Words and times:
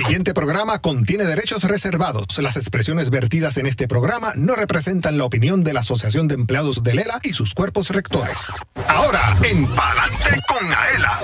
siguiente 0.00 0.32
programa 0.32 0.78
contiene 0.78 1.24
derechos 1.24 1.64
reservados. 1.64 2.38
Las 2.38 2.56
expresiones 2.56 3.10
vertidas 3.10 3.58
en 3.58 3.66
este 3.66 3.86
programa 3.86 4.32
no 4.34 4.56
representan 4.56 5.18
la 5.18 5.24
opinión 5.24 5.62
de 5.62 5.74
la 5.74 5.80
Asociación 5.80 6.26
de 6.26 6.36
Empleados 6.36 6.82
de 6.82 6.94
Lela 6.94 7.20
y 7.22 7.34
sus 7.34 7.52
cuerpos 7.52 7.90
rectores. 7.90 8.46
Ahora, 8.88 9.36
en 9.42 9.66
Palante 9.66 10.40
con 10.48 10.72
Aela. 10.72 11.20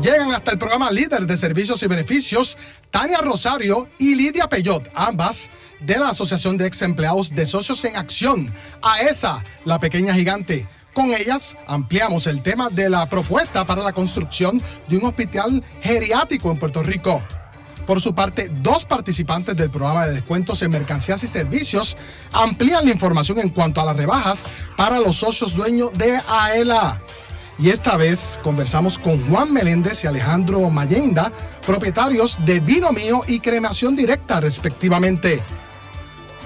Llegan 0.00 0.32
hasta 0.32 0.52
el 0.52 0.58
programa 0.58 0.92
líder 0.92 1.26
de 1.26 1.36
servicios 1.36 1.82
y 1.82 1.88
beneficios, 1.88 2.56
Tania 2.92 3.18
Rosario 3.18 3.88
y 3.98 4.14
Lidia 4.14 4.48
Peyot, 4.48 4.88
ambas 4.94 5.50
de 5.80 5.98
la 5.98 6.10
Asociación 6.10 6.56
de 6.56 6.66
Ex 6.66 6.82
Empleados 6.82 7.30
de 7.30 7.44
Socios 7.44 7.84
en 7.84 7.96
Acción, 7.96 8.52
a 8.82 9.00
esa, 9.00 9.42
la 9.64 9.80
pequeña 9.80 10.14
gigante. 10.14 10.68
Con 10.92 11.14
ellas 11.14 11.56
ampliamos 11.66 12.26
el 12.26 12.42
tema 12.42 12.68
de 12.68 12.90
la 12.90 13.06
propuesta 13.06 13.64
para 13.64 13.82
la 13.82 13.92
construcción 13.92 14.60
de 14.88 14.98
un 14.98 15.06
hospital 15.06 15.62
geriátrico 15.80 16.50
en 16.50 16.58
Puerto 16.58 16.82
Rico. 16.82 17.22
Por 17.86 18.00
su 18.00 18.14
parte, 18.14 18.50
dos 18.60 18.84
participantes 18.84 19.56
del 19.56 19.70
programa 19.70 20.06
de 20.06 20.14
descuentos 20.14 20.62
en 20.62 20.70
mercancías 20.70 21.22
y 21.24 21.26
servicios 21.26 21.96
amplían 22.32 22.84
la 22.84 22.92
información 22.92 23.40
en 23.40 23.48
cuanto 23.48 23.80
a 23.80 23.86
las 23.86 23.96
rebajas 23.96 24.44
para 24.76 25.00
los 25.00 25.16
socios 25.16 25.54
dueños 25.56 25.90
de 25.94 26.20
AELA. 26.28 27.00
Y 27.58 27.70
esta 27.70 27.96
vez 27.96 28.38
conversamos 28.42 28.98
con 28.98 29.28
Juan 29.28 29.52
Meléndez 29.52 30.04
y 30.04 30.06
Alejandro 30.06 30.68
Mayenda, 30.70 31.32
propietarios 31.66 32.38
de 32.44 32.60
Vino 32.60 32.92
Mío 32.92 33.22
y 33.26 33.40
Cremación 33.40 33.96
Directa 33.96 34.40
respectivamente. 34.40 35.42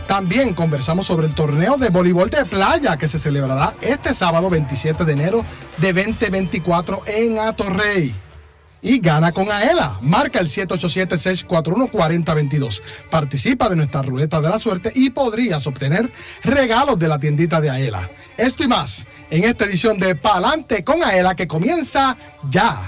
También 0.06 0.54
conversamos 0.54 1.06
sobre 1.06 1.26
el 1.26 1.34
torneo 1.34 1.76
de 1.76 1.90
voleibol 1.90 2.30
de 2.30 2.44
playa 2.44 2.96
que 2.96 3.08
se 3.08 3.18
celebrará 3.18 3.74
este 3.80 4.14
sábado 4.14 4.48
27 4.48 5.04
de 5.04 5.12
enero 5.12 5.44
de 5.78 5.92
2024 5.92 7.02
en 7.06 7.40
Atorrey. 7.40 8.14
Y 8.82 9.00
gana 9.00 9.32
con 9.32 9.50
Aela. 9.50 9.96
Marca 10.02 10.38
el 10.38 10.46
787-641-4022. 10.46 12.82
Participa 13.10 13.68
de 13.68 13.74
nuestra 13.74 14.02
ruleta 14.02 14.40
de 14.40 14.48
la 14.48 14.60
suerte 14.60 14.92
y 14.94 15.10
podrías 15.10 15.66
obtener 15.66 16.08
regalos 16.44 16.96
de 16.98 17.08
la 17.08 17.18
tiendita 17.18 17.60
de 17.60 17.70
Aela. 17.70 18.08
Esto 18.36 18.62
y 18.62 18.68
más 18.68 19.08
en 19.30 19.42
esta 19.42 19.64
edición 19.64 19.98
de 19.98 20.14
Palante 20.14 20.84
con 20.84 21.02
Aela 21.02 21.34
que 21.34 21.48
comienza 21.48 22.16
ya. 22.48 22.78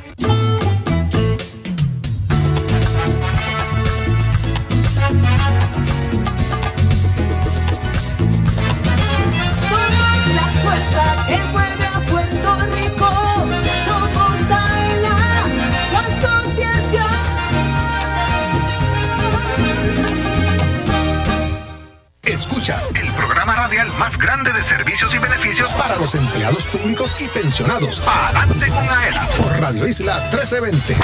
El 22.69 23.11
programa 23.15 23.55
radial 23.55 23.91
más 23.99 24.19
grande 24.19 24.53
de 24.53 24.63
servicios 24.63 25.15
y 25.15 25.19
beneficios 25.19 25.73
para 25.73 25.97
los 25.97 26.15
empleados 26.15 26.65
públicos 26.65 27.17
y 27.19 27.25
pensionados. 27.29 28.01
Palante 28.01 28.69
con 28.69 28.87
Aela 28.87 29.27
por 29.39 29.59
Radio 29.59 29.87
Isla 29.87 30.19
1320. 30.31 30.97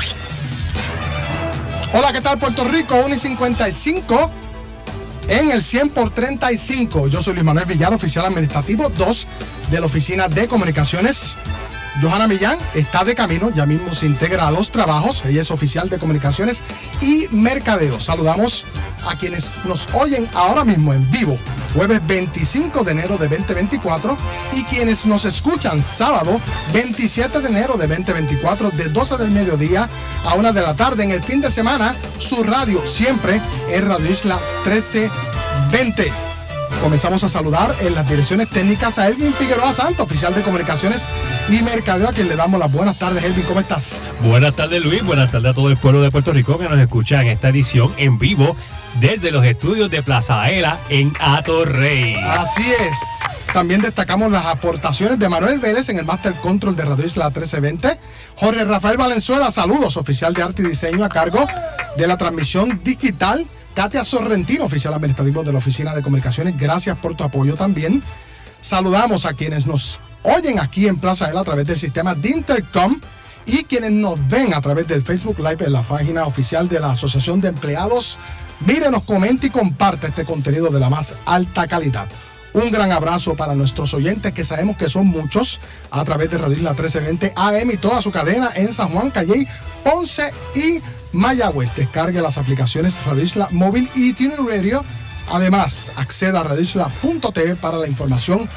Hola, 1.94 2.12
¿qué 2.12 2.20
tal 2.20 2.38
Puerto 2.38 2.64
Rico? 2.64 2.96
1 3.06 3.14
y 3.14 3.18
55 3.18 4.30
en 5.28 5.52
el 5.52 5.62
100 5.62 5.88
por 5.88 6.10
35. 6.10 7.08
Yo 7.08 7.22
soy 7.22 7.32
Luis 7.32 7.46
Manuel 7.46 7.64
Villar, 7.64 7.94
oficial 7.94 8.26
administrativo 8.26 8.90
2 8.90 9.26
de 9.70 9.80
la 9.80 9.86
Oficina 9.86 10.28
de 10.28 10.46
Comunicaciones. 10.46 11.34
Johanna 12.02 12.26
Millán 12.26 12.58
está 12.74 13.04
de 13.04 13.14
camino, 13.14 13.50
ya 13.50 13.66
mismo 13.66 13.94
se 13.94 14.06
integra 14.06 14.48
a 14.48 14.50
los 14.50 14.70
trabajos. 14.70 15.24
Ella 15.24 15.40
es 15.40 15.50
oficial 15.50 15.88
de 15.88 15.98
comunicaciones 15.98 16.62
y 17.00 17.28
mercadeo. 17.30 18.00
Saludamos 18.00 18.66
a 19.06 19.16
quienes 19.16 19.52
nos 19.64 19.86
oyen 19.94 20.28
ahora 20.34 20.64
mismo 20.64 20.92
en 20.92 21.08
vivo, 21.10 21.38
jueves 21.74 22.06
25 22.06 22.84
de 22.84 22.92
enero 22.92 23.18
de 23.18 23.28
2024, 23.28 24.16
y 24.52 24.64
quienes 24.64 25.06
nos 25.06 25.24
escuchan 25.24 25.82
sábado 25.82 26.40
27 26.72 27.40
de 27.40 27.48
enero 27.48 27.76
de 27.76 27.86
2024, 27.88 28.70
de 28.70 28.88
12 28.88 29.16
del 29.18 29.30
mediodía 29.30 29.88
a 30.24 30.34
1 30.34 30.52
de 30.52 30.62
la 30.62 30.74
tarde. 30.74 31.04
En 31.04 31.10
el 31.10 31.22
fin 31.22 31.40
de 31.40 31.50
semana, 31.50 31.94
su 32.18 32.42
radio 32.44 32.86
siempre 32.86 33.40
es 33.70 33.84
Radio 33.84 34.10
Isla 34.10 34.38
1320. 34.64 36.33
Comenzamos 36.82 37.24
a 37.24 37.28
saludar 37.28 37.74
en 37.80 37.94
las 37.94 38.08
direcciones 38.08 38.50
técnicas 38.50 38.98
a 38.98 39.08
Elvin 39.08 39.32
Figueroa 39.32 39.72
Santo, 39.72 40.02
oficial 40.02 40.34
de 40.34 40.42
comunicaciones 40.42 41.08
y 41.48 41.62
mercadeo, 41.62 42.08
a 42.08 42.12
quien 42.12 42.28
le 42.28 42.36
damos 42.36 42.60
las 42.60 42.70
buenas 42.70 42.98
tardes. 42.98 43.24
Elvin, 43.24 43.44
¿cómo 43.44 43.60
estás? 43.60 44.04
Buenas 44.22 44.54
tardes 44.54 44.84
Luis, 44.84 45.02
buenas 45.02 45.32
tardes 45.32 45.50
a 45.52 45.54
todo 45.54 45.70
el 45.70 45.76
pueblo 45.76 46.02
de 46.02 46.10
Puerto 46.10 46.32
Rico 46.32 46.58
que 46.58 46.68
nos 46.68 46.78
escucha 46.78 47.22
en 47.22 47.28
esta 47.28 47.48
edición 47.48 47.92
en 47.96 48.18
vivo 48.18 48.56
desde 49.00 49.30
los 49.30 49.44
estudios 49.44 49.90
de 49.90 50.02
Plaza 50.02 50.42
Aela 50.42 50.78
en 50.88 51.12
Atorrey. 51.20 52.14
Así 52.14 52.64
es. 52.80 53.20
También 53.52 53.82
destacamos 53.82 54.30
las 54.30 54.46
aportaciones 54.46 55.18
de 55.18 55.28
Manuel 55.28 55.58
Vélez 55.58 55.88
en 55.88 55.98
el 55.98 56.04
Master 56.04 56.34
Control 56.34 56.76
de 56.76 56.84
Radio 56.84 57.04
Isla 57.04 57.26
1320. 57.26 57.98
Jorge 58.36 58.64
Rafael 58.64 58.96
Valenzuela, 58.96 59.50
saludos, 59.50 59.96
oficial 59.96 60.34
de 60.34 60.42
arte 60.42 60.62
y 60.62 60.66
diseño 60.66 61.04
a 61.04 61.08
cargo 61.08 61.46
de 61.96 62.06
la 62.06 62.16
transmisión 62.16 62.80
digital. 62.82 63.46
Katia 63.74 64.04
Sorrentino, 64.04 64.64
oficial 64.64 64.94
administrativo 64.94 65.42
de 65.42 65.52
la 65.52 65.58
Oficina 65.58 65.94
de 65.94 66.02
Comunicaciones, 66.02 66.56
gracias 66.56 66.96
por 66.96 67.16
tu 67.16 67.24
apoyo 67.24 67.56
también. 67.56 68.02
Saludamos 68.60 69.26
a 69.26 69.34
quienes 69.34 69.66
nos 69.66 69.98
oyen 70.22 70.60
aquí 70.60 70.86
en 70.86 70.96
Plaza 70.96 71.26
Aela 71.26 71.40
a 71.40 71.44
través 71.44 71.66
del 71.66 71.76
sistema 71.76 72.14
de 72.14 72.30
Intercom 72.30 73.00
y 73.46 73.64
quienes 73.64 73.90
nos 73.90 74.26
ven 74.28 74.54
a 74.54 74.60
través 74.60 74.86
del 74.86 75.02
Facebook 75.02 75.38
Live 75.38 75.66
en 75.66 75.72
la 75.72 75.82
página 75.82 76.24
oficial 76.24 76.68
de 76.68 76.78
la 76.80 76.92
Asociación 76.92 77.40
de 77.40 77.48
Empleados. 77.48 78.18
Mírenos, 78.60 79.02
comenta 79.02 79.46
y 79.46 79.50
comparte 79.50 80.06
este 80.06 80.24
contenido 80.24 80.70
de 80.70 80.78
la 80.80 80.88
más 80.88 81.16
alta 81.26 81.66
calidad. 81.66 82.06
Un 82.54 82.70
gran 82.70 82.92
abrazo 82.92 83.34
para 83.34 83.56
nuestros 83.56 83.92
oyentes 83.92 84.32
que 84.32 84.44
sabemos 84.44 84.76
que 84.76 84.88
son 84.88 85.08
muchos 85.08 85.60
a 85.90 86.04
través 86.04 86.30
de 86.30 86.38
Radio 86.38 86.56
Isla 86.56 86.70
1320 86.70 87.32
AM 87.34 87.70
y 87.72 87.76
toda 87.76 88.00
su 88.00 88.12
cadena 88.12 88.52
en 88.54 88.72
San 88.72 88.90
Juan, 88.90 89.10
Calle, 89.10 89.48
Ponce 89.82 90.32
y 90.54 90.80
Mayagüez. 91.14 91.74
Descargue 91.74 92.20
las 92.20 92.36
aplicaciones 92.36 93.02
Radio 93.06 93.22
Isla 93.22 93.48
Móvil 93.52 93.88
y 93.94 94.12
Tune 94.12 94.36
Radio. 94.36 94.84
Además, 95.32 95.92
acceda 95.96 96.40
a 96.40 96.44
radioisla.tv 96.44 97.56
para 97.56 97.78
la 97.78 97.86
información 97.86 98.48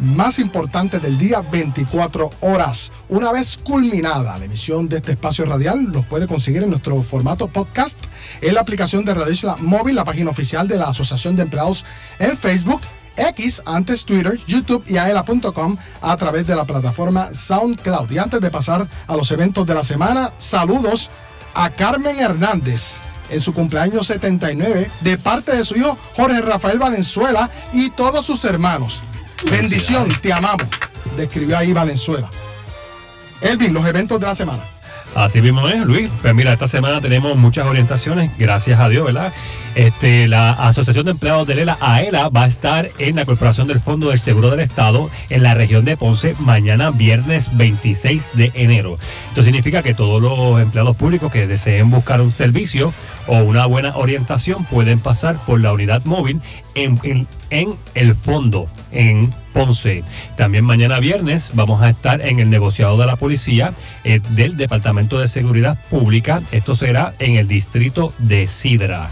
más 0.00 0.38
importante 0.38 0.98
del 0.98 1.18
día 1.18 1.40
24 1.42 2.30
horas. 2.40 2.90
Una 3.08 3.32
vez 3.32 3.58
culminada 3.58 4.38
la 4.38 4.44
emisión 4.44 4.88
de 4.88 4.96
este 4.96 5.12
espacio 5.12 5.44
radial, 5.44 5.84
los 5.92 6.04
puede 6.06 6.26
conseguir 6.26 6.62
en 6.62 6.70
nuestro 6.70 7.00
formato 7.02 7.48
podcast 7.48 7.98
en 8.40 8.54
la 8.54 8.62
aplicación 8.62 9.04
de 9.04 9.14
Radio 9.14 9.32
Isla 9.32 9.56
Móvil, 9.60 9.94
la 9.94 10.04
página 10.04 10.30
oficial 10.30 10.66
de 10.68 10.78
la 10.78 10.86
Asociación 10.86 11.36
de 11.36 11.42
Empleados 11.42 11.84
en 12.18 12.36
Facebook. 12.36 12.80
X, 13.16 13.62
antes 13.66 14.06
Twitter, 14.06 14.38
YouTube 14.46 14.82
y 14.86 14.96
aela.com 14.96 15.76
a 16.00 16.16
través 16.16 16.46
de 16.46 16.56
la 16.56 16.64
plataforma 16.64 17.28
SoundCloud. 17.34 18.10
Y 18.10 18.18
antes 18.18 18.40
de 18.40 18.50
pasar 18.50 18.88
a 19.06 19.16
los 19.16 19.30
eventos 19.30 19.66
de 19.66 19.74
la 19.74 19.84
semana, 19.84 20.32
saludos 20.38 21.10
a 21.54 21.70
Carmen 21.70 22.18
Hernández 22.18 23.00
en 23.30 23.40
su 23.40 23.54
cumpleaños 23.54 24.06
79 24.06 24.90
de 25.00 25.18
parte 25.18 25.56
de 25.56 25.64
su 25.64 25.76
hijo 25.76 25.96
Jorge 26.16 26.40
Rafael 26.40 26.78
Valenzuela 26.78 27.50
y 27.72 27.90
todos 27.90 28.26
sus 28.26 28.44
hermanos. 28.44 29.02
Bendición, 29.50 30.08
te 30.20 30.32
amamos. 30.32 30.66
Describió 31.16 31.56
ahí 31.56 31.72
Valenzuela. 31.72 32.28
Elvin, 33.40 33.72
los 33.72 33.86
eventos 33.86 34.20
de 34.20 34.26
la 34.26 34.34
semana. 34.34 34.62
Así 35.14 35.42
mismo 35.42 35.68
es, 35.68 35.84
Luis. 35.84 36.10
Pues 36.22 36.34
mira, 36.34 36.52
esta 36.52 36.68
semana 36.68 37.00
tenemos 37.00 37.36
muchas 37.36 37.66
orientaciones, 37.66 38.30
gracias 38.38 38.78
a 38.78 38.88
Dios, 38.88 39.06
¿verdad? 39.06 39.32
Este, 39.74 40.28
la 40.28 40.50
Asociación 40.50 41.04
de 41.04 41.12
Empleados 41.12 41.46
de 41.46 41.56
Lela, 41.56 41.76
AELA, 41.80 42.28
va 42.28 42.44
a 42.44 42.46
estar 42.46 42.90
en 42.98 43.16
la 43.16 43.24
Corporación 43.24 43.66
del 43.66 43.80
Fondo 43.80 44.10
del 44.10 44.20
Seguro 44.20 44.50
del 44.50 44.60
Estado 44.60 45.10
en 45.28 45.42
la 45.42 45.54
región 45.54 45.84
de 45.84 45.96
Ponce 45.96 46.34
mañana 46.38 46.90
viernes 46.90 47.56
26 47.56 48.30
de 48.34 48.52
enero. 48.54 48.98
Esto 49.28 49.42
significa 49.42 49.82
que 49.82 49.94
todos 49.94 50.22
los 50.22 50.60
empleados 50.60 50.96
públicos 50.96 51.32
que 51.32 51.46
deseen 51.46 51.90
buscar 51.90 52.20
un 52.20 52.32
servicio 52.32 52.92
o 53.26 53.38
una 53.38 53.66
buena 53.66 53.96
orientación 53.96 54.64
pueden 54.64 55.00
pasar 55.00 55.44
por 55.44 55.60
la 55.60 55.72
unidad 55.72 56.04
móvil 56.04 56.40
en, 56.74 57.26
en- 57.50 57.76
el 57.94 58.14
fondo, 58.14 58.68
en 58.92 59.32
Ponce. 59.52 60.04
También 60.36 60.64
mañana 60.64 61.00
viernes 61.00 61.50
vamos 61.54 61.82
a 61.82 61.90
estar 61.90 62.20
en 62.20 62.38
el 62.38 62.50
negociado 62.50 62.96
de 62.96 63.06
la 63.06 63.16
policía 63.16 63.72
eh, 64.04 64.20
del 64.30 64.56
Departamento 64.56 65.18
de 65.18 65.28
Seguridad 65.28 65.78
Pública. 65.90 66.42
Esto 66.52 66.74
será 66.74 67.12
en 67.18 67.36
el 67.36 67.48
distrito 67.48 68.12
de 68.18 68.46
Sidra. 68.48 69.10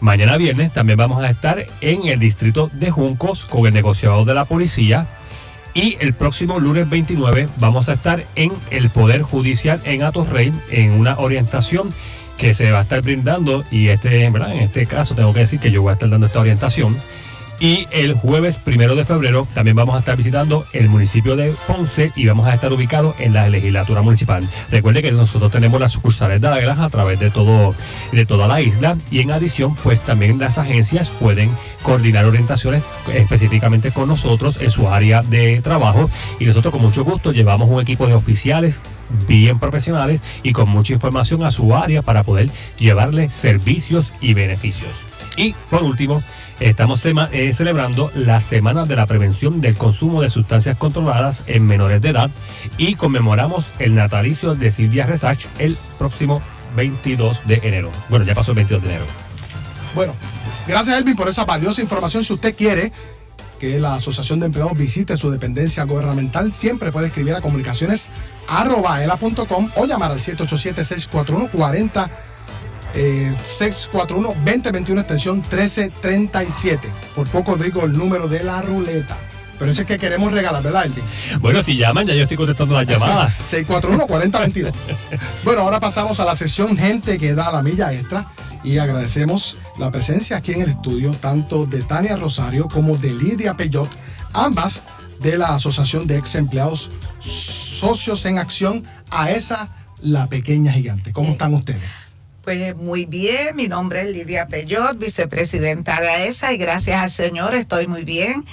Mañana 0.00 0.36
viernes 0.36 0.72
también 0.72 0.98
vamos 0.98 1.24
a 1.24 1.30
estar 1.30 1.64
en 1.80 2.06
el 2.06 2.18
distrito 2.20 2.70
de 2.72 2.90
Juncos 2.90 3.46
con 3.46 3.66
el 3.66 3.74
negociado 3.74 4.24
de 4.24 4.34
la 4.34 4.44
policía. 4.44 5.06
Y 5.74 5.96
el 6.00 6.14
próximo 6.14 6.58
lunes 6.58 6.88
29 6.88 7.48
vamos 7.58 7.88
a 7.88 7.94
estar 7.94 8.24
en 8.34 8.50
el 8.70 8.88
Poder 8.88 9.20
Judicial 9.22 9.80
en 9.84 10.02
Atorrey 10.04 10.52
en 10.70 10.92
una 10.92 11.18
orientación 11.18 11.90
que 12.36 12.54
se 12.54 12.70
va 12.70 12.78
a 12.78 12.82
estar 12.82 13.02
brindando 13.02 13.64
y 13.70 13.88
este, 13.88 14.28
¿verdad? 14.30 14.52
en 14.52 14.62
este 14.62 14.86
caso 14.86 15.14
tengo 15.14 15.32
que 15.32 15.40
decir 15.40 15.58
que 15.58 15.70
yo 15.70 15.82
voy 15.82 15.90
a 15.90 15.92
estar 15.94 16.08
dando 16.08 16.26
esta 16.26 16.40
orientación 16.40 16.96
Y 17.58 17.88
el 17.90 18.12
jueves 18.14 18.56
primero 18.56 18.94
de 18.96 19.04
febrero 19.04 19.48
también 19.54 19.76
vamos 19.76 19.96
a 19.96 20.00
estar 20.00 20.16
visitando 20.16 20.66
el 20.72 20.90
municipio 20.90 21.36
de 21.36 21.54
Ponce 21.66 22.12
y 22.14 22.26
vamos 22.26 22.46
a 22.46 22.54
estar 22.54 22.72
ubicados 22.72 23.16
en 23.18 23.32
la 23.32 23.48
legislatura 23.48 24.02
municipal. 24.02 24.44
Recuerde 24.70 25.02
que 25.02 25.10
nosotros 25.10 25.50
tenemos 25.50 25.80
las 25.80 25.92
sucursales 25.92 26.40
de 26.40 26.48
Águilas 26.48 26.78
a 26.78 26.90
través 26.90 27.18
de 27.18 27.30
todo 27.30 27.74
de 28.12 28.26
toda 28.26 28.46
la 28.46 28.60
isla 28.60 28.98
y 29.10 29.20
en 29.20 29.30
adición 29.30 29.74
pues 29.82 30.00
también 30.00 30.38
las 30.38 30.58
agencias 30.58 31.08
pueden 31.08 31.50
coordinar 31.82 32.26
orientaciones 32.26 32.82
específicamente 33.14 33.90
con 33.90 34.08
nosotros 34.08 34.58
en 34.60 34.70
su 34.70 34.88
área 34.88 35.22
de 35.22 35.60
trabajo 35.62 36.10
y 36.38 36.44
nosotros 36.44 36.72
con 36.72 36.82
mucho 36.82 37.04
gusto 37.04 37.32
llevamos 37.32 37.70
un 37.70 37.80
equipo 37.80 38.06
de 38.06 38.14
oficiales 38.14 38.80
bien 39.26 39.58
profesionales 39.58 40.22
y 40.42 40.52
con 40.52 40.68
mucha 40.68 40.92
información 40.92 41.42
a 41.44 41.50
su 41.50 41.74
área 41.74 42.02
para 42.02 42.22
poder 42.22 42.50
llevarle 42.78 43.30
servicios 43.30 44.12
y 44.20 44.34
beneficios. 44.34 44.90
Y 45.36 45.54
por 45.70 45.82
último, 45.82 46.22
estamos 46.60 47.04
eh, 47.04 47.52
celebrando 47.52 48.10
la 48.14 48.40
Semana 48.40 48.84
de 48.84 48.96
la 48.96 49.06
Prevención 49.06 49.60
del 49.60 49.76
Consumo 49.76 50.22
de 50.22 50.30
Sustancias 50.30 50.76
Controladas 50.76 51.44
en 51.46 51.66
Menores 51.66 52.00
de 52.00 52.10
Edad 52.10 52.30
y 52.78 52.94
conmemoramos 52.94 53.66
el 53.78 53.94
natalicio 53.94 54.54
de 54.54 54.72
Silvia 54.72 55.06
Resach 55.06 55.46
el 55.58 55.76
próximo 55.98 56.42
22 56.76 57.46
de 57.46 57.60
enero. 57.62 57.90
Bueno, 58.08 58.24
ya 58.24 58.34
pasó 58.34 58.52
el 58.52 58.56
22 58.56 58.82
de 58.82 58.88
enero. 58.88 59.06
Bueno, 59.94 60.14
gracias 60.66 60.98
Elvin 60.98 61.16
por 61.16 61.28
esa 61.28 61.44
valiosa 61.44 61.80
información. 61.82 62.24
Si 62.24 62.32
usted 62.32 62.54
quiere 62.54 62.92
que 63.58 63.80
la 63.80 63.94
Asociación 63.94 64.40
de 64.40 64.46
Empleados 64.46 64.76
visite 64.76 65.16
su 65.16 65.30
dependencia 65.30 65.84
gubernamental, 65.84 66.52
siempre 66.52 66.92
puede 66.92 67.06
escribir 67.06 67.34
a 67.34 67.40
comunicaciones 67.40 68.10
arroba 68.48 69.02
ela.com 69.02 69.70
o 69.76 69.86
llamar 69.86 70.12
al 70.12 70.18
787-641-40 70.18 72.10
eh, 72.96 73.34
641-2021 73.44 74.98
extensión 75.00 75.36
1337. 75.36 76.88
Por 77.14 77.28
poco 77.28 77.56
digo 77.56 77.84
el 77.84 77.92
número 77.92 78.26
de 78.28 78.42
la 78.42 78.62
ruleta. 78.62 79.16
Pero 79.58 79.70
ese 79.70 79.82
es 79.82 79.86
que 79.86 79.98
queremos 79.98 80.32
regalar, 80.32 80.62
¿verdad, 80.62 80.84
Elvin? 80.86 81.04
Bueno, 81.40 81.62
si 81.62 81.76
llaman, 81.76 82.06
ya 82.06 82.14
yo 82.14 82.22
estoy 82.22 82.36
contestando 82.36 82.74
las 82.74 82.86
llamadas. 82.86 83.32
641-4022. 83.42 84.72
Bueno, 85.44 85.62
ahora 85.62 85.80
pasamos 85.80 86.20
a 86.20 86.24
la 86.24 86.34
sesión 86.34 86.76
Gente 86.76 87.18
que 87.18 87.34
da 87.34 87.52
la 87.52 87.62
milla 87.62 87.92
extra 87.92 88.26
y 88.64 88.78
agradecemos 88.78 89.58
la 89.78 89.90
presencia 89.90 90.38
aquí 90.38 90.52
en 90.52 90.62
el 90.62 90.70
estudio 90.70 91.12
tanto 91.12 91.66
de 91.66 91.82
Tania 91.82 92.16
Rosario 92.16 92.66
como 92.68 92.96
de 92.96 93.14
Lidia 93.14 93.54
Peyot, 93.54 93.88
ambas 94.32 94.82
de 95.20 95.38
la 95.38 95.54
Asociación 95.54 96.06
de 96.06 96.16
Ex 96.16 96.34
Empleados 96.34 96.90
Socios 97.20 98.24
en 98.26 98.38
Acción 98.38 98.82
a 99.10 99.30
esa 99.30 99.68
la 100.00 100.28
pequeña 100.28 100.72
gigante. 100.72 101.12
¿Cómo 101.12 101.32
están 101.32 101.54
ustedes? 101.54 101.82
Pues 102.46 102.76
muy 102.76 103.06
bien, 103.06 103.56
mi 103.56 103.66
nombre 103.66 104.02
es 104.02 104.06
Lidia 104.06 104.46
Peyot, 104.46 104.96
vicepresidenta 105.00 106.00
de 106.00 106.06
AESA 106.08 106.52
y 106.52 106.58
gracias 106.58 107.02
al 107.02 107.10
Señor 107.10 107.56
estoy 107.56 107.88
muy 107.88 108.04
bien. 108.04 108.44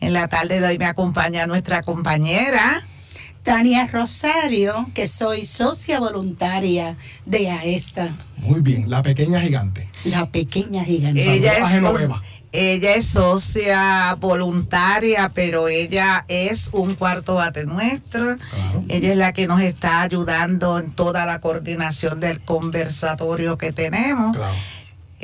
En 0.00 0.14
la 0.14 0.26
tarde 0.26 0.58
de 0.58 0.66
hoy 0.66 0.78
me 0.78 0.86
acompaña 0.86 1.46
nuestra 1.46 1.82
compañera. 1.82 2.82
Tania 3.42 3.86
Rosario, 3.88 4.88
que 4.94 5.06
soy 5.06 5.44
socia 5.44 6.00
voluntaria 6.00 6.96
de 7.26 7.50
AESA, 7.50 8.14
Muy 8.38 8.60
bien, 8.62 8.88
la 8.88 9.02
pequeña 9.02 9.38
gigante. 9.38 9.86
la 10.04 10.30
pequeña 10.30 10.82
gigante. 10.82 11.22
Saludos 11.22 11.40
Ella 11.42 11.52
a 11.52 11.58
es, 11.58 11.68
Genoveva. 11.74 12.22
Ella 12.52 12.94
es 12.94 13.06
socia 13.08 14.14
voluntaria, 14.20 15.30
pero 15.34 15.68
ella 15.68 16.24
es 16.28 16.68
un 16.72 16.94
cuarto 16.94 17.34
bate 17.36 17.64
nuestro. 17.64 18.36
Claro. 18.36 18.84
Ella 18.88 19.10
es 19.12 19.16
la 19.16 19.32
que 19.32 19.46
nos 19.46 19.60
está 19.62 20.02
ayudando 20.02 20.78
en 20.78 20.92
toda 20.92 21.24
la 21.26 21.40
coordinación 21.40 22.20
del 22.20 22.40
conversatorio 22.44 23.56
que 23.58 23.72
tenemos. 23.72 24.36
Claro. 24.36 24.54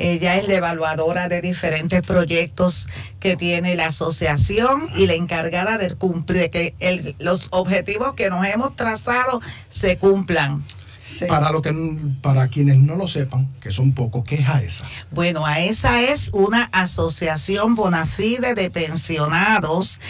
Ella 0.01 0.37
es 0.37 0.47
la 0.47 0.53
evaluadora 0.55 1.27
de 1.27 1.41
diferentes 1.41 2.01
proyectos 2.03 2.87
que 3.19 3.35
tiene 3.35 3.75
la 3.75 3.87
asociación 3.87 4.87
y 4.95 5.07
la 5.07 5.13
encargada 5.13 5.77
de 5.77 5.93
cumplir 5.95 6.49
que 6.49 6.73
el- 6.79 7.15
los 7.19 7.47
objetivos 7.51 8.13
que 8.13 8.29
nos 8.29 8.45
hemos 8.47 8.75
trazado 8.77 9.41
se 9.67 9.97
cumplan. 9.97 10.63
Sí. 10.99 11.27
Para, 11.27 11.51
lo 11.53 11.61
que, 11.61 11.73
para 12.21 12.49
quienes 12.49 12.77
no 12.77 12.97
lo 12.97 13.07
sepan, 13.07 13.47
que 13.61 13.71
son 13.71 13.93
pocos, 13.93 14.25
¿qué 14.25 14.35
es 14.35 14.49
AESA? 14.49 14.85
Bueno, 15.11 15.45
AESA 15.45 16.01
es 16.01 16.29
una 16.33 16.63
asociación 16.73 17.75
bona 17.75 18.05
fide 18.05 18.53
de 18.53 18.69
pensionados. 18.69 20.01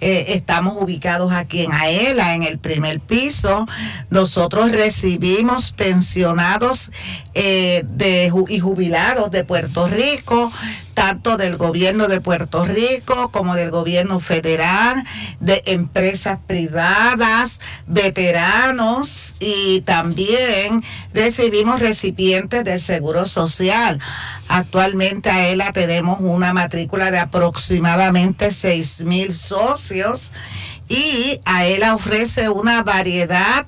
Eh, 0.00 0.34
estamos 0.34 0.76
ubicados 0.80 1.32
aquí 1.32 1.64
en 1.64 1.72
AELA, 1.72 2.36
en 2.36 2.44
el 2.44 2.60
primer 2.60 3.00
piso. 3.00 3.66
Nosotros 4.10 4.70
recibimos 4.70 5.72
pensionados 5.72 6.92
eh, 7.34 7.82
de, 7.88 8.30
y 8.48 8.60
jubilados 8.60 9.32
de 9.32 9.42
Puerto 9.42 9.88
Rico, 9.88 10.52
tanto 10.96 11.36
del 11.36 11.58
gobierno 11.58 12.08
de 12.08 12.22
Puerto 12.22 12.64
Rico 12.64 13.30
como 13.30 13.54
del 13.54 13.70
gobierno 13.70 14.18
federal, 14.18 15.04
de 15.40 15.62
empresas 15.66 16.38
privadas, 16.46 17.60
veteranos 17.86 19.36
y 19.38 19.82
también 19.82 20.82
recibimos 21.12 21.80
recipientes 21.80 22.64
del 22.64 22.80
Seguro 22.80 23.26
Social. 23.26 24.00
Actualmente 24.48 25.28
a 25.28 25.48
ELA 25.48 25.70
tenemos 25.74 26.20
una 26.20 26.54
matrícula 26.54 27.10
de 27.10 27.18
aproximadamente 27.18 28.50
6 28.50 29.04
mil 29.04 29.34
socios 29.34 30.32
y 30.88 31.42
a 31.44 31.66
ELA 31.66 31.94
ofrece 31.94 32.48
una 32.48 32.82
variedad 32.82 33.66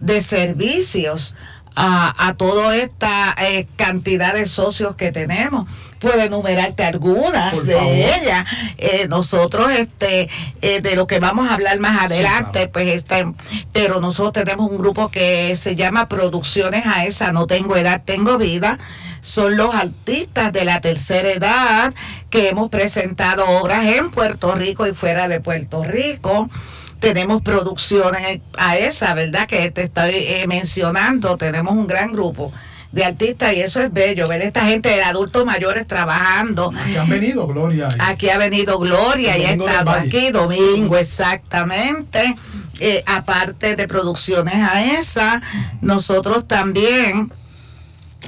de 0.00 0.20
servicios 0.20 1.34
a, 1.74 2.28
a 2.28 2.34
toda 2.36 2.76
esta 2.76 3.34
eh, 3.38 3.66
cantidad 3.76 4.34
de 4.34 4.44
socios 4.44 4.94
que 4.94 5.10
tenemos. 5.10 5.66
Puedo 5.98 6.20
enumerarte 6.20 6.84
algunas 6.84 7.54
Por 7.54 7.64
de 7.64 7.74
favor. 7.74 7.92
ellas. 7.94 8.44
Eh, 8.78 9.06
nosotros, 9.08 9.70
este, 9.72 10.28
eh, 10.62 10.80
de 10.80 10.96
lo 10.96 11.06
que 11.06 11.18
vamos 11.18 11.48
a 11.48 11.54
hablar 11.54 11.78
más 11.80 12.02
adelante, 12.04 12.70
claro. 12.70 12.72
pues 12.72 12.88
este, 12.88 13.24
pero 13.72 14.00
nosotros 14.00 14.44
tenemos 14.44 14.70
un 14.70 14.78
grupo 14.78 15.10
que 15.10 15.54
se 15.56 15.74
llama 15.76 16.08
Producciones 16.08 16.84
a 16.86 17.06
esa, 17.06 17.32
no 17.32 17.46
tengo 17.46 17.76
edad, 17.76 18.02
tengo 18.04 18.38
vida. 18.38 18.78
Son 19.20 19.56
los 19.56 19.74
artistas 19.74 20.52
de 20.52 20.64
la 20.64 20.80
tercera 20.80 21.28
edad 21.30 21.92
que 22.30 22.48
hemos 22.48 22.68
presentado 22.68 23.44
obras 23.60 23.84
en 23.86 24.10
Puerto 24.10 24.54
Rico 24.54 24.86
y 24.86 24.92
fuera 24.92 25.26
de 25.26 25.40
Puerto 25.40 25.82
Rico. 25.82 26.48
Tenemos 27.00 27.42
producciones 27.42 28.40
a 28.56 28.76
esa, 28.76 29.14
¿verdad? 29.14 29.46
Que 29.46 29.70
te 29.70 29.82
estoy 29.82 30.14
eh, 30.14 30.44
mencionando. 30.46 31.36
Tenemos 31.36 31.74
un 31.74 31.86
gran 31.86 32.12
grupo 32.12 32.52
de 32.92 33.04
artistas 33.04 33.54
y 33.54 33.60
eso 33.60 33.80
es 33.80 33.92
bello, 33.92 34.26
ver 34.26 34.42
esta 34.42 34.64
gente 34.66 34.88
de 34.88 35.02
adultos 35.02 35.44
mayores 35.44 35.86
trabajando. 35.86 36.72
Que 36.92 36.98
han 36.98 37.08
venido, 37.08 37.46
Gloria. 37.46 37.88
Aquí 37.98 38.30
ha 38.30 38.38
venido 38.38 38.78
Gloria 38.78 39.36
y 39.38 39.44
ha 39.44 39.52
estado 39.52 39.90
aquí, 39.90 40.30
domingo 40.30 40.96
exactamente. 40.96 42.36
Eh, 42.78 43.02
aparte 43.06 43.74
de 43.74 43.88
producciones 43.88 44.54
a 44.54 44.84
esa, 44.98 45.40
nosotros 45.80 46.46
también 46.46 47.32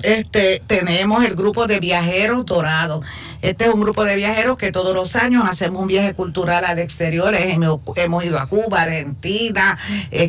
este, 0.03 0.63
tenemos 0.67 1.25
el 1.25 1.35
grupo 1.35 1.67
de 1.67 1.81
viajeros 1.81 2.47
dorados. 2.47 3.05
Este 3.43 3.65
es 3.65 3.71
un 3.71 3.81
grupo 3.81 4.05
de 4.05 4.17
viajeros 4.17 4.59
que 4.59 4.73
todos 4.73 4.95
los 4.95 5.17
años 5.17 5.45
hacemos 5.49 5.83
un 5.83 5.89
viaje 5.89 6.15
cultural 6.15 6.65
al 6.65 6.79
exterior. 6.79 7.35
Hemos, 7.35 7.81
hemos 7.97 8.25
ido 8.25 8.39
a 8.39 8.47
Cuba, 8.47 8.83
Argentina, 8.83 9.79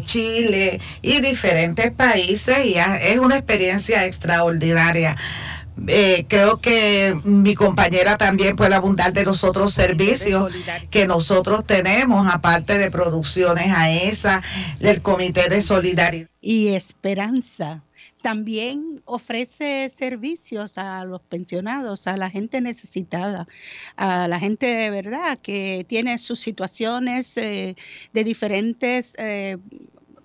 Chile 0.04 0.80
y 1.02 1.22
diferentes 1.22 1.92
países 1.92 2.66
y 2.66 2.76
es 2.76 3.20
una 3.20 3.36
experiencia 3.38 4.06
extraordinaria. 4.06 5.16
Eh, 5.88 6.26
creo 6.28 6.60
que 6.60 7.20
mi 7.24 7.56
compañera 7.56 8.18
también 8.18 8.56
puede 8.56 8.76
abundar 8.76 9.14
de 9.14 9.24
los 9.24 9.44
otros 9.44 9.74
servicios 9.74 10.52
que 10.90 11.08
nosotros 11.08 11.66
tenemos, 11.66 12.28
aparte 12.32 12.78
de 12.78 12.92
producciones 12.92 13.72
a 13.72 13.90
esa, 13.90 14.42
del 14.80 15.02
Comité 15.02 15.50
de 15.50 15.62
Solidaridad. 15.62 16.28
y 16.42 16.70
Esperanza. 16.70 17.84
También 18.22 19.02
ofrece 19.06 19.92
servicios 19.98 20.78
a 20.78 21.06
los 21.06 21.22
pensionados, 21.22 22.06
a 22.08 22.18
la 22.18 22.30
gente 22.30 22.60
necesitada, 22.60 23.48
a 23.96 24.28
la 24.28 24.40
gente 24.40 24.66
de 24.66 24.90
verdad 24.90 25.38
que 25.40 25.86
tiene 25.88 26.18
sus 26.18 26.40
situaciones 26.40 27.38
eh, 27.38 27.76
de 28.14 28.24
diferentes, 28.24 29.16
eh. 29.18 29.58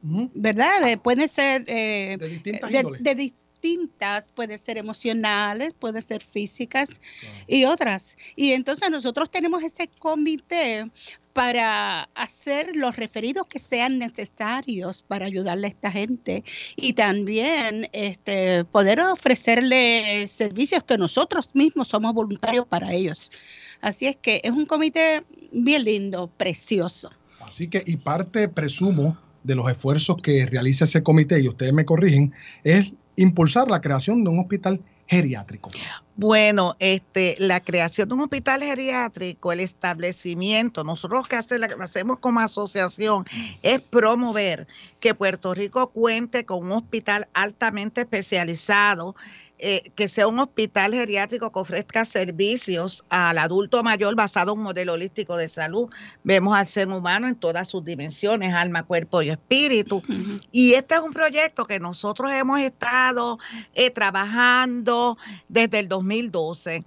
¿verdad? 0.03 0.85
De- 0.85 0.99
pueden 0.99 1.29
ser 1.29 1.65
eh, 1.69 2.17
De 2.19 2.29
distintas 2.29 2.71
de, 2.71 2.85
de 3.01 3.15
distintas, 3.15 4.27
puede 4.35 4.59
ser 4.59 4.77
emocionales, 4.77 5.73
puede 5.79 6.03
ser 6.03 6.23
físicas 6.23 7.01
y 7.47 7.65
otras. 7.65 8.17
Y 8.37 8.53
entonces 8.53 8.91
nosotros 8.91 9.31
tenemos 9.31 9.63
ese 9.63 9.89
comité 9.99 10.91
para 11.35 12.05
hacer 12.15 12.77
los 12.77 12.97
referidos 12.97 13.47
que 13.47 13.59
sean 13.59 13.99
necesarios 13.99 15.03
para 15.03 15.27
ayudarle 15.27 15.67
a 15.67 15.71
esta 15.71 15.91
gente 15.91 16.45
y 16.77 16.95
también 16.95 17.89
este, 17.93 18.65
poder 18.65 19.01
ofrecerle 19.01 20.27
servicios 20.29 20.85
que 20.85 20.97
nosotros 20.97 21.51
mismos 21.53 21.89
somos 21.89 22.15
voluntarios 22.15 22.67
para 22.67 22.93
ellos. 22.93 23.33
Así 23.81 24.07
es 24.07 24.17
que 24.17 24.41
es 24.45 24.53
un 24.53 24.65
comité 24.65 25.25
bien 25.53 25.85
lindo, 25.85 26.29
precioso. 26.29 27.11
Así 27.41 27.69
que, 27.69 27.83
y 27.85 27.97
parte, 27.97 28.49
presumo, 28.49 29.19
de 29.43 29.55
los 29.55 29.71
esfuerzos 29.71 30.17
que 30.23 30.47
realiza 30.47 30.85
ese 30.85 31.03
comité, 31.03 31.41
y 31.41 31.49
ustedes 31.49 31.73
me 31.73 31.85
corrigen, 31.85 32.33
es 32.63 32.95
impulsar 33.17 33.71
la 33.71 33.81
creación 33.81 34.25
de 34.25 34.31
un 34.31 34.39
hospital 34.41 34.81
geriátrico? 35.07 35.69
Bueno, 36.17 36.77
este, 36.79 37.35
la 37.39 37.59
creación 37.61 38.09
de 38.09 38.15
un 38.15 38.21
hospital 38.23 38.63
geriátrico, 38.63 39.53
el 39.53 39.61
establecimiento, 39.61 40.85
nosotros 40.85 41.27
que 41.27 41.37
hace- 41.37 41.59
hacemos 41.81 42.21
como 42.21 42.41
asociación 42.41 43.25
es 43.63 43.81
promover 43.81 44.67
que 45.01 45.15
Puerto 45.15 45.55
Rico 45.55 45.91
cuente 45.91 46.45
con 46.47 46.65
un 46.65 46.73
hospital 46.73 47.29
altamente 47.35 48.03
especializado, 48.03 49.15
eh, 49.61 49.93
que 49.95 50.09
sea 50.09 50.27
un 50.27 50.41
hospital 50.41 50.93
geriátrico 50.95 51.53
que 51.53 51.59
ofrezca 51.61 52.05
servicios 52.05 53.05
al 53.09 53.39
adulto 53.39 53.85
mayor 53.85 54.17
basado 54.17 54.53
en 54.53 54.59
un 54.59 54.65
modelo 54.65 54.95
holístico 54.95 55.37
de 55.37 55.49
salud. 55.49 55.89
Vemos 56.25 56.57
al 56.57 56.67
ser 56.67 56.89
humano 56.89 57.29
en 57.29 57.37
todas 57.37 57.69
sus 57.69 57.85
dimensiones, 57.85 58.53
alma, 58.53 58.83
cuerpo 58.83 59.23
y 59.23 59.31
espíritu. 59.31 60.03
Y 60.51 60.73
este 60.73 60.97
es 60.97 61.01
un 61.01 61.13
proyecto 61.13 61.67
que 61.67 61.79
nosotros 61.79 62.33
hemos 62.33 62.59
estado 62.61 63.39
eh, 63.75 63.91
trabajando 63.91 65.17
desde 65.49 65.79
el 65.79 65.89
2012, 65.89 66.85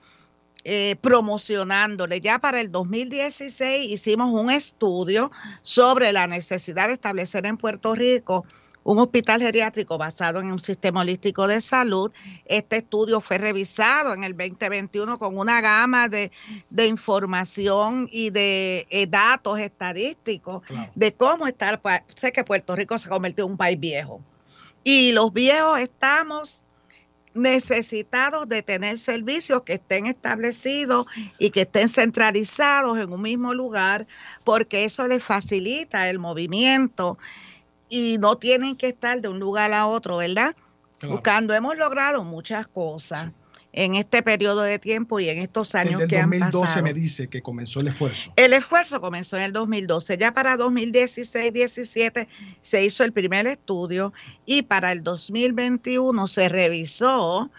eh, 0.65 0.97
promocionándole. 0.99 2.19
Ya 2.19 2.39
para 2.39 2.59
el 2.59 2.69
2016 2.69 3.89
hicimos 3.89 4.29
un 4.31 4.51
estudio 4.51 5.31
sobre 5.61 6.11
la 6.11 6.27
necesidad 6.27 6.87
de 6.87 6.93
establecer 6.93 7.45
en 7.45 7.55
Puerto 7.55 7.95
Rico 7.95 8.43
un 8.87 8.99
hospital 8.99 9.41
geriátrico 9.41 9.97
basado 9.97 10.39
en 10.39 10.45
un 10.49 10.59
sistema 10.59 11.01
holístico 11.01 11.45
de 11.45 11.59
salud. 11.59 12.09
Este 12.45 12.77
estudio 12.77 13.19
fue 13.19 13.37
revisado 13.37 14.13
en 14.13 14.23
el 14.23 14.31
2021 14.31 15.19
con 15.19 15.37
una 15.37 15.59
gama 15.59 16.07
de, 16.07 16.31
de 16.69 16.87
información 16.87 18.07
y 18.09 18.29
de 18.29 18.87
eh, 18.89 19.05
datos 19.05 19.59
estadísticos 19.59 20.61
Claro. 20.63 20.89
de 20.95 21.13
cómo 21.13 21.47
estar. 21.47 21.81
Sé 22.15 22.31
que 22.31 22.45
Puerto 22.45 22.77
Rico 22.77 22.97
se 22.97 23.09
convirtió 23.09 23.43
en 23.43 23.51
un 23.51 23.57
país 23.57 23.77
viejo. 23.77 24.21
Y 24.85 25.11
los 25.11 25.33
viejos 25.33 25.79
estamos 25.79 26.61
necesitados 27.33 28.47
de 28.47 28.63
tener 28.63 28.97
servicios 28.97 29.63
que 29.63 29.73
estén 29.73 30.05
establecidos 30.05 31.07
y 31.37 31.49
que 31.49 31.61
estén 31.63 31.89
centralizados 31.89 32.97
en 32.97 33.11
un 33.11 33.21
mismo 33.21 33.53
lugar, 33.53 34.07
porque 34.45 34.85
eso 34.85 35.05
les 35.09 35.25
facilita 35.25 36.09
el 36.09 36.19
movimiento 36.19 37.17
y 37.89 38.17
no 38.19 38.35
tienen 38.35 38.75
que 38.75 38.87
estar 38.87 39.21
de 39.21 39.27
un 39.27 39.39
lugar 39.39 39.73
a 39.73 39.87
otro, 39.87 40.17
¿verdad? 40.17 40.55
Claro. 40.99 41.15
Buscando, 41.15 41.53
hemos 41.53 41.77
logrado 41.77 42.23
muchas 42.23 42.67
cosas 42.67 43.31
en 43.73 43.93
este 43.93 44.23
periodo 44.23 44.63
de 44.63 44.79
tiempo 44.79 45.19
y 45.19 45.29
en 45.29 45.39
estos 45.39 45.75
años 45.75 45.99
Desde 45.99 46.03
el 46.05 46.09
que 46.09 46.17
han 46.17 46.29
2012 46.31 46.65
pasado. 46.65 46.83
me 46.83 46.93
dice 46.93 47.27
que 47.27 47.43
comenzó 47.43 47.79
el 47.79 47.89
esfuerzo. 47.89 48.33
El 48.35 48.53
esfuerzo 48.53 48.99
comenzó 49.01 49.37
en 49.37 49.43
el 49.43 49.53
2012, 49.53 50.17
ya 50.17 50.33
para 50.33 50.57
2016-17 50.57 52.27
se 52.59 52.83
hizo 52.83 53.03
el 53.03 53.11
primer 53.13 53.45
estudio 53.45 54.13
y 54.47 54.63
para 54.63 54.91
el 54.91 55.03
2021 55.03 56.27
se 56.27 56.49
revisó 56.49 57.51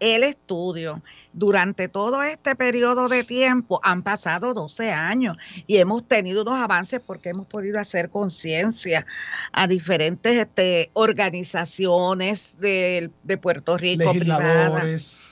el 0.00 0.24
estudio. 0.24 1.02
Durante 1.32 1.88
todo 1.88 2.22
este 2.22 2.56
periodo 2.56 3.08
de 3.08 3.24
tiempo 3.24 3.80
han 3.82 4.02
pasado 4.02 4.54
12 4.54 4.90
años 4.90 5.36
y 5.66 5.76
hemos 5.76 6.06
tenido 6.06 6.42
unos 6.42 6.58
avances 6.58 7.00
porque 7.04 7.30
hemos 7.30 7.46
podido 7.46 7.78
hacer 7.78 8.10
conciencia 8.10 9.06
a 9.52 9.66
diferentes 9.66 10.36
este, 10.36 10.90
organizaciones 10.94 12.58
de, 12.60 13.10
de 13.22 13.36
Puerto 13.38 13.76
Rico 13.76 14.10
privadas 14.12 15.22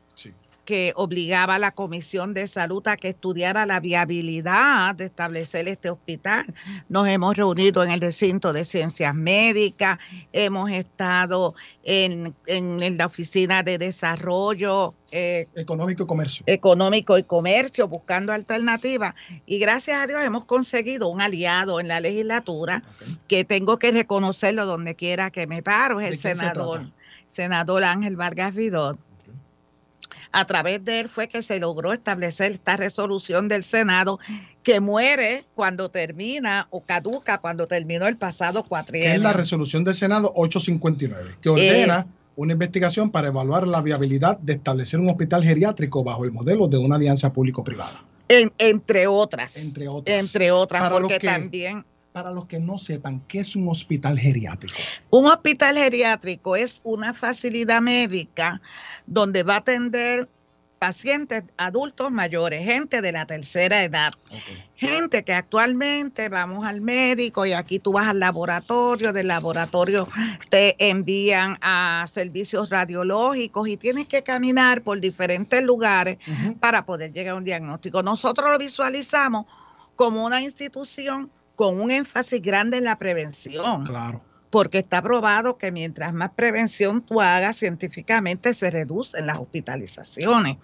Que 0.68 0.92
obligaba 0.96 1.54
a 1.54 1.58
la 1.58 1.70
Comisión 1.70 2.34
de 2.34 2.46
Salud 2.46 2.86
a 2.88 2.98
que 2.98 3.08
estudiara 3.08 3.64
la 3.64 3.80
viabilidad 3.80 4.94
de 4.94 5.06
establecer 5.06 5.66
este 5.66 5.88
hospital. 5.88 6.44
Nos 6.90 7.08
hemos 7.08 7.34
reunido 7.38 7.82
en 7.82 7.90
el 7.90 8.02
recinto 8.02 8.52
de 8.52 8.66
ciencias 8.66 9.14
médicas, 9.14 9.98
hemos 10.30 10.70
estado 10.70 11.54
en, 11.84 12.34
en 12.44 12.98
la 12.98 13.06
oficina 13.06 13.62
de 13.62 13.78
desarrollo 13.78 14.92
eh, 15.10 15.46
Económico 15.54 16.02
y 16.02 16.06
comercio. 16.06 16.44
económico 16.46 17.16
y 17.16 17.22
comercio 17.22 17.88
buscando 17.88 18.34
alternativas 18.34 19.14
y 19.46 19.58
gracias 19.58 20.02
a 20.02 20.06
Dios 20.06 20.22
hemos 20.22 20.44
conseguido 20.44 21.08
un 21.08 21.22
aliado 21.22 21.80
en 21.80 21.88
la 21.88 22.00
legislatura 22.00 22.82
que 23.26 23.46
tengo 23.46 23.78
que 23.78 23.90
reconocerlo 23.90 24.66
donde 24.66 24.96
quiera 24.96 25.30
que 25.30 25.46
me 25.46 25.62
paro, 25.62 25.98
es 25.98 26.08
¿De 26.08 26.12
el 26.12 26.18
se 26.18 26.36
senador, 26.36 26.92
senador 27.26 27.84
Ángel 27.84 28.16
Vargas 28.16 28.54
Vidot. 28.54 29.07
A 30.32 30.44
través 30.46 30.84
de 30.84 31.00
él 31.00 31.08
fue 31.08 31.28
que 31.28 31.42
se 31.42 31.58
logró 31.58 31.92
establecer 31.92 32.52
esta 32.52 32.76
resolución 32.76 33.48
del 33.48 33.64
Senado 33.64 34.18
que 34.62 34.80
muere 34.80 35.44
cuando 35.54 35.90
termina 35.90 36.68
o 36.70 36.80
caduca 36.82 37.38
cuando 37.38 37.66
terminó 37.66 38.06
el 38.06 38.16
pasado 38.16 38.60
Que 38.62 38.66
es 38.66 38.68
cuatrienio. 38.68 39.22
la 39.22 39.32
resolución 39.32 39.84
del 39.84 39.94
Senado 39.94 40.30
859, 40.34 41.36
que 41.40 41.48
ordena 41.48 42.06
una 42.36 42.52
investigación 42.52 43.10
para 43.10 43.28
evaluar 43.28 43.66
la 43.66 43.80
viabilidad 43.80 44.38
de 44.38 44.52
establecer 44.52 45.00
un 45.00 45.08
hospital 45.10 45.42
geriátrico 45.42 46.04
bajo 46.04 46.24
el 46.24 46.30
modelo 46.32 46.68
de 46.68 46.78
una 46.78 46.96
alianza 46.96 47.32
público-privada. 47.32 48.04
En- 48.28 48.52
entre 48.58 49.06
otras. 49.06 49.56
Entre 49.56 49.88
otras. 49.88 50.18
Entre 50.18 50.52
otras, 50.52 50.82
Para 50.82 50.94
porque 50.94 51.18
que- 51.18 51.26
también 51.26 51.84
Para 52.18 52.32
los 52.32 52.46
que 52.46 52.58
no 52.58 52.78
sepan, 52.78 53.20
¿qué 53.28 53.38
es 53.38 53.54
un 53.54 53.68
hospital 53.68 54.18
geriátrico? 54.18 54.76
Un 55.10 55.26
hospital 55.26 55.76
geriátrico 55.78 56.56
es 56.56 56.80
una 56.82 57.14
facilidad 57.14 57.80
médica 57.80 58.60
donde 59.06 59.44
va 59.44 59.54
a 59.54 59.58
atender 59.58 60.28
pacientes 60.80 61.44
adultos 61.56 62.10
mayores, 62.10 62.64
gente 62.64 63.02
de 63.02 63.12
la 63.12 63.24
tercera 63.24 63.84
edad, 63.84 64.12
gente 64.74 65.22
que 65.22 65.32
actualmente 65.32 66.28
vamos 66.28 66.66
al 66.66 66.80
médico 66.80 67.46
y 67.46 67.52
aquí 67.52 67.78
tú 67.78 67.92
vas 67.92 68.08
al 68.08 68.18
laboratorio, 68.18 69.12
del 69.12 69.28
laboratorio 69.28 70.08
te 70.50 70.74
envían 70.90 71.56
a 71.60 72.04
servicios 72.08 72.68
radiológicos 72.68 73.68
y 73.68 73.76
tienes 73.76 74.08
que 74.08 74.24
caminar 74.24 74.82
por 74.82 74.98
diferentes 74.98 75.62
lugares 75.62 76.18
para 76.58 76.84
poder 76.84 77.12
llegar 77.12 77.36
a 77.36 77.38
un 77.38 77.44
diagnóstico. 77.44 78.02
Nosotros 78.02 78.50
lo 78.50 78.58
visualizamos 78.58 79.46
como 79.94 80.24
una 80.24 80.40
institución 80.40 81.30
con 81.58 81.80
un 81.80 81.90
énfasis 81.90 82.40
grande 82.40 82.76
en 82.76 82.84
la 82.84 83.00
prevención 83.00 83.84
Claro. 83.84 84.22
porque 84.48 84.78
está 84.78 85.02
probado 85.02 85.58
que 85.58 85.72
mientras 85.72 86.14
más 86.14 86.30
prevención 86.30 87.02
tú 87.04 87.20
hagas 87.20 87.56
científicamente 87.56 88.54
se 88.54 88.70
reducen 88.70 89.26
las 89.26 89.38
hospitalizaciones. 89.38 90.56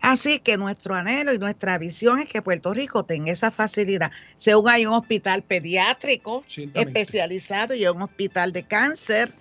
Así 0.00 0.40
que 0.40 0.56
nuestro 0.56 0.96
anhelo 0.96 1.32
y 1.32 1.38
nuestra 1.38 1.78
visión 1.78 2.18
es 2.18 2.28
que 2.28 2.42
Puerto 2.42 2.74
Rico 2.74 3.04
tenga 3.04 3.30
esa 3.30 3.52
facilidad. 3.52 4.10
Según 4.34 4.68
hay 4.68 4.84
un 4.84 4.94
hospital 4.94 5.44
pediátrico 5.44 6.42
especializado 6.74 7.74
y 7.74 7.86
un 7.86 8.02
hospital 8.02 8.52
de 8.52 8.64
cáncer, 8.64 9.32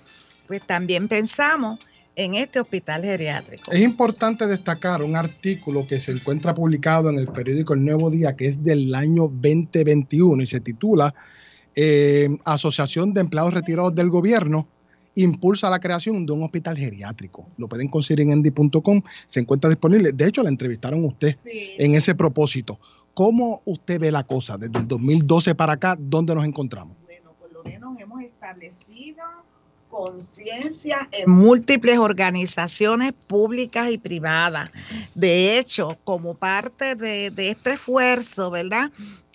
pues 0.46 0.62
también 0.68 1.08
pensamos 1.08 1.80
en 2.16 2.36
este 2.36 2.60
hospital 2.60 3.04
geriátrico. 3.04 3.72
Es 3.72 3.82
importante 3.82 4.46
destacar 4.48 5.02
un 5.02 5.16
artículo 5.16 5.88
que 5.88 6.00
se 6.00 6.12
encuentra 6.12 6.54
publicado 6.54 7.10
en 7.10 7.18
el 7.18 7.28
periódico 7.28 7.74
El 7.74 7.86
Nuevo 7.86 8.10
Día, 8.10 8.36
que 8.36 8.48
es 8.48 8.64
del 8.64 8.94
año 8.94 9.24
2021 9.24 10.44
y 10.44 10.48
se 10.48 10.60
titula 10.60 11.14
eh, 11.76 12.30
Asociación 12.44 13.14
de 13.14 13.22
Empleados 13.22 13.54
Retirados 13.54 13.96
del 13.96 14.10
Gobierno 14.10 14.68
impulsa 15.16 15.70
la 15.70 15.80
creación 15.80 16.26
de 16.26 16.32
un 16.32 16.44
hospital 16.44 16.78
geriátrico. 16.78 17.46
Lo 17.58 17.68
pueden 17.68 17.90
conseguir 17.90 18.22
en 18.22 18.32
endy.com, 18.32 19.02
se 19.26 19.42
encuentra 19.42 19.70
disponible. 19.70 20.14
De 20.14 20.26
hecho, 20.26 20.42
la 20.42 20.50
entrevistaron 20.50 21.04
usted 21.04 21.36
Sí. 21.36 21.72
en 21.80 21.96
ese 21.96 22.16
propósito. 22.16 22.80
¿Cómo 23.14 23.62
usted 23.66 24.00
ve 24.00 24.10
la 24.12 24.24
cosa 24.24 24.58
desde 24.58 24.80
el 24.80 24.88
2012 24.88 25.54
para 25.56 25.74
acá? 25.74 25.98
¿Dónde 26.00 26.34
nos 26.34 26.46
encontramos? 26.46 26.96
Bueno, 27.04 27.34
por 27.38 27.52
lo 27.52 27.62
menos 27.64 28.00
hemos 28.00 28.22
establecido 28.22 29.24
conciencia 29.92 31.08
en 31.12 31.30
múltiples 31.30 32.00
organizaciones 32.00 33.14
públicas 33.28 33.92
y 33.92 33.98
privadas. 33.98 34.72
De 35.14 35.60
hecho, 35.60 35.98
como 36.04 36.34
parte 36.34 36.96
de, 36.96 37.30
de 37.30 37.50
este 37.50 37.74
esfuerzo, 37.74 38.50
¿verdad? 38.50 38.90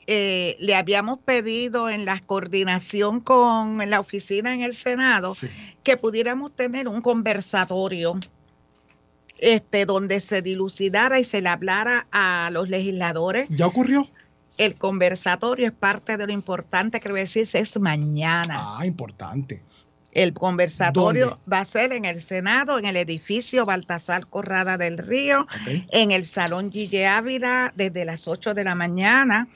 Eh, 0.08 0.56
le 0.60 0.74
habíamos 0.74 1.18
pedido 1.18 1.90
en 1.90 2.04
la 2.04 2.18
coordinación 2.20 3.20
con 3.20 3.78
la 3.90 4.00
oficina 4.00 4.54
en 4.54 4.62
el 4.62 4.72
Senado 4.72 5.34
Sí. 5.34 5.48
que 5.82 5.96
pudiéramos 5.96 6.54
tener 6.54 6.88
un 6.88 7.00
conversatorio 7.02 8.18
este, 9.38 9.84
donde 9.84 10.20
se 10.20 10.40
dilucidara 10.42 11.18
y 11.18 11.24
se 11.24 11.42
le 11.42 11.48
hablara 11.48 12.06
a 12.10 12.48
los 12.52 12.70
legisladores 12.70 13.48
¿Ya 13.50 13.66
ocurrió? 13.66 14.08
el 14.56 14.76
conversatorio 14.76 15.66
es 15.66 15.72
parte 15.72 16.16
de 16.16 16.26
lo 16.26 16.32
importante 16.32 17.00
que 17.00 17.10
voy 17.10 17.18
a 17.20 17.22
decir, 17.24 17.46
es 17.52 17.78
mañana. 17.78 18.78
Ah, 18.78 18.86
importante. 18.86 19.60
El 20.16 20.32
conversatorio 20.32 21.26
¿Dónde? 21.26 21.44
va 21.52 21.60
a 21.60 21.64
ser 21.66 21.92
en 21.92 22.06
el 22.06 22.22
Senado, 22.22 22.78
en 22.78 22.86
el 22.86 22.96
edificio 22.96 23.66
Baltasar 23.66 24.26
Corrada 24.26 24.78
del 24.78 24.96
Río, 24.96 25.46
en 25.66 26.10
el 26.10 26.24
Salón 26.24 26.72
Gille 26.72 27.06
Ávila, 27.06 27.74
desde 27.76 28.06
las 28.06 28.26
8 28.26 28.54
de 28.54 28.64
la 28.64 28.74
mañana. 28.74 29.46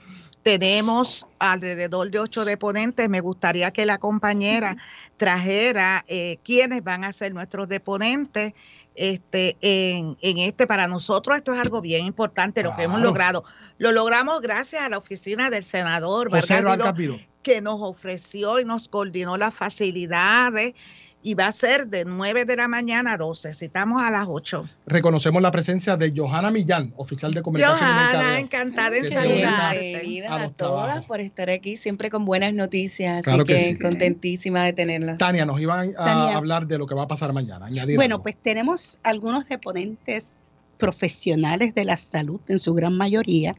Tenemos 0.43 1.27
alrededor 1.39 2.11
de 2.11 2.19
ocho 2.19 2.45
deponentes. 2.45 3.09
Me 3.09 3.21
gustaría 3.21 3.71
que 3.71 3.87
la 3.87 3.97
compañera 3.97 4.77
trajera 5.17 6.05
eh, 6.09 6.37
quiénes 6.45 6.85
van 6.85 7.05
a 7.05 7.13
ser 7.13 7.33
nuestros 7.33 7.67
deponentes. 7.67 8.53
Este, 8.95 9.57
en, 9.63 10.19
en 10.21 10.39
este, 10.39 10.67
para 10.67 10.89
nosotros 10.89 11.39
esto 11.39 11.55
es 11.55 11.61
algo 11.61 11.81
bien 11.81 12.05
importante, 12.05 12.63
lo 12.63 12.77
que 12.77 12.83
hemos 12.83 13.01
logrado. 13.01 13.45
Lo 13.79 13.93
logramos 13.93 14.43
gracias 14.43 14.83
a 14.83 14.91
la 14.91 14.99
oficina 14.99 15.49
del 15.49 15.65
senador 15.65 16.29
José 16.29 16.61
Vargas. 16.61 16.95
Que 17.43 17.61
nos 17.61 17.81
ofreció 17.81 18.61
y 18.61 18.65
nos 18.65 18.89
coordinó 18.89 19.37
las 19.37 19.55
facilidades 19.55 20.75
y 21.23 21.35
va 21.35 21.49
a 21.49 21.53
ser 21.53 21.89
de 21.89 22.07
9 22.07 22.47
de 22.47 22.57
la 22.57 22.67
mañana 22.67 23.13
a 23.13 23.17
12. 23.19 23.53
Citamos 23.53 24.01
a 24.03 24.11
las 24.11 24.27
8. 24.27 24.65
Reconocemos 24.87 25.43
la 25.43 25.51
presencia 25.51 25.99
de 25.99 26.15
Johanna 26.17 26.51
Millán, 26.51 26.95
oficial 26.97 27.35
de 27.35 27.43
comunicación 27.43 27.79
Johanna, 27.79 28.39
encantada 28.39 28.97
en 28.97 29.11
saludarte. 29.13 29.79
Bienvenidas 29.81 30.31
a 30.31 30.35
a, 30.37 30.49
todas 30.49 30.55
trabajos. 30.87 31.07
por 31.07 31.21
estar 31.21 31.51
aquí, 31.51 31.77
siempre 31.77 32.09
con 32.11 32.25
buenas 32.25 32.55
noticias, 32.55 33.19
así 33.19 33.25
Claro 33.25 33.45
que 33.45 33.53
que, 33.55 33.61
sí. 33.61 33.79
contentísima 33.79 34.65
de 34.65 34.73
tenerlos. 34.73 35.19
Tania, 35.19 35.45
nos 35.45 35.61
iban 35.61 35.91
a 35.99 36.05
Tania. 36.05 36.37
hablar 36.39 36.67
de 36.67 36.79
lo 36.79 36.87
que 36.87 36.95
va 36.95 37.03
a 37.03 37.09
pasar 37.09 37.35
mañana. 37.35 37.67
añadir 37.67 37.97
Bueno, 37.97 38.15
algo. 38.15 38.23
pues 38.23 38.39
tenemos 38.39 38.99
algunos 39.03 39.47
deponentes 39.47 40.37
profesionales 40.81 41.75
de 41.75 41.85
la 41.85 41.97
salud, 41.97 42.41
en 42.49 42.59
su 42.59 42.75
gran 42.75 42.97
mayoría, 42.97 43.55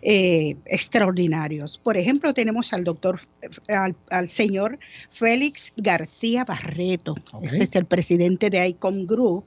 eh, 0.00 0.54
extraordinarios. 0.64 1.78
Por 1.78 1.96
ejemplo, 1.96 2.32
tenemos 2.32 2.72
al 2.72 2.84
doctor, 2.84 3.20
al, 3.68 3.94
al 4.10 4.28
señor 4.28 4.78
Félix 5.10 5.72
García 5.76 6.44
Barreto, 6.44 7.14
Ok. 7.32 7.44
este 7.44 7.64
es 7.64 7.74
el 7.74 7.84
presidente 7.86 8.48
de 8.48 8.66
ICOM 8.68 9.06
Group. 9.06 9.44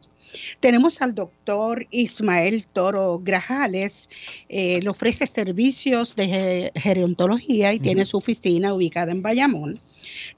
Tenemos 0.59 1.01
al 1.01 1.15
doctor 1.15 1.87
Ismael 1.91 2.65
Toro 2.73 3.19
Grajales, 3.19 4.09
eh, 4.49 4.79
le 4.81 4.89
ofrece 4.89 5.25
servicios 5.27 6.15
de 6.15 6.27
ge- 6.27 6.71
gerontología 6.75 7.71
y 7.73 7.79
tiene 7.79 8.01
Ujú. 8.01 8.09
su 8.11 8.17
oficina 8.17 8.73
ubicada 8.73 9.11
en 9.13 9.21
Bayamón. 9.21 9.79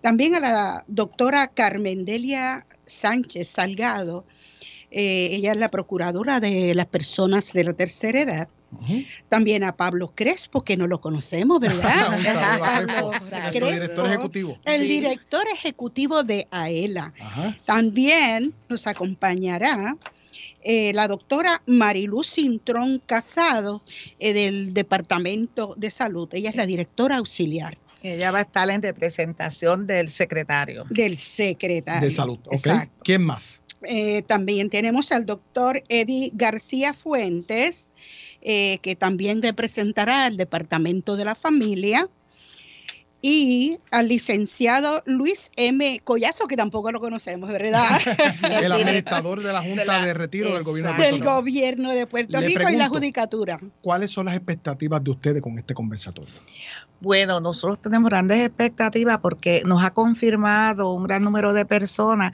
También 0.02 0.36
a 0.36 0.40
la 0.40 0.84
doctora 0.88 1.48
Carmen 1.48 2.06
Delia 2.06 2.66
Sánchez 2.86 3.48
Salgado, 3.50 4.24
eh, 4.92 5.30
ella 5.32 5.52
es 5.52 5.58
la 5.58 5.70
procuradora 5.70 6.40
de 6.40 6.74
las 6.76 6.88
personas 6.88 7.52
de 7.54 7.64
la 7.64 7.74
tercera 7.74 8.22
edad. 8.22 8.48
También 9.30 9.64
a 9.64 9.78
Pablo 9.78 10.12
Crespo, 10.14 10.62
que 10.64 10.76
no 10.76 10.88
lo 10.88 11.00
conocemos, 11.00 11.58
¿verdad? 11.60 12.18
Pablo 12.60 12.88
Crespo, 13.12 13.12
nuestro 13.12 13.40
Crespo, 13.52 13.72
director 13.72 14.08
ejecutivo. 14.08 14.60
el 14.66 14.82
Sí. 14.82 14.88
director 14.88 15.44
ejecutivo 15.54 16.24
de 16.24 16.48
AELA. 16.52 17.14
Ajá. 17.20 17.58
También 17.66 18.54
nos 18.68 18.86
acompañará 18.88 19.96
eh, 20.64 20.92
la 20.94 21.08
doctora 21.08 21.62
Mariluz 21.66 22.32
Cintrón 22.34 23.02
Casado 23.06 23.82
eh, 24.20 24.34
del 24.34 24.74
Departamento 24.74 25.74
de 25.78 25.90
Salud. 25.90 26.28
Ella 26.34 26.50
es 26.50 26.56
la 26.58 26.66
directora 26.66 27.18
auxiliar 27.18 27.78
Ella 28.04 28.32
va 28.32 28.40
a 28.40 28.42
estar 28.42 28.70
en 28.70 28.82
representación 28.82 29.88
del 29.88 30.10
secretario. 30.10 30.84
del 30.90 31.18
secretario. 31.18 32.02
De 32.10 32.14
salud. 32.14 32.38
¿Quién 33.04 33.24
más? 33.24 33.64
Eh, 33.84 34.24
también 34.24 34.70
tenemos 34.70 35.12
al 35.12 35.26
doctor 35.26 35.84
Eddie 35.90 36.32
García 36.34 36.94
Fuentes, 36.94 37.90
eh, 38.42 38.80
que 38.82 38.96
también 38.96 39.42
representará 39.42 40.26
al 40.26 40.38
Departamento 40.38 41.16
de 41.16 41.26
la 41.26 41.36
Familia, 41.36 42.10
y 43.22 43.80
al 43.92 44.08
licenciado 44.08 45.02
Luis 45.06 45.50
M. 45.56 46.02
Collazo, 46.04 46.48
que 46.48 46.56
tampoco 46.56 46.92
lo 46.92 47.00
conocemos, 47.00 47.50
¿verdad? 47.50 48.00
El 48.62 48.72
administrador 48.72 49.42
de 49.42 49.52
la 49.54 49.62
Junta 49.62 49.82
de 49.82 49.88
la- 49.88 50.06
de 50.06 50.14
Retiro 50.14 50.54
del 50.54 50.64
Gobierno 50.64 50.92
de 50.94 50.98
del 50.98 51.10
Puerto 51.12 51.26
Rico. 51.26 51.36
gobierno 51.36 51.92
de 51.92 52.08
Puerto 52.08 52.40
Le 52.40 52.48
Rico 52.48 52.70
y 52.70 52.76
la 52.76 52.90
judicatura. 52.90 53.60
¿Cuáles 53.82 54.12
son 54.12 54.26
las 54.28 54.36
expectativas 54.36 55.04
de 55.04 55.12
ustedes 55.12 55.42
con 55.42 55.58
este 55.58 55.74
conversatorio? 55.74 56.34
Bueno, 57.00 57.40
nosotros 57.40 57.80
tenemos 57.80 58.10
grandes 58.10 58.40
expectativas 58.44 59.20
porque 59.20 59.62
nos 59.66 59.84
ha 59.84 59.92
confirmado 59.92 60.94
un 60.94 61.04
gran 61.04 61.24
número 61.24 61.54
de 61.54 61.64
personas 61.64 62.32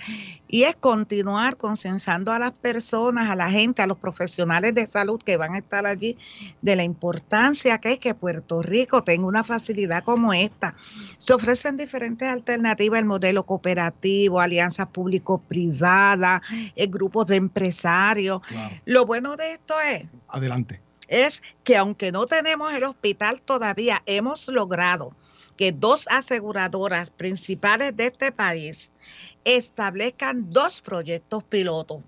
y 0.47 0.63
es 0.63 0.75
continuar 0.75 1.57
concienciando 1.57 2.31
a 2.31 2.39
las 2.39 2.59
personas, 2.59 3.29
a 3.29 3.35
la 3.35 3.51
gente, 3.51 3.81
a 3.81 3.87
los 3.87 3.97
profesionales 3.97 4.73
de 4.73 4.87
salud 4.87 5.19
que 5.21 5.35
van 5.35 5.55
a 5.55 5.57
estar 5.57 5.85
allí 5.85 6.17
de 6.61 6.77
la 6.77 6.83
importancia 6.83 7.77
que 7.79 7.91
es 7.93 7.99
que 7.99 8.13
Puerto 8.15 8.61
Rico 8.61 9.03
tenga 9.03 9.27
una 9.27 9.43
facilidad 9.43 10.03
como 10.05 10.33
esta. 10.33 10.72
Se 11.17 11.33
ofrecen 11.33 11.77
diferentes 11.77 12.27
alternativas, 12.27 12.99
el 12.99 13.05
modelo 13.05 13.45
cooperativo, 13.45 14.39
alianzas 14.39 14.87
público-privadas, 14.87 16.41
eh, 16.75 16.87
grupos 16.87 17.27
de 17.27 17.37
empresarios. 17.37 18.41
Lo 18.85 19.05
bueno 19.05 19.35
de 19.35 19.53
esto 19.53 19.79
es 19.79 20.03
Adelante. 20.27 20.81
es 21.07 21.41
que 21.63 21.77
aunque 21.77 22.11
no 22.11 22.25
tenemos 22.25 22.73
el 22.73 22.83
hospital 22.83 23.41
todavía, 23.41 24.01
hemos 24.05 24.47
logrado 24.47 25.15
que 25.57 25.71
dos 25.71 26.07
aseguradoras 26.09 27.11
principales 27.11 27.95
de 27.95 28.07
este 28.07 28.31
país 28.31 28.91
establezcan 29.43 30.51
dos 30.51 30.81
proyectos 30.81 31.43
pilotos. 31.43 32.01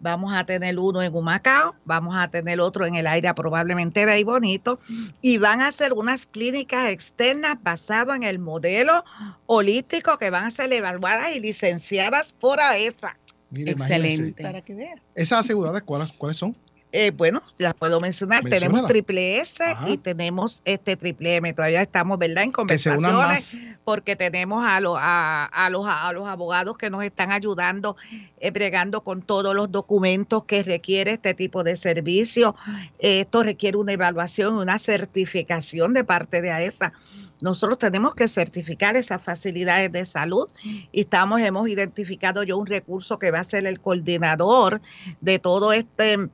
Vamos 0.00 0.32
a 0.32 0.44
tener 0.44 0.78
uno 0.78 1.02
en 1.02 1.14
Humacao, 1.14 1.76
vamos 1.84 2.16
a 2.16 2.28
tener 2.28 2.60
otro 2.60 2.86
en 2.86 2.94
el 2.94 3.06
aire 3.06 3.32
probablemente 3.34 4.06
de 4.06 4.12
ahí 4.12 4.24
bonito, 4.24 4.80
y 5.20 5.36
van 5.36 5.60
a 5.60 5.68
hacer 5.68 5.92
unas 5.92 6.26
clínicas 6.26 6.88
externas 6.88 7.56
basadas 7.62 8.16
en 8.16 8.22
el 8.22 8.38
modelo 8.38 9.04
holístico 9.46 10.16
que 10.16 10.30
van 10.30 10.46
a 10.46 10.50
ser 10.50 10.72
evaluadas 10.72 11.36
y 11.36 11.40
licenciadas 11.40 12.32
por 12.32 12.60
AESA. 12.60 13.16
Mire. 13.50 13.72
Excelente. 13.72 14.42
Para 14.42 14.62
que 14.62 14.74
veas. 14.74 15.00
¿Esas 15.14 15.40
aseguradoras 15.40 15.82
cuáles, 15.82 16.12
cuáles 16.12 16.38
son? 16.38 16.56
Eh, 16.92 17.12
bueno, 17.12 17.40
las 17.58 17.74
puedo 17.74 18.00
mencionar. 18.00 18.42
Tenemos 18.42 18.86
triple 18.88 19.38
S 19.40 19.62
Ajá. 19.62 19.88
y 19.88 19.96
tenemos 19.96 20.60
este 20.64 20.96
triple 20.96 21.36
M. 21.36 21.52
Todavía 21.52 21.82
estamos, 21.82 22.18
¿verdad? 22.18 22.44
En 22.44 22.52
conversaciones 22.52 23.56
porque 23.84 24.16
tenemos 24.16 24.64
a 24.64 24.80
los, 24.80 24.96
a, 24.98 25.44
a 25.44 25.70
los, 25.70 25.86
a 25.86 26.12
los 26.12 26.26
abogados 26.26 26.76
que 26.76 26.90
nos 26.90 27.04
están 27.04 27.32
ayudando, 27.32 27.96
eh, 28.38 28.50
bregando 28.50 29.02
con 29.02 29.22
todos 29.22 29.54
los 29.54 29.70
documentos 29.70 30.44
que 30.44 30.62
requiere 30.62 31.12
este 31.12 31.34
tipo 31.34 31.64
de 31.64 31.76
servicio. 31.76 32.54
Eh, 32.98 33.20
esto 33.20 33.42
requiere 33.42 33.76
una 33.76 33.92
evaluación, 33.92 34.54
una 34.54 34.78
certificación 34.78 35.94
de 35.94 36.04
parte 36.04 36.42
de 36.42 36.50
AESA. 36.50 36.92
Nosotros 37.40 37.78
tenemos 37.78 38.14
que 38.14 38.28
certificar 38.28 38.96
esas 38.96 39.22
facilidades 39.22 39.90
de 39.90 40.04
salud 40.04 40.48
y 40.92 41.00
estamos, 41.00 41.40
hemos 41.40 41.68
identificado 41.68 42.42
yo 42.42 42.58
un 42.58 42.66
recurso 42.66 43.18
que 43.18 43.30
va 43.30 43.40
a 43.40 43.44
ser 43.44 43.66
el 43.66 43.80
coordinador 43.80 44.80
de 45.20 45.38
todo 45.38 45.72
este 45.72 46.28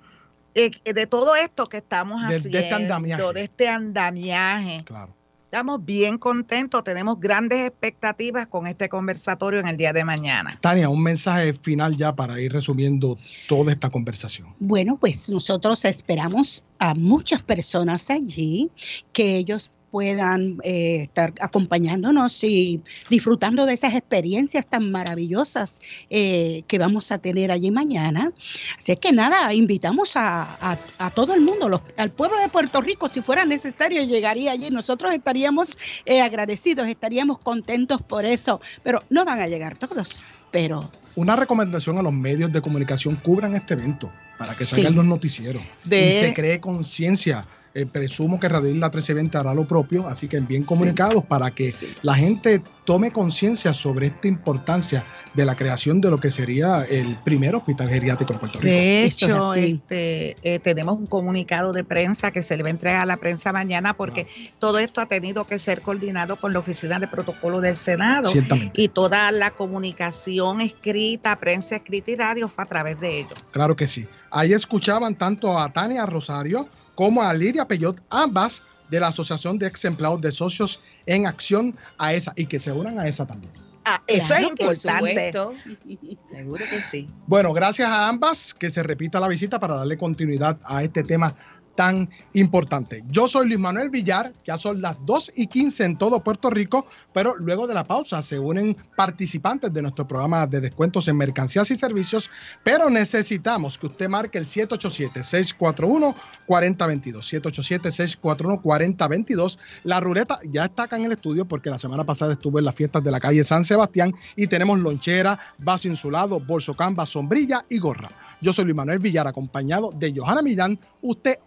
eh, 0.57 0.92
de 0.92 1.07
todo 1.07 1.37
esto 1.37 1.66
que 1.66 1.77
estamos 1.77 2.21
De- 2.23 2.29
de 2.29 2.37
haciendo, 2.37 2.59
este 2.59 2.75
andamiaje. 2.75 3.33
de 3.35 3.42
este 3.45 3.69
andamiaje. 3.69 4.83
Claro. 4.85 5.14
Estamos 5.45 5.85
bien 5.85 6.19
contentos, 6.19 6.83
tenemos 6.83 7.19
grandes 7.21 7.66
expectativas 7.69 8.47
con 8.49 8.66
este 8.66 8.88
conversatorio 8.88 9.61
en 9.61 9.69
el 9.69 9.77
día 9.77 9.92
de 9.92 10.05
mañana. 10.05 10.59
Tania, 10.61 10.88
un 10.88 11.03
mensaje 11.03 11.53
final 11.53 11.97
ya 11.97 12.14
para 12.14 12.40
ir 12.40 12.53
resumiendo 12.53 13.16
toda 13.49 13.73
esta 13.73 13.88
conversación. 13.88 14.49
Bueno, 14.59 14.99
pues 14.99 15.29
nosotros 15.29 15.85
esperamos 15.85 16.64
a 16.79 16.95
muchas 16.95 17.42
personas 17.42 18.11
allí 18.11 18.71
que 19.12 19.37
ellos 19.37 19.71
puedan 19.90 20.59
eh, 20.64 21.03
estar 21.05 21.33
acompañándonos 21.40 22.42
y 22.44 22.83
disfrutando 23.09 23.66
de 23.66 23.75
esas 23.75 23.94
experiencias 23.94 24.66
tan 24.66 24.90
maravillosas 24.90 25.81
eh, 26.11 26.62
que 26.66 26.79
vamos 26.79 27.12
a 27.12 27.18
tener 27.18 27.51
allí 27.53 27.70
mañana. 27.70 28.33
Así 28.77 28.96
que 28.96 29.12
nada, 29.12 29.53
invitamos 29.55 30.16
a, 30.16 30.42
a- 30.61 30.79
a 30.99 31.11
todo 31.11 31.35
el 31.35 31.40
mundo, 31.40 31.68
los- 31.68 31.83
al 31.96 32.11
pueblo 32.11 32.38
de 32.38 32.49
Puerto 32.49 32.81
Rico, 32.81 33.09
si 33.09 33.22
fuera 33.22 33.44
necesario, 33.44 34.03
llegaría 34.05 34.53
allí. 34.53 34.70
Nosotros 34.70 35.12
estaríamos 35.12 35.68
eh, 36.05 36.20
agradecidos, 36.20 36.87
estaríamos 36.88 37.38
contentos 37.38 38.03
por 38.03 38.25
eso, 38.25 38.61
pero 38.83 39.03
no 39.11 39.25
van 39.25 39.40
a 39.40 39.46
llegar 39.46 39.77
todos. 39.79 40.20
Pero 40.51 40.90
Una 41.14 41.35
recomendación 41.37 41.96
a 41.99 42.03
los 42.03 42.12
medios 42.12 42.53
de 42.53 42.61
comunicación, 42.61 43.16
cubran 43.16 43.55
este 43.55 43.75
evento 43.75 44.12
para 44.38 44.55
que 44.55 44.64
Sí. 44.64 44.77
salgan 44.77 44.96
los 44.96 45.05
noticieros 45.07 45.62
De- 45.85 46.09
y 46.09 46.12
se 46.12 46.35
cree 46.35 46.61
conciencia. 46.61 47.46
Eh, 47.77 47.85
presumo 47.85 48.41
que 48.41 48.49
Radio 48.49 48.71
Isla 48.71 48.87
1320 48.87 49.37
hará 49.37 49.53
lo 49.53 49.67
propio, 49.67 50.09
así 50.09 50.29
que 50.29 50.41
bien 50.41 50.62
comunicados 50.62 51.23
para 51.27 51.51
que 51.51 51.71
Sí. 51.71 51.89
la 52.01 52.15
gente 52.15 52.62
tome 52.87 53.11
conciencia 53.11 53.75
sobre 53.75 54.07
esta 54.07 54.29
importancia 54.29 55.05
de 55.35 55.45
la 55.45 55.57
creación 55.57 56.01
de 56.01 56.09
lo 56.09 56.19
que 56.19 56.31
sería 56.31 56.85
el 56.85 57.19
primer 57.19 57.55
hospital 57.55 57.91
geriátrico 57.91 58.33
en 58.33 58.39
Puerto 58.39 58.59
Rico. 58.61 58.67
De 58.67 59.05
es 59.05 59.23
hecho, 59.23 59.53
este, 59.53 60.37
eh, 60.43 60.59
tenemos 60.59 60.99
un 60.99 61.05
comunicado 61.05 61.75
de 61.75 61.85
prensa 61.85 62.31
que 62.31 62.41
se 62.41 62.57
le 62.57 62.62
va 62.62 62.69
a 62.69 62.71
entregar 62.71 63.03
a 63.03 63.07
la 63.07 63.19
prensa 63.19 63.53
mañana 63.53 63.93
porque 63.95 64.27
todo 64.59 64.79
esto 64.79 65.03
ha 65.03 65.07
tenido 65.07 65.45
que 65.47 65.59
ser 65.59 65.83
coordinado 65.83 66.37
con 66.37 66.55
la 66.55 66.61
Oficina 66.61 66.99
de 66.99 67.09
Protocolo 67.09 67.61
del 67.61 67.77
Senado. 67.77 68.31
Ciertamente. 68.31 68.81
Y 68.81 68.89
toda 68.89 69.31
la 69.33 69.51
comunicación 69.51 70.62
escrita, 70.62 71.37
prensa 71.37 71.77
escrita 71.77 72.11
y 72.11 72.17
radio 72.17 72.49
fue 72.49 72.65
a 72.65 72.67
través 72.69 72.99
de 73.01 73.19
ellos. 73.19 73.35
Claro 73.51 73.77
que 73.77 73.87
sí. 73.87 74.09
Ahí 74.31 74.55
escuchaban 74.55 75.15
tanto 75.17 75.59
a 75.59 75.71
Tania 75.73 76.07
Rosario 76.07 76.69
como 76.96 77.22
a 77.22 77.32
Lidia 77.32 77.68
Peyot, 77.68 78.02
ambas 78.11 78.62
de 78.90 78.98
la 78.98 79.09
Asociación 79.09 79.59
de 79.59 79.68
Ex 79.68 79.85
Empleados 79.85 80.20
de 80.20 80.32
Socios 80.32 80.80
en 81.06 81.26
Acción 81.26 81.76
a 81.98 82.14
esa 82.14 82.32
y 82.35 82.46
que 82.46 82.59
se 82.59 82.72
unan 82.72 82.98
a 82.98 83.06
esa 83.06 83.26
también. 83.26 83.52
Ah, 83.85 84.02
eso 84.09 84.26
Claro, 84.26 84.42
es 84.42 84.80
Por 84.80 85.09
importante. 85.09 85.32
Seguro 86.24 86.64
que 86.68 86.80
sí. 86.80 87.06
Bueno, 87.28 87.52
gracias 87.52 87.88
a 87.88 88.09
ambas, 88.09 88.52
que 88.52 88.68
se 88.68 88.82
repita 88.82 89.20
la 89.20 89.28
visita 89.28 89.61
para 89.61 89.76
darle 89.76 89.96
continuidad 89.96 90.59
a 90.64 90.82
este 90.82 91.04
tema 91.04 91.37
tan 91.77 92.11
importante. 92.33 93.05
Yo 93.09 93.29
soy 93.29 93.47
Luis 93.47 93.59
Manuel 93.59 93.91
Villar, 93.91 94.33
ya 94.45 94.57
son 94.59 94.83
las 94.83 94.97
2 95.05 95.33
y 95.37 95.47
15 95.47 95.85
en 95.85 95.99
todo 95.99 96.25
Puerto 96.25 96.51
Rico, 96.51 96.85
pero 97.12 97.37
luego 97.37 97.67
de 97.67 97.75
la 97.75 97.85
pausa 97.85 98.23
se 98.23 98.39
unen 98.39 98.75
participantes 98.97 99.71
de 99.73 99.83
nuestro 99.83 100.09
programa 100.09 100.47
de 100.47 100.61
descuentos 100.61 101.09
en 101.09 101.17
mercancías 101.17 101.71
y 101.71 101.77
servicios, 101.77 102.31
pero 102.65 102.91
necesitamos 102.91 103.79
que 103.79 103.87
usted 103.87 104.09
marque 104.09 104.39
el 104.39 104.45
787-641-4022. 104.45 107.43
787-641-4022. 107.43 109.59
La 109.85 110.01
ruleta 110.01 110.39
ya 110.51 110.65
está 110.65 110.85
acá 110.85 110.97
en 110.97 111.05
el 111.05 111.12
estudio 111.12 111.47
porque 111.47 111.69
la 111.71 111.79
semana 111.79 112.05
pasada 112.05 112.33
estuve 112.33 112.61
en 112.61 112.65
las 112.65 112.75
fiestas 112.75 113.05
de 113.05 113.11
la 113.11 113.21
calle 113.21 113.45
San 113.45 113.65
Sebastián 113.65 114.15
y 114.35 114.47
tenemos 114.47 114.79
lonchera, 114.79 115.39
vaso 115.59 115.89
insulado, 115.89 116.41
bolso 116.41 116.73
camba, 116.75 117.05
sombrilla 117.07 117.65
y 117.69 117.79
gorra. 117.79 118.11
Yo 118.41 118.53
soy 118.53 118.65
Luis 118.65 118.77
Manuel 118.77 118.99
Villar, 118.99 119.27
acompañado 119.27 119.93
de 119.93 120.12
Johanna 120.17 120.43
Millán. 120.43 120.79
Usted 121.03 121.39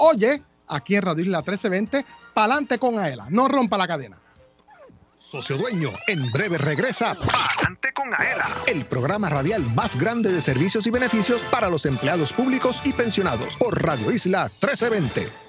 aquí 0.68 0.96
en 0.96 1.02
Radio 1.02 1.24
Isla 1.24 1.40
1320, 1.40 2.06
pa'lante 2.34 2.78
con 2.78 2.98
Aela. 3.00 3.28
No 3.30 3.48
rompa 3.48 3.78
la 3.78 3.88
cadena. 3.88 4.18
Socio 5.20 5.58
Dueño, 5.58 5.90
en 6.08 6.32
breve 6.32 6.58
regresa 6.58 7.14
Pa'lante 7.14 7.94
con 7.94 8.12
Aela, 8.14 8.48
el 8.66 8.86
programa 8.86 9.30
radial 9.30 9.62
más 9.76 10.00
grande 10.00 10.32
de 10.32 10.42
servicios 10.42 10.88
y 10.88 10.92
beneficios 10.92 11.42
para 11.52 11.70
los 11.70 11.86
empleados 11.86 12.34
públicos 12.34 12.82
y 12.84 12.94
pensionados 12.94 13.56
por 13.58 13.84
Radio 13.84 14.12
Isla 14.12 14.44
1320. 14.44 15.49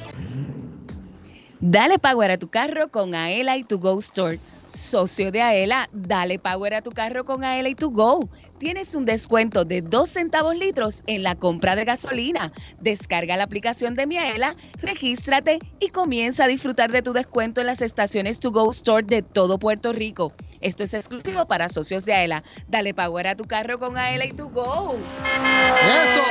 Dale 1.63 1.99
power 1.99 2.31
a 2.31 2.39
tu 2.39 2.49
carro 2.49 2.89
con 2.89 3.13
Aela 3.13 3.55
y 3.55 3.63
tu 3.63 3.77
Go 3.77 3.99
Store. 3.99 4.39
Socio 4.65 5.31
de 5.31 5.43
Aela, 5.43 5.87
dale 5.91 6.39
power 6.39 6.73
a 6.73 6.81
tu 6.81 6.89
carro 6.89 7.23
con 7.23 7.43
Aela 7.43 7.69
y 7.69 7.75
tu 7.75 7.91
Go. 7.91 8.27
Tienes 8.57 8.95
un 8.95 9.05
descuento 9.05 9.63
de 9.63 9.83
2 9.83 10.09
centavos 10.09 10.57
litros 10.57 11.03
en 11.05 11.21
la 11.21 11.35
compra 11.35 11.75
de 11.75 11.85
gasolina. 11.85 12.51
Descarga 12.79 13.37
la 13.37 13.43
aplicación 13.43 13.93
de 13.93 14.07
Miaela, 14.07 14.55
regístrate 14.81 15.59
y 15.79 15.89
comienza 15.89 16.45
a 16.45 16.47
disfrutar 16.47 16.91
de 16.91 17.03
tu 17.03 17.13
descuento 17.13 17.61
en 17.61 17.67
las 17.67 17.83
estaciones 17.83 18.39
To 18.39 18.49
Go 18.49 18.71
Store 18.71 19.05
de 19.05 19.21
todo 19.21 19.59
Puerto 19.59 19.93
Rico. 19.93 20.33
Esto 20.61 20.83
es 20.83 20.95
exclusivo 20.95 21.45
para 21.45 21.69
socios 21.69 22.05
de 22.05 22.13
Aela. 22.13 22.43
Dale 22.69 22.95
power 22.95 23.27
a 23.27 23.35
tu 23.35 23.43
carro 23.43 23.77
con 23.77 23.99
Aela 23.99 24.25
y 24.25 24.33
tu 24.33 24.49
Go. 24.49 24.95
¡Eso! 24.95 26.23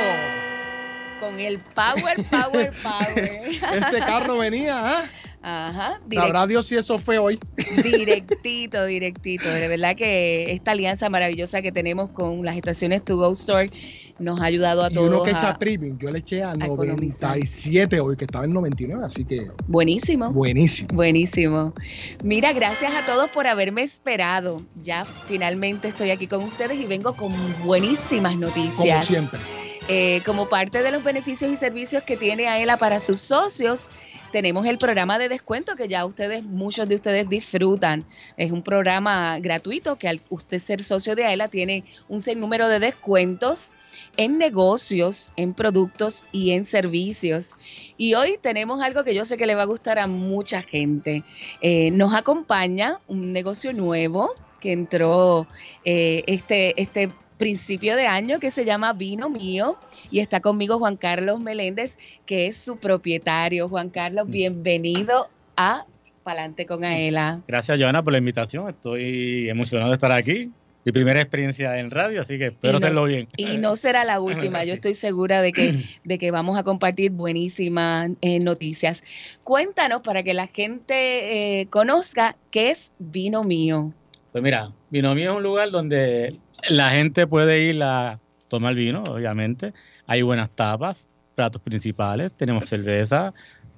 Con 1.21 1.39
el 1.39 1.59
power, 1.59 2.17
power, 2.29 2.71
power. 2.83 3.41
Ese 3.87 3.99
carro 3.99 4.37
venía, 4.39 4.75
¿ah? 4.97 5.03
Ajá. 5.43 5.99
Sabrá 6.13 6.45
Dios 6.45 6.67
si 6.67 6.75
eso 6.75 6.99
fue 6.99 7.17
hoy. 7.17 7.39
Directito, 7.83 8.85
directito. 8.85 9.49
De 9.49 9.67
verdad 9.67 9.95
que 9.95 10.51
esta 10.51 10.71
alianza 10.71 11.09
maravillosa 11.09 11.61
que 11.63 11.71
tenemos 11.71 12.11
con 12.11 12.45
las 12.45 12.55
estaciones 12.55 13.03
To 13.05 13.17
Go 13.17 13.31
Store 13.31 13.71
nos 14.19 14.39
ha 14.39 14.45
ayudado 14.45 14.83
a 14.83 14.91
Y 14.91 14.93
todos. 14.93 15.09
uno 15.09 15.23
que 15.23 15.31
a- 15.31 15.37
echa 15.37 15.57
tripping, 15.57 15.97
yo 15.97 16.11
le 16.11 16.19
eché 16.19 16.43
a 16.43 16.53
economizar. 16.53 17.29
97 17.29 17.99
hoy, 17.99 18.17
que 18.17 18.25
estaba 18.25 18.45
en 18.45 18.53
99, 18.53 19.03
así 19.03 19.25
que 19.25 19.47
Buenísimo. 19.67 20.31
buenísimo. 20.31 20.89
Buenísimo. 20.93 21.73
Mira, 22.23 22.53
gracias 22.53 22.93
a 22.95 23.05
todos 23.05 23.29
por 23.31 23.47
haberme 23.47 23.81
esperado. 23.81 24.61
Ya 24.75 25.05
finalmente 25.27 25.87
estoy 25.87 26.11
aquí 26.11 26.27
con 26.27 26.43
ustedes 26.43 26.79
y 26.79 26.85
vengo 26.85 27.15
con 27.15 27.31
buenísimas 27.63 28.33
Como 28.33 28.45
noticias. 28.45 29.05
siempre. 29.07 29.39
Eh, 29.87 30.21
como 30.25 30.47
parte 30.47 30.83
de 30.83 30.91
los 30.91 31.03
beneficios 31.03 31.51
y 31.51 31.57
servicios 31.57 32.03
que 32.03 32.15
tiene 32.15 32.47
AELA 32.47 32.77
para 32.77 32.99
sus 32.99 33.19
socios, 33.19 33.89
tenemos 34.31 34.65
el 34.65 34.77
programa 34.77 35.17
de 35.17 35.27
descuento 35.27 35.75
que 35.75 35.87
ya 35.87 36.05
ustedes, 36.05 36.43
muchos 36.43 36.87
de 36.87 36.95
ustedes 36.95 37.27
disfrutan. 37.27 38.05
Es 38.37 38.51
un 38.51 38.61
programa 38.61 39.39
gratuito 39.39 39.97
que 39.97 40.07
al 40.07 40.21
usted 40.29 40.59
ser 40.59 40.83
socio 40.83 41.15
de 41.15 41.25
AELA 41.25 41.47
tiene 41.47 41.83
un 42.07 42.21
sinnúmero 42.21 42.67
de 42.67 42.79
descuentos 42.79 43.71
en 44.17 44.37
negocios, 44.37 45.31
en 45.35 45.53
productos 45.53 46.23
y 46.31 46.51
en 46.51 46.65
servicios. 46.65 47.55
Y 47.97 48.13
hoy 48.13 48.37
tenemos 48.41 48.81
algo 48.81 49.03
que 49.03 49.15
yo 49.15 49.25
sé 49.25 49.35
que 49.37 49.45
le 49.45 49.55
va 49.55 49.63
a 49.63 49.65
gustar 49.65 49.99
a 49.99 50.07
mucha 50.07 50.61
gente. 50.61 51.23
Eh, 51.61 51.91
nos 51.91 52.13
acompaña 52.13 52.99
un 53.07 53.33
negocio 53.33 53.73
nuevo 53.73 54.33
que 54.59 54.71
entró 54.71 55.47
eh, 55.83 56.23
este, 56.27 56.79
este 56.79 57.11
principio 57.45 57.95
de 57.95 58.05
año 58.05 58.39
que 58.39 58.51
se 58.51 58.65
llama 58.65 58.93
Vino 58.93 59.27
Mío 59.27 59.75
y 60.11 60.19
está 60.19 60.41
conmigo 60.41 60.77
Juan 60.77 60.95
Carlos 60.95 61.39
Meléndez, 61.39 61.97
que 62.27 62.45
es 62.45 62.55
su 62.55 62.77
propietario. 62.77 63.67
Juan 63.67 63.89
Carlos, 63.89 64.29
bienvenido 64.29 65.27
a 65.57 65.85
Palante 66.23 66.67
con 66.67 66.83
Aela. 66.83 67.41
Gracias, 67.47 67.79
Joana, 67.81 68.03
por 68.03 68.13
la 68.13 68.19
invitación. 68.19 68.69
Estoy 68.69 69.49
emocionado 69.49 69.89
de 69.89 69.95
estar 69.95 70.11
aquí. 70.11 70.51
mi 70.85 70.91
primera 70.91 71.19
experiencia 71.19 71.79
en 71.79 71.89
radio, 71.89 72.21
así 72.21 72.37
que 72.37 72.45
espero 72.47 72.73
no- 72.73 72.77
hacerlo 72.77 73.05
bien. 73.05 73.27
Y 73.37 73.57
no 73.57 73.75
será 73.75 74.03
la 74.05 74.19
última. 74.21 74.63
Yo 74.63 74.73
estoy 74.75 74.93
segura 74.93 75.41
de 75.41 75.51
que, 75.51 75.83
de 76.03 76.17
que 76.19 76.29
vamos 76.29 76.59
a 76.59 76.63
compartir 76.63 77.09
buenísimas 77.09 78.11
eh, 78.21 78.39
noticias. 78.39 79.03
Cuéntanos 79.43 80.01
para 80.03 80.21
que 80.21 80.35
la 80.35 80.45
gente 80.45 81.61
eh, 81.61 81.65
conozca 81.71 82.35
qué 82.51 82.69
es 82.69 82.93
Vino 82.99 83.43
Mío. 83.43 83.93
Pues 84.31 84.43
mira, 84.43 84.71
Vino 84.89 85.13
Mío 85.13 85.31
es 85.31 85.37
un 85.37 85.43
lugar 85.43 85.71
donde 85.71 86.31
la 86.69 86.89
gente 86.91 87.27
puede 87.27 87.63
ir 87.63 87.83
a 87.83 88.19
tomar 88.47 88.75
vino, 88.75 89.03
obviamente. 89.03 89.73
Hay 90.07 90.21
buenas 90.21 90.49
tapas, 90.51 91.07
platos 91.35 91.61
principales, 91.61 92.31
tenemos 92.33 92.67
cerveza, 92.69 93.33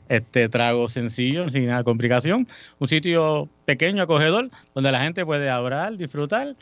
este 0.10 0.50
trago 0.50 0.88
sencillo, 0.89 1.50
sin 1.50 1.66
nada 1.66 1.84
complicación. 1.84 2.48
Un 2.78 2.88
sitio 2.88 3.50
pequeño, 3.66 4.04
acogedor, 4.04 4.52
donde 4.76 4.92
la 4.92 5.02
gente 5.02 5.26
puede 5.26 5.50
hablar, 5.50 5.98
disfrutar. 5.98 6.56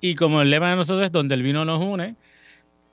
Y 0.00 0.16
como 0.16 0.42
el 0.42 0.50
lema 0.50 0.70
de 0.70 0.76
nosotros 0.76 1.06
es 1.06 1.12
donde 1.12 1.36
el 1.36 1.42
vino 1.42 1.64
nos 1.64 1.82
une, 1.82 2.16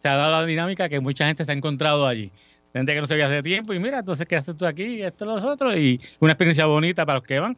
se 0.04 0.08
ha 0.08 0.16
dado 0.16 0.32
la 0.32 0.46
dinámica 0.46 0.88
que 0.88 1.00
mucha 1.00 1.26
gente 1.26 1.46
se 1.46 1.52
ha 1.52 1.56
encontrado 1.56 2.06
allí. 2.06 2.32
Gente 2.74 2.94
que 2.94 3.02
no 3.02 3.08
se 3.08 3.16
veía 3.16 3.26
hace 3.26 3.42
tiempo 3.42 3.74
y 3.74 3.80
mira, 3.80 4.00
entonces, 4.00 4.28
¿qué 4.28 4.36
haces 4.36 4.56
tú 4.56 4.66
aquí? 4.66 5.02
Esto, 5.02 5.26
los 5.26 5.44
otros. 5.44 5.76
Y 5.78 6.00
una 6.20 6.34
experiencia 6.34 6.66
bonita 6.66 7.06
para 7.06 7.20
los 7.20 7.28
que 7.28 7.40
van 7.40 7.58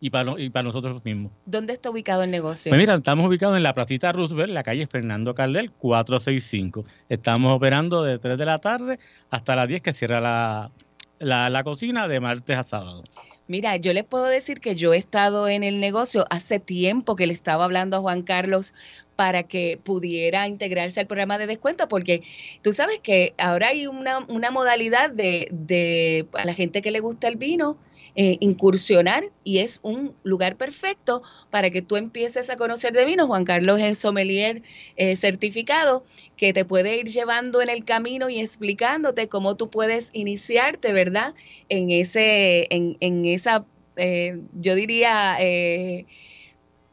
y 0.00 0.10
para, 0.10 0.34
y 0.38 0.50
para 0.50 0.64
nosotros 0.64 1.04
mismos. 1.04 1.32
¿Dónde 1.46 1.72
está 1.72 1.90
ubicado 1.90 2.22
el 2.22 2.30
negocio? 2.30 2.70
Pues 2.70 2.80
mira, 2.80 2.94
estamos 2.94 3.26
ubicados 3.26 3.56
en 3.56 3.62
la 3.62 3.74
Placita 3.74 4.12
Roosevelt, 4.12 4.52
la 4.52 4.62
calle 4.62 4.86
Fernando 4.86 5.34
Caldel, 5.34 5.70
465. 5.72 6.84
Estamos 7.08 7.54
operando 7.54 8.02
de 8.02 8.18
3 8.18 8.38
de 8.38 8.44
la 8.44 8.58
tarde 8.58 8.98
hasta 9.30 9.56
las 9.56 9.68
10 9.68 9.82
que 9.82 9.92
cierra 9.92 10.20
la, 10.20 10.70
la, 11.18 11.50
la 11.50 11.64
cocina 11.64 12.08
de 12.08 12.20
martes 12.20 12.56
a 12.56 12.64
sábado. 12.64 13.02
Mira, 13.48 13.76
yo 13.76 13.94
les 13.94 14.04
puedo 14.04 14.26
decir 14.26 14.60
que 14.60 14.76
yo 14.76 14.92
he 14.92 14.98
estado 14.98 15.48
en 15.48 15.64
el 15.64 15.80
negocio 15.80 16.26
hace 16.28 16.60
tiempo 16.60 17.16
que 17.16 17.26
le 17.26 17.32
estaba 17.32 17.64
hablando 17.64 17.96
a 17.96 18.00
Juan 18.00 18.22
Carlos 18.22 18.74
para 19.18 19.42
que 19.42 19.80
pudiera 19.82 20.46
integrarse 20.46 21.00
al 21.00 21.08
programa 21.08 21.38
de 21.38 21.48
descuento, 21.48 21.88
porque 21.88 22.22
tú 22.62 22.72
sabes 22.72 23.00
que 23.00 23.34
ahora 23.36 23.70
hay 23.70 23.88
una, 23.88 24.20
una 24.28 24.52
modalidad 24.52 25.10
de, 25.10 25.48
de 25.50 26.28
a 26.34 26.44
la 26.44 26.54
gente 26.54 26.82
que 26.82 26.92
le 26.92 27.00
gusta 27.00 27.26
el 27.26 27.34
vino, 27.34 27.76
eh, 28.14 28.36
incursionar 28.38 29.24
y 29.42 29.58
es 29.58 29.80
un 29.82 30.14
lugar 30.22 30.54
perfecto 30.54 31.24
para 31.50 31.70
que 31.70 31.82
tú 31.82 31.96
empieces 31.96 32.48
a 32.48 32.54
conocer 32.54 32.92
de 32.92 33.06
vino. 33.06 33.26
Juan 33.26 33.44
Carlos 33.44 33.80
es 33.80 33.98
sommelier 33.98 34.62
eh, 34.94 35.16
certificado 35.16 36.04
que 36.36 36.52
te 36.52 36.64
puede 36.64 36.96
ir 36.96 37.08
llevando 37.08 37.60
en 37.60 37.70
el 37.70 37.84
camino 37.84 38.28
y 38.28 38.38
explicándote 38.38 39.26
cómo 39.28 39.56
tú 39.56 39.68
puedes 39.68 40.10
iniciarte, 40.12 40.92
¿verdad? 40.92 41.34
En 41.68 41.90
ese, 41.90 42.72
en, 42.72 42.96
en 43.00 43.24
esa, 43.24 43.64
eh, 43.96 44.38
yo 44.52 44.76
diría, 44.76 45.38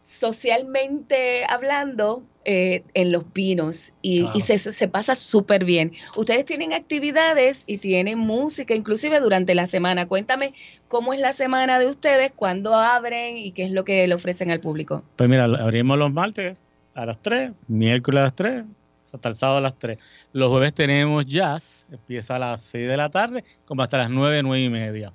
socialmente 0.06 1.44
hablando, 1.50 2.24
eh, 2.48 2.84
en 2.94 3.12
los 3.12 3.34
vinos 3.34 3.92
y, 4.04 4.24
se, 4.40 4.60
se 4.60 4.88
pasa 4.88 5.16
súper 5.16 5.66
bien. 5.66 5.94
Ustedes 6.16 6.46
tienen 6.46 6.74
actividades 6.74 7.64
y 7.66 7.80
tienen 7.80 8.20
música, 8.20 8.76
inclusive 8.76 9.20
durante 9.20 9.56
la 9.56 9.66
semana. 9.66 10.08
Cuéntame 10.08 10.54
cómo 10.88 11.12
es 11.12 11.20
la 11.20 11.34
semana 11.34 11.80
de 11.80 11.88
ustedes, 11.88 12.32
cuándo 12.36 12.76
abren 12.76 13.38
y 13.38 13.52
qué 13.52 13.64
es 13.64 13.72
lo 13.72 13.84
que 13.84 14.08
le 14.08 14.14
ofrecen 14.14 14.52
al 14.52 14.60
público. 14.60 15.04
Pues 15.16 15.28
mira, 15.28 15.46
abrimos 15.46 15.98
los 15.98 16.14
martes 16.14 16.60
a 16.94 17.08
las 17.08 17.20
3, 17.24 17.54
miércoles 17.68 18.20
a 18.20 18.24
las 18.26 18.36
3, 18.36 18.64
hasta 19.12 19.30
el 19.30 19.36
sábado 19.36 19.58
a 19.58 19.62
las 19.62 19.80
3. 19.80 19.98
Los 20.32 20.50
jueves 20.50 20.76
tenemos 20.76 21.26
jazz, 21.26 21.88
empieza 21.92 22.36
a 22.36 22.40
las 22.40 22.62
6 22.62 22.88
de 22.88 22.96
la 22.96 23.10
tarde, 23.10 23.44
como 23.66 23.82
hasta 23.82 23.98
las 23.98 24.12
9, 24.12 24.44
9 24.44 24.64
y 24.64 24.70
media. 24.70 25.14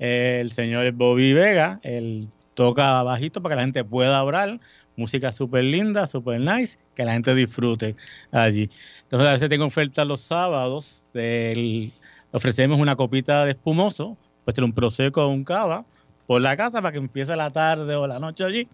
El 0.00 0.50
señor 0.50 0.90
Bobby 0.90 1.32
Vega, 1.32 1.78
él 1.84 2.26
toca 2.54 3.02
bajito 3.02 3.42
para 3.42 3.54
que 3.54 3.56
la 3.56 3.62
gente 3.62 3.84
pueda 3.84 4.22
orar, 4.24 4.60
música 4.96 5.32
súper 5.32 5.64
linda, 5.64 6.06
súper 6.06 6.40
nice, 6.40 6.78
que 6.94 7.04
la 7.04 7.12
gente 7.14 7.34
disfrute 7.34 7.96
allí. 8.30 8.70
Entonces 9.02 9.28
a 9.28 9.32
veces 9.32 9.48
tengo 9.48 9.66
ofertas 9.66 10.06
los 10.06 10.22
sábados, 10.22 11.06
del- 11.12 11.94
ofrecemos 12.30 12.78
una 12.80 12.96
copita 12.96 13.44
de 13.44 13.52
espumoso, 13.52 14.18
pues 14.44 14.58
un 14.58 14.72
prosecco 14.74 15.22
o 15.24 15.28
un 15.28 15.44
cava, 15.44 15.86
por 16.26 16.40
la 16.40 16.56
casa 16.56 16.80
para 16.82 16.92
que 16.92 16.98
empiece 16.98 17.34
la 17.36 17.50
tarde 17.50 17.94
o 17.96 18.06
la 18.06 18.18
noche 18.18 18.44
allí 18.44 18.70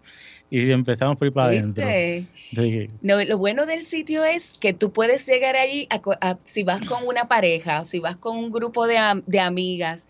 y 0.49 0.71
empezamos 0.71 1.17
por 1.17 1.27
ir 1.27 1.33
para 1.33 1.47
adentro. 1.47 1.99
No, 3.01 3.23
lo 3.23 3.37
bueno 3.37 3.65
del 3.65 3.83
sitio 3.83 4.25
es 4.25 4.57
que 4.57 4.73
tú 4.73 4.91
puedes 4.91 5.25
llegar 5.27 5.55
allí, 5.55 5.87
a 5.89 6.01
a- 6.21 6.39
si 6.43 6.63
vas 6.63 6.81
con 6.81 7.07
una 7.07 7.27
pareja 7.29 7.81
o 7.81 7.85
si 7.85 7.99
vas 7.99 8.17
con 8.17 8.37
un 8.37 8.51
grupo 8.51 8.87
de 8.87 9.39
amigas, 9.39 10.07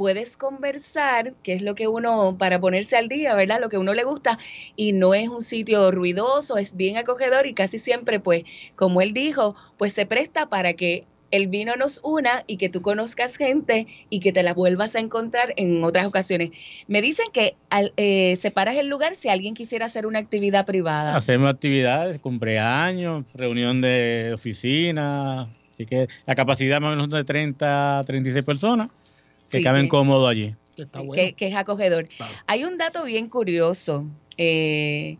puedes 0.00 0.38
conversar, 0.38 1.34
que 1.42 1.52
es 1.52 1.60
lo 1.60 1.74
que 1.74 1.86
uno, 1.86 2.34
para 2.38 2.58
ponerse 2.58 2.96
al 2.96 3.08
día, 3.08 3.34
¿verdad? 3.34 3.60
Lo 3.60 3.68
que 3.68 3.76
uno 3.76 3.92
le 3.92 4.02
gusta, 4.04 4.38
y 4.74 4.92
no 4.92 5.12
es 5.12 5.28
un 5.28 5.42
sitio 5.42 5.90
ruidoso, 5.90 6.56
es 6.56 6.74
bien 6.74 6.96
acogedor 6.96 7.46
y 7.46 7.52
casi 7.52 7.76
siempre, 7.76 8.18
pues, 8.18 8.44
como 8.76 9.02
él 9.02 9.12
dijo, 9.12 9.56
pues 9.76 9.92
se 9.92 10.06
presta 10.06 10.48
para 10.48 10.72
que 10.72 11.04
el 11.30 11.48
vino 11.48 11.76
nos 11.76 12.00
una 12.02 12.44
y 12.46 12.56
que 12.56 12.70
tú 12.70 12.80
conozcas 12.80 13.36
gente 13.36 13.86
y 14.08 14.20
que 14.20 14.32
te 14.32 14.42
la 14.42 14.54
vuelvas 14.54 14.96
a 14.96 15.00
encontrar 15.00 15.52
en 15.56 15.84
otras 15.84 16.06
ocasiones. 16.06 16.50
Me 16.88 17.02
dicen 17.02 17.26
que 17.34 17.56
al- 17.68 17.92
eh, 17.98 18.36
separas 18.36 18.76
el 18.76 18.88
lugar 18.88 19.14
si 19.14 19.28
alguien 19.28 19.52
quisiera 19.52 19.84
hacer 19.84 20.06
una 20.06 20.18
actividad 20.18 20.64
privada. 20.64 21.14
Hacemos 21.14 21.50
actividades, 21.50 22.20
cumpleaños, 22.20 23.26
reunión 23.34 23.82
de 23.82 24.32
oficina, 24.34 25.42
así 25.70 25.84
que 25.84 26.06
la 26.24 26.34
capacidad 26.34 26.80
más 26.80 26.94
o 26.94 26.96
menos 26.96 27.10
de 27.10 27.22
30, 27.22 28.00
36 28.06 28.46
personas 28.46 28.88
que 29.50 29.58
Sí, 29.58 29.64
caben 29.64 29.82
que- 29.84 29.88
cómodos 29.88 30.28
allí. 30.30 30.54
que, 31.14 31.34
que 31.34 31.46
es 31.46 31.54
acogedor. 31.56 32.08
Hay 32.46 32.64
un 32.64 32.78
dato 32.78 33.04
bien 33.04 33.28
curioso. 33.28 34.06
eh, 34.38 35.18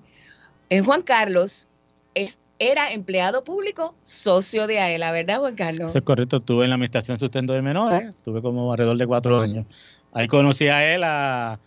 en 0.70 0.84
Juan 0.84 1.02
Carlos 1.02 1.68
es, 2.14 2.38
era 2.58 2.92
empleado 2.92 3.42
público, 3.44 3.94
socio 4.02 4.66
de 4.66 4.78
AELA, 4.80 5.12
¿verdad, 5.12 5.38
Juan 5.40 5.56
Carlos? 5.56 5.88
Eso 5.90 5.98
es 5.98 6.04
correcto, 6.04 6.36
estuve 6.38 6.64
en 6.64 6.70
la 6.70 6.76
Administración 6.76 7.18
Sustento 7.18 7.52
de 7.52 7.60
Menores, 7.62 8.08
estuve 8.14 8.40
como 8.40 8.70
alrededor 8.72 8.96
de 8.96 9.06
cuatro 9.06 9.40
años. 9.40 9.66
Ahí 10.12 10.26
conocí 10.28 10.68
a 10.68 10.94
él, 10.94 11.02
a 11.04 11.58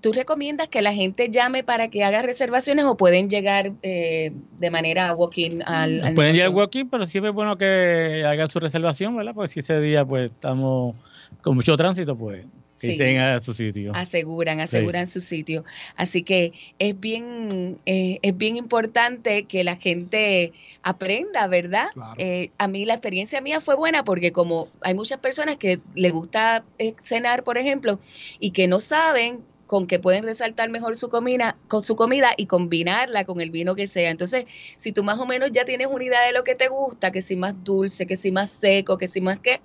¿Tú 0.00 0.12
recomiendas 0.12 0.68
que 0.68 0.82
la 0.82 0.92
gente 0.92 1.30
llame 1.30 1.64
para 1.64 1.88
que 1.88 2.04
haga 2.04 2.22
reservaciones 2.22 2.84
o 2.84 2.96
pueden 2.96 3.30
llegar 3.30 3.72
eh, 3.82 4.30
de 4.58 4.70
manera 4.70 5.14
walk-in 5.14 5.62
al, 5.62 6.04
al 6.04 6.14
Pueden 6.14 6.34
negocio? 6.34 6.50
llegar 6.50 6.66
aquí, 6.66 6.84
pero 6.84 7.06
siempre 7.06 7.30
es 7.30 7.34
bueno 7.34 7.56
que 7.56 8.22
hagan 8.26 8.48
su 8.50 8.60
reservación, 8.60 9.16
¿verdad? 9.16 9.32
Porque 9.34 9.48
si 9.48 9.60
ese 9.60 9.80
día 9.80 10.04
pues 10.04 10.30
estamos 10.30 10.94
con 11.40 11.54
mucho 11.56 11.76
tránsito, 11.76 12.16
pues 12.16 12.44
que 12.80 12.92
Sí. 12.92 12.96
tengan 12.96 13.42
su 13.42 13.52
sitio. 13.54 13.94
Aseguran, 13.94 14.60
aseguran 14.60 15.06
su 15.06 15.20
sitio. 15.20 15.64
Así 15.96 16.22
que 16.22 16.52
es 16.78 16.98
bien, 16.98 17.80
eh, 17.86 18.18
es 18.22 18.36
bien 18.36 18.56
importante 18.56 19.44
que 19.44 19.64
la 19.64 19.76
gente 19.76 20.52
aprenda, 20.82 21.46
¿verdad? 21.46 21.86
Eh, 22.18 22.50
a 22.58 22.68
mí 22.68 22.84
la 22.84 22.94
experiencia 22.94 23.40
mía 23.40 23.60
fue 23.60 23.76
buena 23.76 24.04
porque 24.04 24.32
como 24.32 24.68
hay 24.82 24.94
muchas 24.94 25.18
personas 25.18 25.56
que 25.56 25.80
le 25.94 26.10
gusta 26.10 26.64
eh, 26.78 26.94
cenar, 26.98 27.44
por 27.44 27.58
ejemplo, 27.58 27.98
y 28.38 28.50
que 28.50 28.68
no 28.68 28.80
saben 28.80 29.42
con 29.66 29.88
que 29.88 29.98
pueden 29.98 30.22
resaltar 30.22 30.68
mejor 30.70 30.94
su 30.96 31.08
comida, 31.08 31.56
con 31.66 31.82
su 31.82 31.96
comida 31.96 32.30
y 32.36 32.46
combinarla 32.46 33.24
con 33.24 33.40
el 33.40 33.50
vino 33.50 33.74
que 33.74 33.88
sea. 33.88 34.10
Entonces, 34.10 34.46
si 34.76 34.92
tú 34.92 35.02
más 35.02 35.18
o 35.18 35.26
menos 35.26 35.50
ya 35.50 35.64
tienes 35.64 35.88
una 35.88 36.04
idea 36.04 36.22
de 36.22 36.32
lo 36.32 36.44
que 36.44 36.54
te 36.54 36.68
gusta, 36.68 37.10
que 37.10 37.20
si 37.20 37.34
más 37.34 37.64
dulce, 37.64 38.06
que 38.06 38.16
si 38.16 38.30
más 38.30 38.50
seco, 38.50 38.96
que 38.96 39.08
si 39.08 39.20
más 39.20 39.40
qué, 39.40 39.60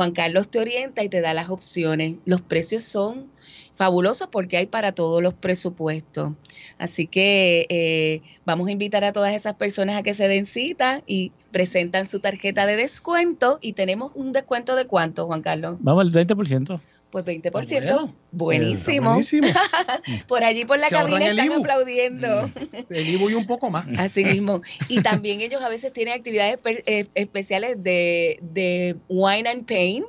Juan 0.00 0.12
Carlos 0.12 0.48
te 0.48 0.58
orienta 0.58 1.04
y 1.04 1.10
te 1.10 1.20
da 1.20 1.34
las 1.34 1.50
opciones. 1.50 2.16
Los 2.24 2.40
precios 2.40 2.82
son 2.82 3.30
fabulosos 3.74 4.28
porque 4.28 4.56
hay 4.56 4.64
para 4.64 4.92
todos 4.92 5.22
los 5.22 5.34
presupuestos. 5.34 6.32
Así 6.78 7.06
que 7.06 7.66
eh, 7.68 8.22
vamos 8.46 8.68
a 8.68 8.72
invitar 8.72 9.04
a 9.04 9.12
todas 9.12 9.34
esas 9.34 9.56
personas 9.56 9.98
a 9.98 10.02
que 10.02 10.14
se 10.14 10.26
den 10.26 10.46
cita 10.46 11.02
y 11.06 11.32
presentan 11.52 12.06
su 12.06 12.20
tarjeta 12.20 12.64
de 12.64 12.76
descuento 12.76 13.58
y 13.60 13.74
tenemos 13.74 14.12
un 14.14 14.32
descuento 14.32 14.74
de 14.74 14.86
cuánto, 14.86 15.26
Juan 15.26 15.42
Carlos? 15.42 15.76
Vamos 15.82 16.00
al 16.00 16.12
20%. 16.12 16.80
Pues 17.10 17.24
20%. 17.24 17.50
bueno. 17.50 18.14
Buenísimo. 18.32 19.18
Está 19.18 19.38
buenísimo. 19.40 19.48
Por 20.28 20.44
allí 20.44 20.64
por 20.64 20.78
la 20.78 20.88
Se 20.88 20.94
cabina 20.94 21.26
están 21.26 21.46
IBU. 21.46 21.58
aplaudiendo. 21.60 22.50
El 22.88 23.08
Ibu 23.08 23.30
y 23.30 23.34
un 23.34 23.46
poco 23.46 23.70
más. 23.70 23.84
Así 23.98 24.24
mismo. 24.24 24.62
Y 24.88 25.02
también 25.02 25.40
ellos 25.40 25.60
a 25.62 25.68
veces 25.68 25.92
tienen 25.92 26.14
actividades 26.14 26.58
eh, 26.86 27.06
especiales 27.14 27.82
de, 27.82 28.38
de 28.42 28.96
wine 29.08 29.48
and 29.48 29.66
paint. 29.66 30.06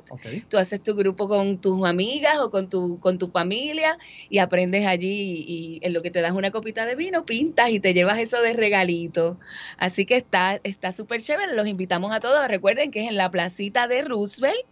Tú 0.48 0.58
haces 0.58 0.80
tu 0.82 0.94
grupo 0.94 1.26
con 1.26 1.58
tus 1.60 1.84
amigas 1.84 2.38
o 2.38 2.50
con 2.52 2.68
tu, 2.68 3.00
con 3.00 3.18
tu 3.18 3.28
familia 3.28 3.98
y 4.30 4.38
aprendes 4.38 4.86
allí 4.86 5.44
y 5.46 5.80
en 5.82 5.92
lo 5.92 6.02
que 6.02 6.12
te 6.12 6.20
das 6.20 6.32
una 6.32 6.52
copita 6.52 6.86
de 6.86 6.94
vino, 6.94 7.24
pintas 7.26 7.70
y 7.70 7.80
te 7.80 7.94
llevas 7.94 8.18
eso 8.18 8.40
de 8.40 8.52
regalito. 8.52 9.38
Así 9.78 10.06
que 10.06 10.16
está 10.16 10.60
está 10.62 10.92
súper 10.92 11.20
chévere. 11.20 11.56
Los 11.56 11.66
invitamos 11.66 12.12
a 12.12 12.20
todos. 12.20 12.46
Recuerden 12.46 12.92
que 12.92 13.00
es 13.00 13.08
en 13.08 13.16
la 13.16 13.30
placita 13.32 13.88
de 13.88 14.02
Roosevelt 14.02 14.64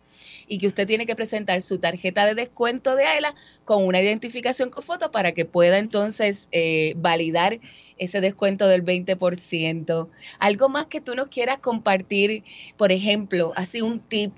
y 0.50 0.58
que 0.58 0.66
usted 0.66 0.84
tiene 0.84 1.06
que 1.06 1.14
presentar 1.14 1.62
su 1.62 1.78
tarjeta 1.78 2.26
de 2.26 2.34
descuento 2.34 2.96
de 2.96 3.04
AELA 3.04 3.36
con 3.64 3.86
una 3.86 4.00
identificación 4.00 4.68
con 4.68 4.82
foto 4.82 5.12
para 5.12 5.30
que 5.30 5.44
pueda 5.44 5.78
entonces 5.78 6.48
eh, 6.50 6.94
validar 6.96 7.60
ese 7.98 8.20
descuento 8.20 8.66
del 8.66 8.84
20%. 8.84 10.08
Algo 10.40 10.68
más 10.68 10.86
que 10.86 11.00
tú 11.00 11.14
nos 11.14 11.28
quieras 11.28 11.58
compartir, 11.58 12.42
por 12.76 12.90
ejemplo, 12.90 13.52
así 13.54 13.80
un 13.80 14.00
tip. 14.00 14.32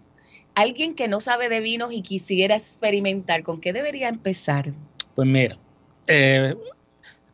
Alguien 0.54 0.94
que 0.94 1.08
no 1.08 1.18
sabe 1.20 1.48
de 1.48 1.60
vinos 1.60 1.94
y 1.94 2.02
quisiera 2.02 2.56
experimentar, 2.56 3.42
¿con 3.42 3.58
qué 3.58 3.72
debería 3.72 4.10
empezar? 4.10 4.70
Pues 5.14 5.26
mira, 5.26 5.56
eh, 6.08 6.54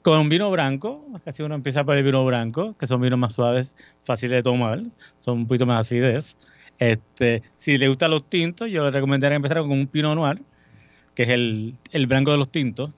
con 0.03 0.29
vino 0.29 0.53
blanco, 0.53 1.05
casi 1.25 1.43
uno 1.43 1.57
empieza 1.57 1.85
por 1.85 1.97
el 1.97 2.05
vino 2.05 2.25
blanco, 2.25 2.77
que 2.79 2.87
son 2.87 3.01
vinos 3.01 3.19
más 3.19 3.35
suaves, 3.35 3.75
fáciles 4.05 4.37
de 4.37 4.43
tomar, 4.45 4.83
son 5.19 5.39
un 5.39 5.47
poquito 5.49 5.67
más 5.67 5.81
acidez. 5.81 6.37
Este, 6.79 7.43
si 7.57 7.77
le 7.79 7.89
gustan 7.89 8.11
los 8.11 8.29
tintos, 8.29 8.71
yo 8.71 8.85
le 8.85 8.91
recomendaría 8.91 9.37
empezar 9.37 9.59
con 9.59 9.71
un 9.73 9.87
Pinot 9.87 10.15
Noir, 10.15 10.41
que 11.15 11.25
es 11.25 11.29
el, 11.31 11.75
el 11.93 12.07
blanco 12.07 12.31
de 12.31 12.39
los 12.39 12.51
tintos, 12.51 12.91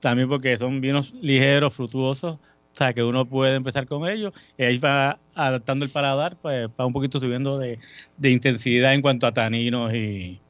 también 0.00 0.28
porque 0.28 0.56
son 0.58 0.80
vinos 0.80 1.14
ligeros, 1.22 1.72
frutuosos, 1.74 2.34
o 2.34 2.76
sea, 2.78 2.92
que 2.92 3.02
uno 3.02 3.24
puede 3.24 3.54
empezar 3.56 3.86
con 3.86 4.08
ellos 4.08 4.32
y 4.58 4.62
ahí 4.64 4.78
va 4.78 5.18
adaptando 5.34 5.84
el 5.84 5.90
paladar, 5.90 6.36
pues 6.40 6.68
va 6.78 6.84
un 6.86 6.92
poquito 6.92 7.18
subiendo 7.20 7.56
de, 7.58 7.78
de 8.16 8.30
intensidad 8.30 8.92
en 8.94 9.00
cuanto 9.02 9.26
a 9.26 9.32
taninos 9.32 9.92
y... 9.94 10.40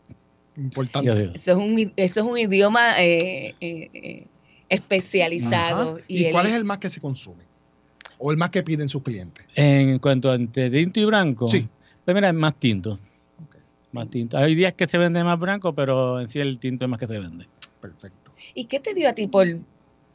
Importante. 0.56 1.10
Eso 1.34 1.52
es 1.52 1.56
un, 1.56 1.92
eso 1.96 2.20
es 2.20 2.26
un 2.26 2.36
idioma 2.36 3.00
eh, 3.00 3.54
eh, 3.60 3.90
eh, 3.94 4.26
especializado. 4.68 5.96
Ajá. 5.96 6.04
¿Y, 6.08 6.24
el- 6.24 6.32
cuál 6.32 6.46
es 6.46 6.54
el 6.54 6.64
más 6.64 6.78
que 6.78 6.90
se 6.90 7.00
consume? 7.00 7.44
¿O 8.18 8.32
el 8.32 8.36
más 8.36 8.50
que 8.50 8.62
piden 8.64 8.88
sus 8.88 9.02
clientes? 9.02 9.44
En 9.54 9.98
cuanto 10.00 10.30
a 10.30 10.34
entre 10.34 10.70
tinto 10.70 10.98
y 11.00 11.04
blanco, 11.04 11.46
Sí. 11.46 11.68
Pues 12.08 12.14
mira, 12.14 12.28
es 12.28 12.34
más 12.34 12.54
tinto. 12.58 12.98
Más 13.92 14.08
tinto. 14.08 14.38
Hay 14.38 14.54
días 14.54 14.72
que 14.72 14.88
se 14.88 14.96
vende 14.96 15.22
más 15.22 15.38
blanco, 15.38 15.74
pero 15.74 16.18
en 16.20 16.30
sí 16.30 16.38
el 16.40 16.58
tinto 16.58 16.86
es 16.86 16.88
más 16.90 16.98
que 16.98 17.06
se 17.06 17.18
vende. 17.18 17.46
Perfecto. 17.82 18.32
¿Y 18.54 18.64
qué 18.64 18.80
te 18.80 18.94
dio 18.94 19.10
a 19.10 19.12
ti 19.12 19.26
por, 19.26 19.46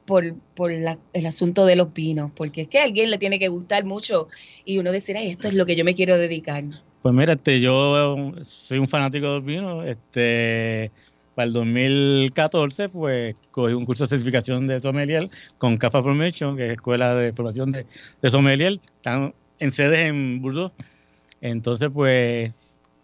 por, 0.08 0.34
por 0.56 0.71
la- 0.71 0.97
el 1.13 1.25
asunto 1.27 1.67
de 1.67 1.75
los 1.75 1.93
vinos? 1.93 2.32
Porque 2.32 2.62
es 2.62 2.67
que 2.67 2.79
a 2.79 2.86
alguien 2.86 3.12
le 3.12 3.19
tiene 3.19 3.38
que 3.38 3.47
gustar 3.47 3.86
mucho 3.86 4.27
y 4.65 4.79
uno 4.79 4.91
decir, 4.91 5.15
ay, 5.17 5.27
esto 5.27 5.47
es 5.47 5.53
lo 5.53 5.67
que 5.67 5.75
yo 5.75 5.86
me 5.86 5.93
quiero 5.93 6.17
dedicar. 6.17 6.63
Pues 7.03 7.13
mira, 7.13 7.34
este, 7.34 7.62
yo 7.62 8.34
soy 8.43 8.79
un 8.79 8.88
fanático 8.88 9.32
del 9.34 9.43
vino. 9.43 9.84
Este, 9.84 10.91
para 11.36 11.45
el 11.45 11.53
2014, 11.53 12.89
pues 12.89 13.36
cogí 13.51 13.73
un 13.75 13.86
curso 13.86 14.06
de 14.06 14.10
certificación 14.10 14.65
de 14.65 14.79
sommelier 14.79 15.29
con 15.60 15.77
CAFA 15.77 16.01
Formation, 16.01 16.58
que 16.58 16.65
es 16.65 16.71
Escuela 16.73 17.13
de 17.13 17.34
Formación 17.34 17.71
de, 17.71 17.86
de 18.19 18.29
Sommelier. 18.32 18.79
Están 18.95 19.32
en 19.60 19.71
sedes 19.71 19.99
en 19.99 20.41
Burdeos. 20.41 20.71
Entonces, 21.43 21.89
pues, 21.93 22.53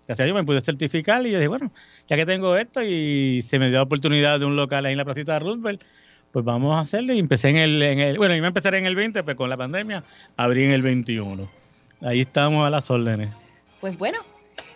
gracias 0.07 0.21
a 0.21 0.23
Dios 0.23 0.35
me 0.35 0.45
pude 0.45 0.61
certificar 0.61 1.27
y 1.27 1.31
yo 1.31 1.39
dije, 1.39 1.49
bueno, 1.49 1.73
ya 2.07 2.15
que 2.15 2.25
tengo 2.25 2.55
esto 2.55 2.81
y 2.81 3.41
se 3.41 3.59
me 3.59 3.67
dio 3.67 3.79
la 3.79 3.83
oportunidad 3.83 4.39
de 4.39 4.45
un 4.45 4.55
local 4.55 4.85
ahí 4.85 4.93
en 4.93 4.97
la 4.97 5.03
placita 5.03 5.33
de 5.33 5.39
Roosevelt, 5.39 5.81
pues 6.31 6.45
vamos 6.45 6.73
a 6.73 6.79
hacerlo. 6.79 7.13
Y 7.13 7.19
empecé 7.19 7.49
en 7.49 7.57
el, 7.57 7.83
en 7.83 7.99
el 7.99 8.17
bueno, 8.17 8.33
iba 8.33 8.45
a 8.45 8.47
empezar 8.47 8.75
en 8.75 8.85
el 8.85 8.95
20, 8.95 9.23
pero 9.23 9.35
con 9.35 9.49
la 9.49 9.57
pandemia 9.57 10.05
abrí 10.37 10.63
en 10.63 10.71
el 10.71 10.81
21. 10.81 11.49
Ahí 11.99 12.21
estamos 12.21 12.65
a 12.65 12.69
las 12.69 12.89
órdenes. 12.89 13.29
Pues 13.81 13.97
bueno, 13.97 14.19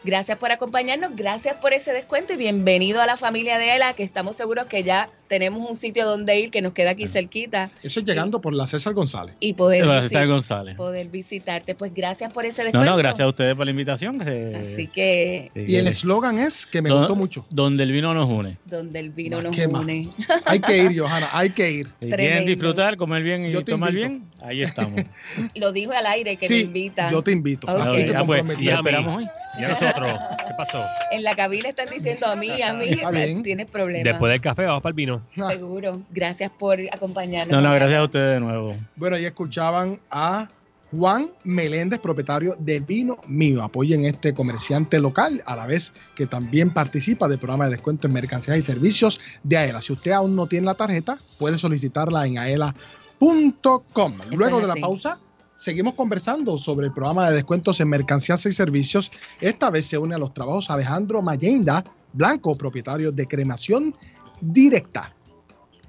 gracias 0.03 0.37
por 0.37 0.51
acompañarnos, 0.51 1.15
gracias 1.15 1.55
por 1.55 1.71
ese 1.71 1.93
descuento 1.93 2.33
y 2.33 2.37
bienvenido 2.37 3.01
a 3.01 3.05
la 3.05 3.15
familia 3.15 3.57
de 3.59 3.77
ELA, 3.77 3.93
que 3.93 4.03
estamos 4.03 4.35
seguros 4.35 4.65
que 4.65 4.83
ya 4.83 5.09
tenemos 5.33 5.67
un 5.67 5.73
sitio 5.75 6.05
donde 6.05 6.39
ir 6.39 6.51
que 6.51 6.61
nos 6.61 6.73
queda 6.73 6.91
aquí 6.91 7.07
cerquita 7.07 7.71
Eso 7.81 7.99
es 8.01 8.05
llegando 8.05 8.39
por 8.39 8.53
la 8.53 8.67
César 8.67 8.93
González. 8.93 9.33
y 9.39 9.53
poder, 9.53 9.83
César 10.03 10.27
González. 10.27 10.75
poder 10.75 11.07
visitarte. 11.09 11.73
Pues 11.73 11.91
gracias 11.91 12.31
por 12.31 12.45
ese 12.45 12.61
No, 12.61 12.65
descuento. 12.65 12.91
no, 12.91 12.97
gracias 12.97 13.25
a 13.25 13.27
ustedes 13.29 13.55
por 13.55 13.65
la 13.65 13.71
invitación. 13.71 14.21
Así 14.21 14.85
que 14.87 15.49
sí, 15.55 15.65
Y 15.67 15.77
el 15.77 15.87
eslogan 15.87 16.37
es 16.37 16.67
que 16.67 16.83
me 16.83 16.89
Don- 16.89 16.99
gustó 16.99 17.15
mucho. 17.15 17.45
Donde 17.49 17.81
el 17.83 17.91
vino 17.91 18.13
nos 18.13 18.27
une. 18.27 18.57
donde 18.65 18.99
el 18.99 19.09
vino 19.09 19.41
nos 19.41 19.57
une. 19.57 20.09
Hay 20.45 20.59
que 20.59 20.77
ir, 20.77 20.99
Johanna, 20.99 21.29
hay 21.33 21.49
que 21.49 21.71
ir. 21.71 21.87
Si 21.99 22.09
quieren 22.09 22.45
disfrutar, 22.45 22.95
comer 22.95 23.23
bien 23.23 23.45
y 23.47 23.51
Yo 23.51 23.63
tomar 23.63 23.89
invito. 23.89 24.09
bien, 24.09 24.23
ahí 24.41 24.61
estamos. 24.61 25.01
Lo 25.55 25.71
dijo 25.71 25.93
al 25.93 26.05
aire 26.05 26.35
que 26.37 26.45
Sí, 26.45 26.53
me 26.53 26.59
invita. 26.61 27.09
yo 27.11 27.21
te 27.23 27.31
invito. 27.31 27.65
Ok. 27.67 27.81
Aquí 27.81 28.03
te 28.05 28.15
Ah, 28.15 28.23
pues, 28.25 28.39
comprometí. 28.41 28.65
ya 28.65 28.75
esperamos 28.75 29.17
hoy. 29.17 29.25
¿Y 29.59 29.63
a 29.63 29.69
nosotros? 29.69 30.11
¿Qué 30.39 30.53
pasó? 30.57 30.83
En 31.11 31.23
la 31.23 31.35
cabina 31.35 31.69
están 31.69 31.87
diciendo 31.89 32.25
a 32.25 32.35
mí, 32.35 32.49
a 32.61 32.73
mí, 32.73 32.89
bien. 33.11 33.43
tienes 33.43 33.69
problemas. 33.69 34.03
Después 34.03 34.31
del 34.31 34.41
café 34.41 34.65
vamos 34.65 34.81
para 34.81 34.89
el 34.91 34.95
vino. 34.95 35.21
Seguro. 35.47 36.03
Gracias 36.11 36.51
por 36.51 36.79
acompañarnos. 36.91 37.55
No, 37.55 37.67
no, 37.67 37.73
gracias 37.73 37.99
a 37.99 38.03
ustedes 38.03 38.33
de 38.35 38.39
nuevo. 38.39 38.75
Bueno, 38.95 39.15
ahí 39.15 39.25
escuchaban 39.25 39.99
a 40.09 40.49
Juan 40.95 41.31
Meléndez, 41.43 41.99
propietario 41.99 42.55
de 42.59 42.79
Vino 42.79 43.17
Mío. 43.27 43.63
Apoyen 43.63 44.05
este 44.05 44.33
comerciante 44.33 44.99
local, 44.99 45.41
a 45.45 45.55
la 45.55 45.65
vez 45.65 45.91
que 46.15 46.27
también 46.27 46.71
participa 46.71 47.27
del 47.27 47.39
programa 47.39 47.65
de 47.65 47.71
descuento 47.71 48.07
en 48.07 48.13
mercancías 48.13 48.57
y 48.57 48.61
servicios 48.61 49.19
de 49.43 49.57
AELA. 49.57 49.81
Si 49.81 49.93
usted 49.93 50.11
aún 50.11 50.35
no 50.35 50.45
tiene 50.45 50.67
la 50.67 50.75
tarjeta, 50.75 51.17
puede 51.39 51.57
solicitarla 51.57 52.27
en 52.27 52.37
aela.com. 52.37 54.17
Luego 54.31 54.61
de 54.61 54.67
la 54.67 54.75
pausa, 54.75 55.17
seguimos 55.55 55.95
conversando 55.95 56.59
sobre 56.59 56.87
el 56.87 56.93
programa 56.93 57.27
de 57.27 57.35
descuentos 57.35 57.79
en 57.79 57.89
mercancías 57.89 58.45
y 58.45 58.53
servicios. 58.53 59.11
Esta 59.41 59.71
vez 59.71 59.87
se 59.87 59.97
une 59.97 60.13
a 60.13 60.19
los 60.19 60.33
trabajos 60.33 60.69
Alejandro 60.69 61.23
Mayenda 61.23 61.83
Blanco, 62.13 62.55
propietario 62.55 63.11
de 63.11 63.25
Cremación 63.25 63.95
Directa. 64.43 65.15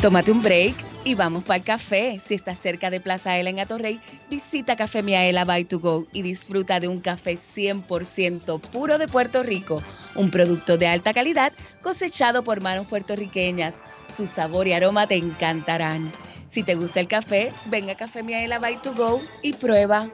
Tómate 0.00 0.32
un 0.32 0.42
break 0.42 0.76
y 1.04 1.14
vamos 1.14 1.44
para 1.44 1.58
el 1.58 1.62
café. 1.62 2.18
Si 2.20 2.32
estás 2.32 2.58
cerca 2.58 2.88
de 2.88 3.02
Plaza 3.02 3.36
Ela 3.36 3.50
en 3.50 3.60
Atorrey, 3.60 4.00
visita 4.30 4.74
Café 4.74 5.02
Miaela 5.02 5.44
by 5.44 5.64
to 5.64 5.78
go 5.78 6.06
y 6.14 6.22
disfruta 6.22 6.80
de 6.80 6.88
un 6.88 7.00
café 7.00 7.34
100% 7.34 8.62
puro 8.62 8.96
de 8.96 9.06
Puerto 9.06 9.42
Rico, 9.42 9.82
un 10.14 10.30
producto 10.30 10.78
de 10.78 10.86
alta 10.86 11.12
calidad 11.12 11.52
cosechado 11.82 12.42
por 12.42 12.62
manos 12.62 12.86
puertorriqueñas. 12.86 13.82
Su 14.06 14.26
sabor 14.26 14.68
y 14.68 14.72
aroma 14.72 15.06
te 15.06 15.16
encantarán. 15.16 16.10
Si 16.46 16.62
te 16.62 16.76
gusta 16.76 17.00
el 17.00 17.06
café, 17.06 17.52
ven 17.66 17.90
a 17.90 17.94
Café 17.94 18.22
Miaela 18.22 18.58
by 18.58 18.80
to 18.80 18.94
go 18.94 19.20
y 19.42 19.52
prueba 19.52 20.08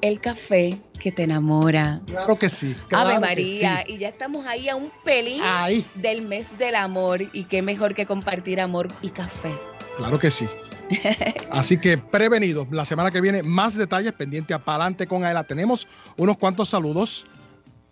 el 0.00 0.20
café 0.20 0.78
que 1.00 1.12
te 1.12 1.24
enamora. 1.24 2.00
Claro 2.06 2.38
que 2.38 2.48
sí. 2.48 2.74
claro 2.88 3.10
Ave 3.10 3.20
María, 3.20 3.84
sí. 3.86 3.94
y 3.94 3.98
ya 3.98 4.08
estamos 4.08 4.46
ahí 4.46 4.68
a 4.68 4.76
un 4.76 4.90
pelín 5.04 5.40
Ahí. 5.44 5.84
del 5.94 6.22
mes 6.22 6.56
del 6.58 6.74
amor 6.74 7.22
y 7.32 7.44
qué 7.44 7.62
mejor 7.62 7.94
que 7.94 8.06
compartir 8.06 8.60
amor 8.60 8.88
y 9.02 9.10
café. 9.10 9.54
Claro 9.96 10.18
que 10.18 10.30
sí. 10.30 10.48
Así 11.50 11.78
que 11.78 11.98
prevenidos. 11.98 12.68
La 12.70 12.84
semana 12.84 13.10
que 13.10 13.20
viene, 13.20 13.42
más 13.42 13.76
detalles 13.76 14.12
pendiente 14.12 14.54
a 14.54 14.64
Palante 14.64 15.06
con 15.06 15.24
Aela. 15.24 15.44
Tenemos 15.44 15.86
unos 16.16 16.36
cuantos 16.36 16.68
saludos. 16.68 17.26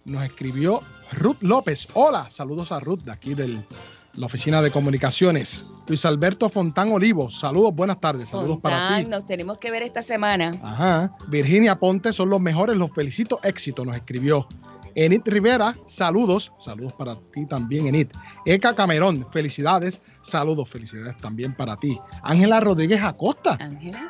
Nos 0.05 0.23
escribió 0.25 0.83
Ruth 1.13 1.39
López. 1.41 1.89
Hola, 1.95 2.29
saludos 2.31 2.73
a 2.73 2.81
Ruth 2.81 3.03
de 3.03 3.13
aquí 3.13 3.35
de 3.35 3.59
la 4.17 4.27
oficina 4.27 4.63
de 4.63 4.71
comunicaciones. 4.71 5.67
Luis 5.87 6.05
Alberto 6.05 6.49
Fontán 6.49 6.93
Olivo. 6.93 7.31
Saludos, 7.31 7.75
buenas 7.75 8.01
tardes. 8.01 8.29
Saludos 8.29 8.59
para 8.61 8.99
ti. 8.99 9.07
nos 9.07 9.27
tenemos 9.27 9.59
que 9.59 9.71
ver 9.71 9.83
esta 9.83 10.03
semana. 10.03 10.53
Ajá. 10.63 11.17
Virginia 11.29 11.79
Ponte 11.79 12.13
son 12.13 12.31
los 12.31 12.41
mejores, 12.41 12.77
los 12.77 12.91
felicito, 12.93 13.41
éxito, 13.43 13.85
nos 13.85 13.97
escribió. 13.97 14.47
Enid 14.95 15.23
Rivera, 15.25 15.75
saludos, 15.87 16.53
saludos 16.59 16.93
para 16.93 17.17
ti 17.33 17.47
también, 17.47 17.87
Enid. 17.87 18.09
Eka 18.47 18.75
Camerón, 18.75 19.27
felicidades, 19.33 20.01
saludos, 20.23 20.69
felicidades 20.69 21.17
también 21.17 21.55
para 21.55 21.77
ti. 21.77 21.99
Ángela 22.23 22.61
Rodríguez 22.61 23.03
Acosta, 23.03 23.59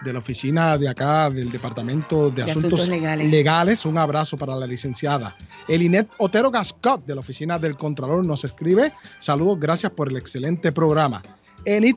de 0.04 0.12
la 0.12 0.18
oficina 0.18 0.76
de 0.76 0.88
acá 0.88 1.30
del 1.30 1.50
Departamento 1.50 2.30
de, 2.30 2.44
De 2.44 2.50
Asuntos, 2.50 2.80
Asuntos 2.80 2.88
Legales. 2.88 3.30
Legales, 3.30 3.84
un 3.84 3.98
abrazo 3.98 4.36
para 4.36 4.54
la 4.56 4.66
licenciada. 4.66 5.34
Elinet 5.68 6.08
Otero 6.18 6.50
Gascot, 6.50 7.04
de 7.06 7.14
la 7.14 7.20
oficina 7.20 7.58
del 7.58 7.76
Contralor, 7.76 8.24
nos 8.24 8.44
escribe, 8.44 8.92
saludos, 9.18 9.58
gracias 9.58 9.92
por 9.92 10.08
el 10.08 10.16
excelente 10.16 10.72
programa. 10.72 11.22
Enid 11.64 11.96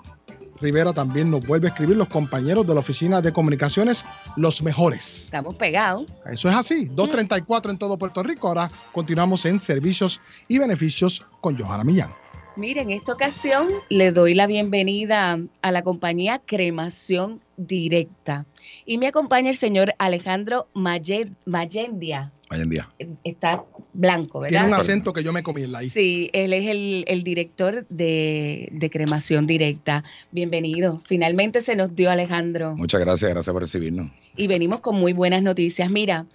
Rivera 0.60 0.94
también 0.94 1.32
nos 1.32 1.46
vuelve 1.46 1.68
a 1.68 1.72
escribir 1.72 1.96
los 1.96 2.08
compañeros 2.08 2.66
de 2.66 2.74
la 2.74 2.80
oficina 2.80 3.22
de 3.22 3.32
comunicaciones, 3.32 4.06
los 4.36 4.62
mejores. 4.62 5.26
Estamos 5.26 5.56
pegados. 5.56 6.06
Eso 6.26 6.50
es 6.50 6.56
así, 6.56 6.86
234 6.86 7.72
en 7.72 7.78
todo 7.78 7.98
Puerto 7.98 8.24
Rico. 8.24 8.48
Ahora 8.48 8.72
continuamos 8.92 9.46
en 9.46 9.60
servicios 9.60 10.22
y 10.48 10.60
beneficios 10.60 11.26
con 11.42 11.58
Johanna 11.58 11.84
Millán. 11.84 12.14
Mira, 12.56 12.82
en 12.82 12.90
esta 12.90 13.14
ocasión 13.14 13.68
le 13.90 14.12
doy 14.12 14.34
la 14.34 14.48
bienvenida 14.48 15.38
a 15.62 15.72
la 15.72 15.84
compañía 15.84 16.42
Cremación 16.44 17.40
Directa. 17.58 18.46
Y 18.86 18.98
me 19.00 19.08
acompaña 19.08 19.50
el 19.50 19.56
señor 19.56 19.94
Alejandro 19.98 20.68
Maye- 20.74 21.32
Mayendia. 21.46 22.32
Hoy 22.50 22.62
en 22.62 22.70
día. 22.70 22.88
Está 23.26 23.66
blanco, 23.92 24.40
¿verdad? 24.40 24.62
Tiene 24.62 24.74
un 24.76 24.80
acento 24.80 25.12
que 25.12 25.22
yo 25.22 25.34
me 25.34 25.44
comí 25.44 25.64
en 25.64 25.72
la 25.74 25.84
I. 25.84 25.90
Sí, 25.90 26.30
él 26.32 26.54
es 26.54 26.66
el, 26.68 27.04
el 27.08 27.24
director 27.24 27.86
de, 27.90 28.70
de 28.72 28.90
Cremación 28.90 29.48
Directa. 29.48 30.06
Bienvenido. 30.32 31.02
Finalmente 31.06 31.62
se 31.62 31.76
nos 31.76 31.94
dio 31.94 32.10
Alejandro. 32.10 32.76
Muchas 32.78 33.02
gracias, 33.02 33.30
gracias 33.32 33.52
por 33.52 33.64
recibirnos. 33.64 34.12
y 34.38 34.48
venimos 34.48 34.80
con 34.80 34.96
muy 34.98 35.12
buenas 35.12 35.44
noticias. 35.44 35.90
Mira, 35.92 36.26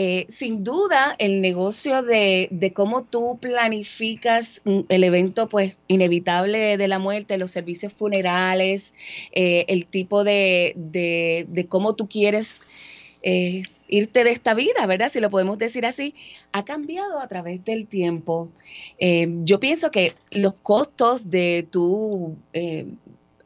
eh, 0.00 0.26
sin 0.28 0.62
duda 0.62 1.16
el 1.18 1.40
negocio 1.40 2.04
de, 2.04 2.72
cómo 2.72 3.02
tú 3.02 3.36
planificas 3.40 4.62
mm, 4.64 4.82
el 4.88 5.02
evento 5.02 5.48
pues 5.48 5.76
inevitable 5.88 6.76
de 6.76 6.86
la 6.86 7.00
muerte, 7.00 7.36
los 7.36 7.50
servicios 7.50 7.94
funerales, 7.94 8.94
eh, 9.32 9.64
el 9.66 9.86
tipo 9.86 10.22
de, 10.22 11.66
cómo 11.68 11.96
tú 11.96 12.08
quieres 12.08 12.62
eh, 13.24 13.64
irte 13.88 14.22
de 14.22 14.30
esta 14.30 14.54
vida, 14.54 14.86
¿verdad? 14.86 15.08
Si 15.08 15.18
lo 15.18 15.30
podemos 15.30 15.58
decir 15.58 15.84
así, 15.84 16.14
ha 16.52 16.64
cambiado 16.64 17.18
a 17.18 17.26
través 17.26 17.64
del 17.64 17.88
tiempo. 17.88 18.52
Yo 19.00 19.58
pienso 19.58 19.90
que 19.90 20.14
los 20.30 20.54
costos 20.54 21.28
de 21.28 21.66
eh, 22.52 22.86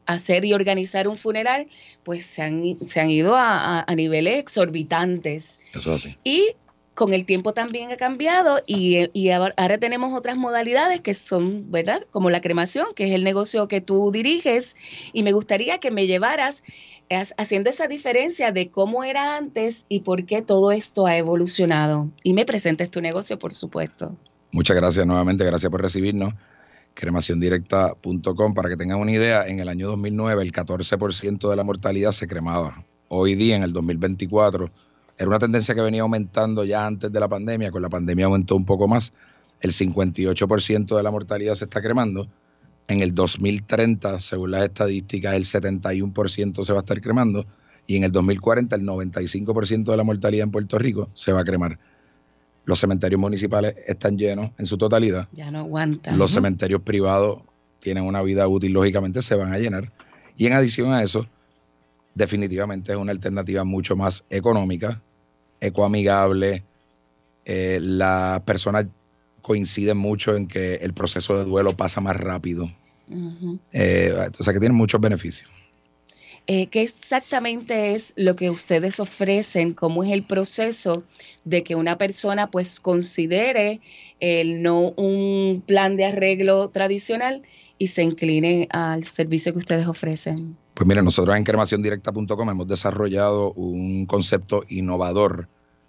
hacer 0.05 0.45
y 0.45 0.53
organizar 0.53 1.07
un 1.07 1.17
funeral, 1.17 1.67
pues 2.03 2.25
se 2.25 2.41
han, 2.41 2.77
se 2.87 2.99
han 3.01 3.09
ido 3.09 3.35
a, 3.35 3.79
a- 3.79 3.85
a 3.87 3.95
niveles 3.95 4.39
exorbitantes. 4.39 5.59
Eso 5.73 5.93
es 5.95 6.05
así. 6.05 6.15
Y 6.23 6.55
con 6.93 7.13
el 7.13 7.25
tiempo 7.25 7.53
también 7.53 7.91
ha 7.91 7.97
cambiado 7.97 8.61
y, 8.67 9.09
y 9.13 9.31
ahora 9.31 9.77
tenemos 9.79 10.13
otras 10.13 10.37
modalidades 10.37 11.01
que 11.01 11.15
son, 11.15 11.71
¿verdad? 11.71 12.05
Como 12.11 12.29
la 12.29 12.39
cremación, 12.39 12.85
que 12.95 13.05
es 13.05 13.15
el 13.15 13.23
negocio 13.23 13.67
que 13.67 13.81
tú 13.81 14.11
diriges. 14.11 14.75
Y 15.11 15.23
me 15.23 15.31
gustaría 15.31 15.79
que 15.79 15.89
me 15.89 16.05
llevaras 16.05 16.61
as- 17.09 17.33
haciendo 17.37 17.71
esa 17.71 17.87
diferencia 17.87 18.51
de 18.51 18.69
cómo 18.69 19.03
era 19.03 19.37
antes 19.37 19.85
y 19.89 20.01
por 20.01 20.25
qué 20.25 20.43
todo 20.43 20.71
esto 20.71 21.07
ha 21.07 21.17
evolucionado. 21.17 22.11
Y 22.23 22.33
me 22.33 22.45
presentes 22.45 22.91
tu 22.91 23.01
negocio, 23.01 23.39
por 23.39 23.53
supuesto. 23.53 24.15
Muchas 24.51 24.75
gracias 24.75 25.07
nuevamente, 25.07 25.43
gracias 25.45 25.71
por 25.71 25.81
recibirnos. 25.81 26.35
Cremaciondirecta.com, 26.93 28.53
para 28.53 28.69
que 28.69 28.77
tengan 28.77 28.99
una 28.99 29.11
idea, 29.11 29.47
en 29.47 29.59
el 29.59 29.69
año 29.69 29.87
2009 29.89 30.43
el 30.43 30.51
14% 30.51 31.49
de 31.49 31.55
la 31.55 31.63
mortalidad 31.63 32.11
se 32.11 32.27
cremaba. 32.27 32.85
Hoy 33.07 33.35
día, 33.35 33.55
en 33.55 33.63
el 33.63 33.73
2024, 33.73 34.69
era 35.17 35.27
una 35.27 35.39
tendencia 35.39 35.75
que 35.75 35.81
venía 35.81 36.01
aumentando 36.01 36.63
ya 36.65 36.85
antes 36.85 37.11
de 37.11 37.19
la 37.19 37.27
pandemia, 37.27 37.71
con 37.71 37.81
la 37.81 37.89
pandemia 37.89 38.25
aumentó 38.25 38.55
un 38.55 38.65
poco 38.65 38.87
más. 38.87 39.13
El 39.61 39.71
58% 39.71 40.95
de 40.95 41.03
la 41.03 41.11
mortalidad 41.11 41.53
se 41.55 41.65
está 41.65 41.81
cremando. 41.81 42.27
En 42.87 43.01
el 43.01 43.15
2030, 43.15 44.19
según 44.19 44.51
las 44.51 44.63
estadísticas, 44.63 45.35
el 45.35 45.45
71% 45.45 46.65
se 46.65 46.73
va 46.73 46.79
a 46.79 46.81
estar 46.81 46.99
cremando. 47.01 47.45
Y 47.87 47.95
en 47.95 48.03
el 48.03 48.11
2040, 48.11 48.75
el 48.75 48.83
95% 48.83 49.85
de 49.85 49.97
la 49.97 50.03
mortalidad 50.03 50.43
en 50.43 50.51
Puerto 50.51 50.77
Rico 50.77 51.09
se 51.13 51.31
va 51.31 51.41
a 51.41 51.45
cremar. 51.45 51.79
Los 52.65 52.79
cementerios 52.79 53.19
municipales 53.19 53.75
están 53.87 54.17
llenos 54.17 54.51
en 54.57 54.65
su 54.65 54.77
totalidad. 54.77 55.27
Ya 55.33 55.51
no 55.51 55.59
aguanta. 55.59 56.15
Los 56.15 56.31
cementerios 56.31 56.81
privados 56.81 57.41
tienen 57.79 58.05
una 58.05 58.21
vida 58.21 58.47
útil, 58.47 58.71
lógicamente 58.71 59.21
se 59.21 59.35
van 59.35 59.53
a 59.53 59.59
llenar. 59.59 59.89
Y 60.37 60.47
en 60.47 60.53
adición 60.53 60.93
a 60.93 61.03
eso, 61.03 61.27
definitivamente 62.15 62.93
es 62.93 62.97
una 62.97 63.11
alternativa 63.11 63.63
mucho 63.63 63.95
más 63.95 64.25
económica, 64.29 65.01
ecoamigable. 65.59 66.63
Eh, 67.45 67.79
las 67.81 68.39
personas 68.41 68.85
coinciden 69.41 69.97
mucho 69.97 70.35
en 70.35 70.47
que 70.47 70.75
el 70.75 70.93
proceso 70.93 71.37
de 71.37 71.43
duelo 71.43 71.75
pasa 71.75 71.99
más 71.99 72.15
rápido. 72.15 72.71
Eh, 73.73 74.15
o 74.39 74.43
sea 74.43 74.53
que 74.53 74.59
tiene 74.59 74.73
muchos 74.73 75.01
beneficios. 75.01 75.49
Eh, 76.45 76.67
¿Qué 76.67 76.81
exactamente 76.81 77.93
es 77.93 78.13
lo 78.17 78.35
que 78.35 78.49
ustedes 78.49 78.99
ofrecen? 78.99 79.73
¿Cómo 79.73 80.03
es 80.03 80.11
el 80.11 80.25
proceso 80.25 81.03
de 81.45 81.63
que 81.63 81.75
una 81.75 81.97
persona 81.97 82.51
pues 82.51 82.81
considere 82.81 83.79
el 84.19 84.61
no 84.61 84.89
un 84.97 85.63
plan 85.65 85.95
de 85.95 86.05
arreglo 86.05 86.67
tradicional 86.69 87.43
y 87.77 87.87
se 87.87 88.03
incline 88.03 88.67
al 88.71 89.03
servicio 89.03 89.53
que 89.53 89.59
ustedes 89.59 89.87
ofrecen? 89.87 90.57
Pues 90.73 90.85
mira, 90.85 91.01
nosotros 91.01 91.37
en 91.37 91.45
cremaciondirecta.com 91.45 92.49
hemos 92.49 92.67
desarrollado 92.67 93.53
un 93.53 94.05
concepto 94.05 94.65
innovador 94.67 95.47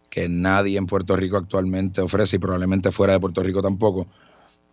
que 0.09 0.29
nadie 0.29 0.79
en 0.79 0.87
Puerto 0.87 1.17
Rico 1.17 1.37
actualmente 1.37 2.01
ofrece 2.01 2.37
y 2.37 2.39
probablemente 2.39 2.93
fuera 2.93 3.15
de 3.15 3.21
Puerto 3.21 3.43
Rico 3.43 3.61
tampoco, 3.61 4.07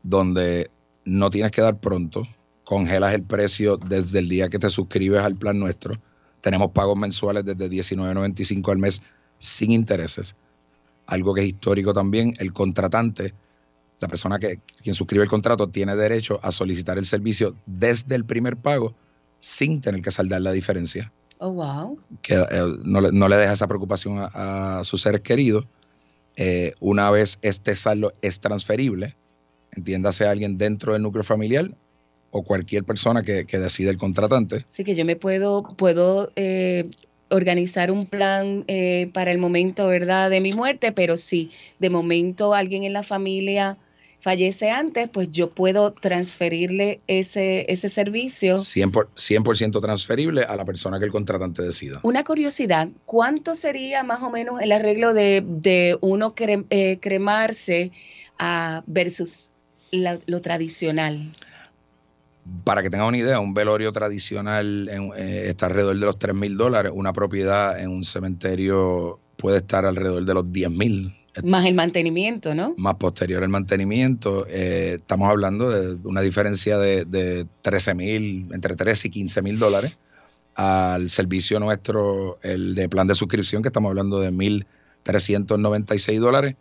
donde 0.03 0.69
no 1.05 1.31
tienes 1.31 1.51
que 1.51 1.61
dar 1.61 1.79
pronto, 1.79 2.27
congelas 2.71 3.13
el 3.13 3.23
precio 3.23 3.75
desde 3.75 4.19
el 4.19 4.29
día 4.29 4.47
que 4.47 4.57
te 4.57 4.69
suscribes 4.69 5.21
al 5.21 5.35
plan 5.35 5.59
nuestro. 5.59 5.93
Tenemos 6.39 6.71
pagos 6.71 6.97
mensuales 6.97 7.43
desde 7.43 7.69
$19.95 7.69 8.71
al 8.71 8.77
mes 8.77 9.01
sin 9.39 9.71
intereses. 9.71 10.37
Algo 11.05 11.33
que 11.33 11.41
es 11.41 11.47
histórico 11.47 11.91
también, 11.91 12.33
el 12.39 12.53
contratante, 12.53 13.33
la 13.99 14.07
persona 14.07 14.39
que 14.39 14.61
quien 14.81 14.95
suscribe 14.95 15.25
el 15.25 15.29
contrato 15.29 15.67
tiene 15.67 15.97
derecho 15.97 16.39
a 16.43 16.53
solicitar 16.53 16.97
el 16.97 17.05
servicio 17.05 17.53
desde 17.65 18.15
el 18.15 18.23
primer 18.23 18.55
pago 18.55 18.95
sin 19.39 19.81
tener 19.81 20.01
que 20.01 20.11
saldar 20.11 20.41
la 20.41 20.53
diferencia 20.53 21.11
Oh, 21.39 21.51
wow. 21.51 21.99
que 22.21 22.35
eh, 22.35 22.45
no, 22.85 23.01
le, 23.01 23.11
no 23.11 23.27
le 23.27 23.35
deja 23.35 23.51
esa 23.51 23.67
preocupación 23.67 24.19
a, 24.19 24.79
a 24.79 24.83
sus 24.85 25.01
seres 25.01 25.19
queridos. 25.19 25.67
Eh, 26.37 26.71
una 26.79 27.11
vez 27.11 27.37
este 27.41 27.75
saldo 27.75 28.13
es 28.21 28.39
transferible, 28.39 29.17
entiéndase 29.73 30.25
alguien 30.25 30.57
dentro 30.57 30.93
del 30.93 31.01
núcleo 31.01 31.25
familiar 31.25 31.75
o 32.31 32.43
cualquier 32.43 32.83
persona 32.83 33.21
que, 33.23 33.45
que 33.45 33.59
decide 33.59 33.89
el 33.91 33.97
contratante. 33.97 34.65
Así 34.69 34.83
que 34.83 34.95
yo 34.95 35.05
me 35.05 35.15
puedo, 35.15 35.63
puedo 35.77 36.31
eh, 36.35 36.87
organizar 37.29 37.91
un 37.91 38.05
plan 38.05 38.63
eh, 38.67 39.09
para 39.13 39.31
el 39.31 39.37
momento, 39.37 39.87
¿verdad?, 39.87 40.29
de 40.29 40.41
mi 40.41 40.53
muerte, 40.53 40.91
pero 40.91 41.17
si 41.17 41.51
de 41.79 41.89
momento 41.89 42.53
alguien 42.53 42.83
en 42.83 42.93
la 42.93 43.03
familia 43.03 43.77
fallece 44.21 44.69
antes, 44.69 45.09
pues 45.09 45.31
yo 45.31 45.49
puedo 45.49 45.93
transferirle 45.93 47.01
ese, 47.07 47.65
ese 47.71 47.89
servicio. 47.89 48.55
100%, 48.57 48.91
por- 48.91 49.09
100% 49.15 49.81
transferible 49.81 50.43
a 50.43 50.55
la 50.55 50.63
persona 50.63 50.99
que 50.99 51.05
el 51.05 51.11
contratante 51.11 51.63
decida. 51.63 51.99
Una 52.03 52.23
curiosidad, 52.23 52.89
¿cuánto 53.05 53.55
sería 53.55 54.03
más 54.03 54.21
o 54.21 54.29
menos 54.29 54.61
el 54.61 54.71
arreglo 54.73 55.13
de, 55.13 55.43
de 55.45 55.97
uno 56.01 56.35
cre- 56.35 56.65
eh, 56.69 56.99
cremarse 57.01 57.91
ah, 58.37 58.83
versus 58.85 59.51
la- 59.91 60.19
lo 60.27 60.39
tradicional? 60.41 61.19
Para 62.63 62.81
que 62.83 62.89
tengan 62.89 63.07
una 63.07 63.17
idea, 63.17 63.39
un 63.39 63.53
velorio 63.53 63.91
tradicional 63.91 64.89
en- 64.89 65.11
eh, 65.17 65.45
está 65.49 65.67
alrededor 65.67 65.95
de 65.95 66.05
los 66.05 66.19
3 66.19 66.35
mil 66.35 66.57
dólares, 66.57 66.91
una 66.93 67.13
propiedad 67.13 67.79
en 67.79 67.89
un 67.89 68.03
cementerio 68.03 69.19
puede 69.37 69.57
estar 69.57 69.85
alrededor 69.85 70.23
de 70.25 70.33
los 70.33 70.51
10 70.51 70.69
mil. 70.69 71.15
Más 71.45 71.65
el 71.65 71.75
mantenimiento, 71.75 72.53
¿no? 72.53 72.73
más 72.77 72.95
posterior 72.95 73.41
el 73.41 73.49
mantenimiento, 73.49 74.45
eh, 74.49 74.95
estamos 74.99 75.29
hablando 75.29 75.69
de 75.69 75.97
una 76.03 76.19
diferencia 76.21 76.77
de, 76.77 77.05
de 77.05 77.47
13 77.61 77.93
mil, 77.95 78.49
entre 78.53 78.75
13 78.75 79.07
y 79.07 79.11
15 79.11 79.41
mil 79.41 79.57
dólares 79.57 79.97
al 80.55 81.09
servicio 81.09 81.57
nuestro, 81.61 82.37
el 82.43 82.75
de 82.75 82.89
plan 82.89 83.07
de 83.07 83.15
suscripción, 83.15 83.61
que 83.61 83.69
estamos 83.69 83.89
hablando 83.89 84.19
de 84.19 84.29
1.396 84.31 86.19
dólares, 86.19 86.55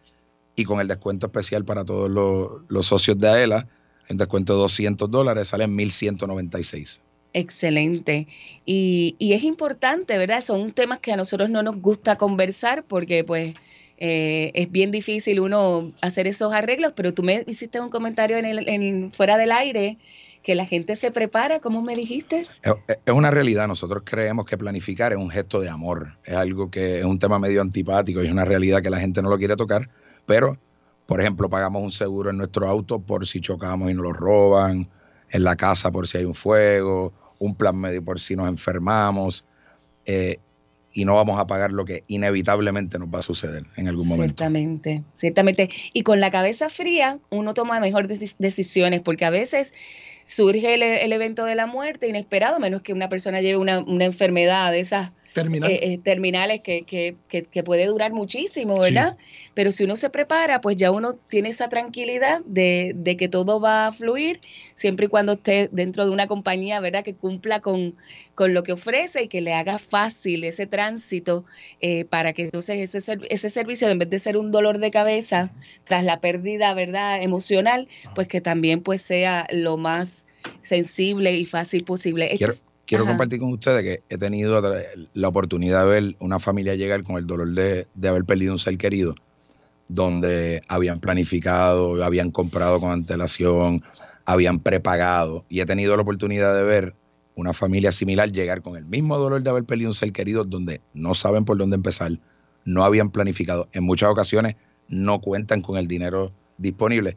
y 0.55 0.65
con 0.65 0.81
el 0.81 0.89
descuento 0.89 1.27
especial 1.27 1.65
para 1.65 1.85
todos 1.85 2.09
los, 2.11 2.63
los 2.69 2.87
socios 2.87 3.19
de 3.19 3.29
AELA, 3.29 3.67
el 4.11 4.17
descuento 4.17 4.55
de 4.55 4.61
200 4.61 5.11
dólares, 5.11 5.49
sale 5.49 5.65
en 5.65 5.79
1.196. 5.79 7.01
Excelente. 7.33 8.27
Y, 8.67 9.15
y 9.19 9.35
es 9.35 9.45
importante, 9.45 10.19
¿verdad? 10.19 10.43
Son 10.43 10.73
temas 10.73 10.99
que 10.99 11.13
a 11.13 11.17
nosotros 11.17 11.49
no 11.49 11.63
nos 11.63 11.81
gusta 11.81 12.17
conversar 12.17 12.85
porque 12.85 13.23
pues 13.23 13.55
eh, 13.99 14.51
es 14.55 14.73
bien 14.73 14.91
difícil 14.91 15.39
uno 15.39 15.93
hacer 16.01 16.27
esos 16.27 16.53
arreglos, 16.53 16.93
pero 16.97 17.15
tú 17.15 17.23
me 17.23 17.45
hiciste 17.47 17.81
un 17.81 17.89
comentario 17.89 18.37
en 18.37 18.47
el, 18.47 18.69
en, 18.69 19.13
fuera 19.13 19.39
del 19.39 19.53
aire 19.53 19.97
que 20.43 20.55
la 20.55 20.67
gente 20.67 20.97
se 20.97 21.13
prepara, 21.13 21.61
¿cómo 21.61 21.83
me 21.83 21.95
dijiste? 21.95 22.41
Es, 22.41 22.61
es 23.05 23.15
una 23.15 23.31
realidad. 23.31 23.69
Nosotros 23.69 24.03
creemos 24.05 24.47
que 24.47 24.57
planificar 24.57 25.13
es 25.13 25.19
un 25.19 25.31
gesto 25.31 25.61
de 25.61 25.69
amor. 25.69 26.17
Es 26.25 26.35
algo 26.35 26.71
que 26.71 27.01
es 27.01 27.05
un 27.05 27.19
tema 27.19 27.39
medio 27.39 27.61
antipático 27.61 28.23
y 28.23 28.27
es 28.27 28.33
una 28.33 28.47
realidad 28.47 28.83
que 28.83 28.91
la 28.91 28.99
gente 28.99 29.21
no 29.21 29.29
lo 29.29 29.39
quiere 29.39 29.55
tocar. 29.55 29.91
Pero, 30.25 30.57
por 31.11 31.21
ejemplo, 31.21 31.51
pagamos 31.51 31.83
un 31.83 31.91
seguro 31.91 32.31
en 32.31 32.37
nuestro 32.37 32.69
auto 32.69 33.01
por 33.01 33.27
si 33.27 33.41
chocamos 33.41 33.91
y 33.91 33.95
nos 33.95 34.05
lo 34.05 34.13
roban, 34.13 34.89
en 35.29 35.43
la 35.43 35.57
casa 35.57 35.91
por 35.91 36.07
si 36.07 36.19
hay 36.19 36.25
un 36.25 36.37
fuego, 36.37 37.13
un 37.41 37.57
plan 37.57 37.77
médico 37.77 38.05
por 38.05 38.21
si 38.21 38.37
nos 38.37 38.47
enfermamos. 38.49 39.43
eh, 40.07 40.37
y 40.93 41.05
no 41.05 41.15
vamos 41.15 41.39
a 41.41 41.47
pagar 41.47 41.73
lo 41.73 41.85
que 41.85 42.03
inevitablemente 42.09 42.99
nos 42.99 43.09
va 43.09 43.21
a 43.21 43.23
suceder 43.23 43.65
en 43.77 43.89
algún 43.89 44.07
momento. 44.09 44.35
Ciertamente, 44.37 45.05
ciertamente. 45.13 45.69
Y 45.93 46.03
con 46.03 46.21
la 46.21 46.31
cabeza 46.31 46.69
fría 46.69 47.19
uno 47.31 47.55
toma 47.55 47.79
mejores 47.81 48.21
deci- 48.21 48.37
decisiones 48.39 49.01
porque 49.01 49.25
a 49.25 49.31
veces 49.31 49.73
surge 50.25 50.75
el, 50.75 50.83
el 50.83 51.13
evento 51.13 51.45
de 51.45 51.55
la 51.57 51.67
muerte 51.67 52.09
inesperado, 52.09 52.59
menos 52.61 52.83
que 52.83 52.93
una 52.93 53.09
persona 53.09 53.41
lleve 53.41 53.57
una, 53.59 53.81
una 53.81 54.05
enfermedad 54.05 54.71
de 54.73 54.81
esas 54.81 55.13
Terminal. 55.33 55.71
eh, 55.71 55.79
eh, 55.93 55.99
terminales 55.99 56.61
que, 56.61 56.83
que, 56.83 57.17
que, 57.29 57.43
que 57.43 57.63
puede 57.63 57.87
durar 57.87 58.13
muchísimo, 58.13 58.79
¿verdad? 58.81 59.17
Pero 59.55 59.71
si 59.71 59.85
uno 59.85 59.95
se 59.97 60.11
prepara, 60.11 60.61
pues 60.61 60.77
ya 60.77 60.91
uno 60.91 61.15
tiene 61.29 61.51
esa 61.51 61.69
tranquilidad 61.69 62.41
de, 62.47 62.93
de 62.97 63.17
que 63.17 63.29
todo 63.29 63.61
va 63.61 63.87
a 63.87 63.93
fluir, 63.93 64.41
siempre 64.75 65.07
y 65.07 65.09
cuando 65.09 65.33
esté 65.33 65.69
dentro 65.73 66.05
de 66.05 66.11
una 66.13 66.27
compañía, 66.27 66.81
¿verdad? 66.81 67.05
Que 67.05 67.15
cumpla 67.15 67.61
con, 67.61 67.95
con 68.35 68.55
lo 68.55 68.63
que 68.63 68.73
ofrece 68.73 69.23
y 69.25 69.29
que 69.29 69.41
le 69.41 69.55
haga 69.55 69.79
fácil 69.79 70.43
ese 70.45 70.67
tránsito 70.67 71.45
eh, 71.81 72.05
para 72.07 72.33
que 72.33 72.43
entonces 72.43 72.79
ese, 72.81 73.01
ser- 73.01 73.27
ese 73.31 73.51
servicio, 73.51 73.89
en 73.89 73.99
vez 73.99 74.11
de 74.11 74.19
ser 74.19 74.37
un 74.37 74.51
dolor 74.51 74.79
de 74.79 74.91
cabeza 74.91 75.53
tras 75.85 76.05
la 76.05 76.21
pérdida, 76.21 76.75
¿verdad? 76.75 77.23
Emocional, 77.23 77.89
pues 78.15 78.27
que 78.29 78.41
también 78.41 78.83
pues 78.83 79.03
sea 79.03 79.47
lo 79.53 79.77
más 79.77 80.27
sensible 80.63 81.37
y 81.37 81.47
fácil 81.47 81.85
posible. 81.85 82.29
Quiero, 82.37 82.53
quiero 82.91 83.05
Ajá. 83.05 83.13
compartir 83.13 83.39
con 83.39 83.53
ustedes 83.53 83.85
que 83.85 84.03
he 84.13 84.19
tenido 84.19 84.61
la 85.15 85.29
oportunidad 85.29 85.85
de 85.85 85.89
ver 85.89 86.17
una 86.19 86.41
familia 86.41 86.75
llegar 86.75 87.05
con 87.05 87.19
el 87.19 87.25
dolor 87.25 87.55
de, 87.55 87.87
de 87.95 88.09
haber 88.09 88.25
perdido 88.25 88.53
un 88.53 88.59
ser 88.59 88.77
querido, 88.79 89.15
donde 89.87 90.61
habían 90.67 90.99
planificado, 90.99 92.03
habían 92.03 92.33
comprado 92.33 92.81
con 92.81 92.91
antelación, 92.91 93.85
habían 94.25 94.59
prepagado, 94.59 95.45
y 95.49 95.61
he 95.61 95.67
tenido 95.67 95.95
la 95.95 96.03
oportunidad 96.03 96.53
de 96.57 96.65
ver 96.65 96.97
una 97.37 97.53
familia 97.53 97.93
similar 97.93 98.33
llegar 98.33 98.61
con 98.61 98.77
el 98.77 98.85
mismo 98.87 99.17
dolor 99.19 99.41
de 99.41 99.51
haber 99.51 99.63
perdido 99.63 99.91
un 99.91 99.95
ser 99.95 100.11
querido, 100.11 100.43
donde 100.43 100.81
no 100.93 101.15
saben 101.15 101.45
por 101.45 101.59
dónde 101.59 101.77
empezar, 101.77 102.11
no 102.65 102.83
habían 102.83 103.11
planificado, 103.11 103.69
en 103.73 103.85
muchas 103.85 104.09
ocasiones 104.09 104.57
no 104.89 105.21
cuentan 105.21 105.63
con 105.63 105.77
el 105.77 105.87
dinero 105.87 106.33
disponible. 106.59 107.17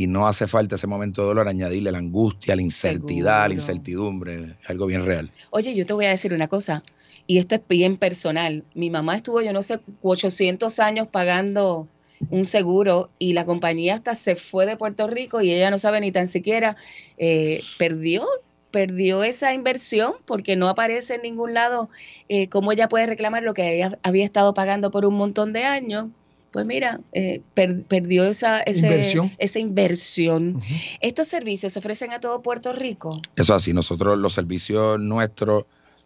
Y 0.00 0.06
no 0.06 0.26
hace 0.26 0.46
falta 0.46 0.76
ese 0.76 0.86
momento 0.86 1.20
de 1.20 1.28
dolor 1.28 1.46
añadirle 1.46 1.92
la 1.92 1.98
angustia, 1.98 2.56
la 2.56 2.62
incertidumbre, 2.62 3.48
la 3.48 3.52
incertidumbre, 3.52 4.44
es 4.58 4.70
algo 4.70 4.86
bien 4.86 5.04
real. 5.04 5.30
Oye, 5.50 5.74
yo 5.74 5.84
te 5.84 5.92
voy 5.92 6.06
a 6.06 6.08
decir 6.08 6.32
una 6.32 6.48
cosa. 6.48 6.82
y 7.26 7.36
esto 7.36 7.56
es 7.56 7.60
bien 7.68 7.98
personal. 7.98 8.64
Mi 8.74 8.88
mamá 8.88 9.14
estuvo, 9.14 9.42
yo 9.42 9.52
no 9.52 9.62
sé, 9.62 9.78
800 10.00 10.80
años 10.80 11.06
pagando 11.06 11.86
un 12.30 12.46
seguro 12.46 13.10
y 13.18 13.34
la 13.34 13.44
compañía 13.44 13.92
hasta 13.92 14.14
se 14.14 14.36
fue 14.36 14.64
de 14.64 14.78
Puerto 14.78 15.06
Rico 15.06 15.42
y 15.42 15.52
ella 15.52 15.70
no 15.70 15.76
sabe 15.76 16.00
ni 16.00 16.12
tan 16.12 16.28
siquiera, 16.28 16.78
eh, 17.18 17.60
perdió 17.76 18.24
perdió 18.70 19.22
esa 19.22 19.52
inversión 19.52 20.14
porque 20.24 20.56
no 20.56 20.68
aparece 20.68 21.16
en 21.16 21.22
ningún 21.22 21.54
lado 21.54 21.90
eh, 22.28 22.48
cómo 22.48 22.72
ella 22.72 22.88
puede 22.88 23.06
reclamar 23.06 23.42
lo 23.42 23.52
que 23.52 23.74
ella 23.74 23.98
había 24.02 24.24
estado 24.24 24.54
pagando 24.54 24.90
por 24.90 25.04
un 25.04 25.16
montón 25.16 25.52
de 25.52 25.64
años. 25.64 26.08
Pues 26.52 26.66
mira, 26.66 27.00
eh, 27.12 27.42
per- 27.54 27.84
perdió 27.84 28.24
esa, 28.24 28.60
ese- 28.60 28.86
Inversión. 28.88 29.30
esa 29.38 29.58
inversión. 29.60 30.60
¿Estos 31.00 31.28
servicios 31.28 31.72
se 31.72 31.78
ofrecen 31.78 32.12
a 32.12 32.18
todo 32.20 32.42
Puerto 32.42 32.72
Rico? 32.72 33.20
Eso 33.36 33.54
así, 33.54 33.72
nosotros 33.72 34.18
los 34.18 34.32
servicios 34.34 34.98
nuestros 35.00 35.64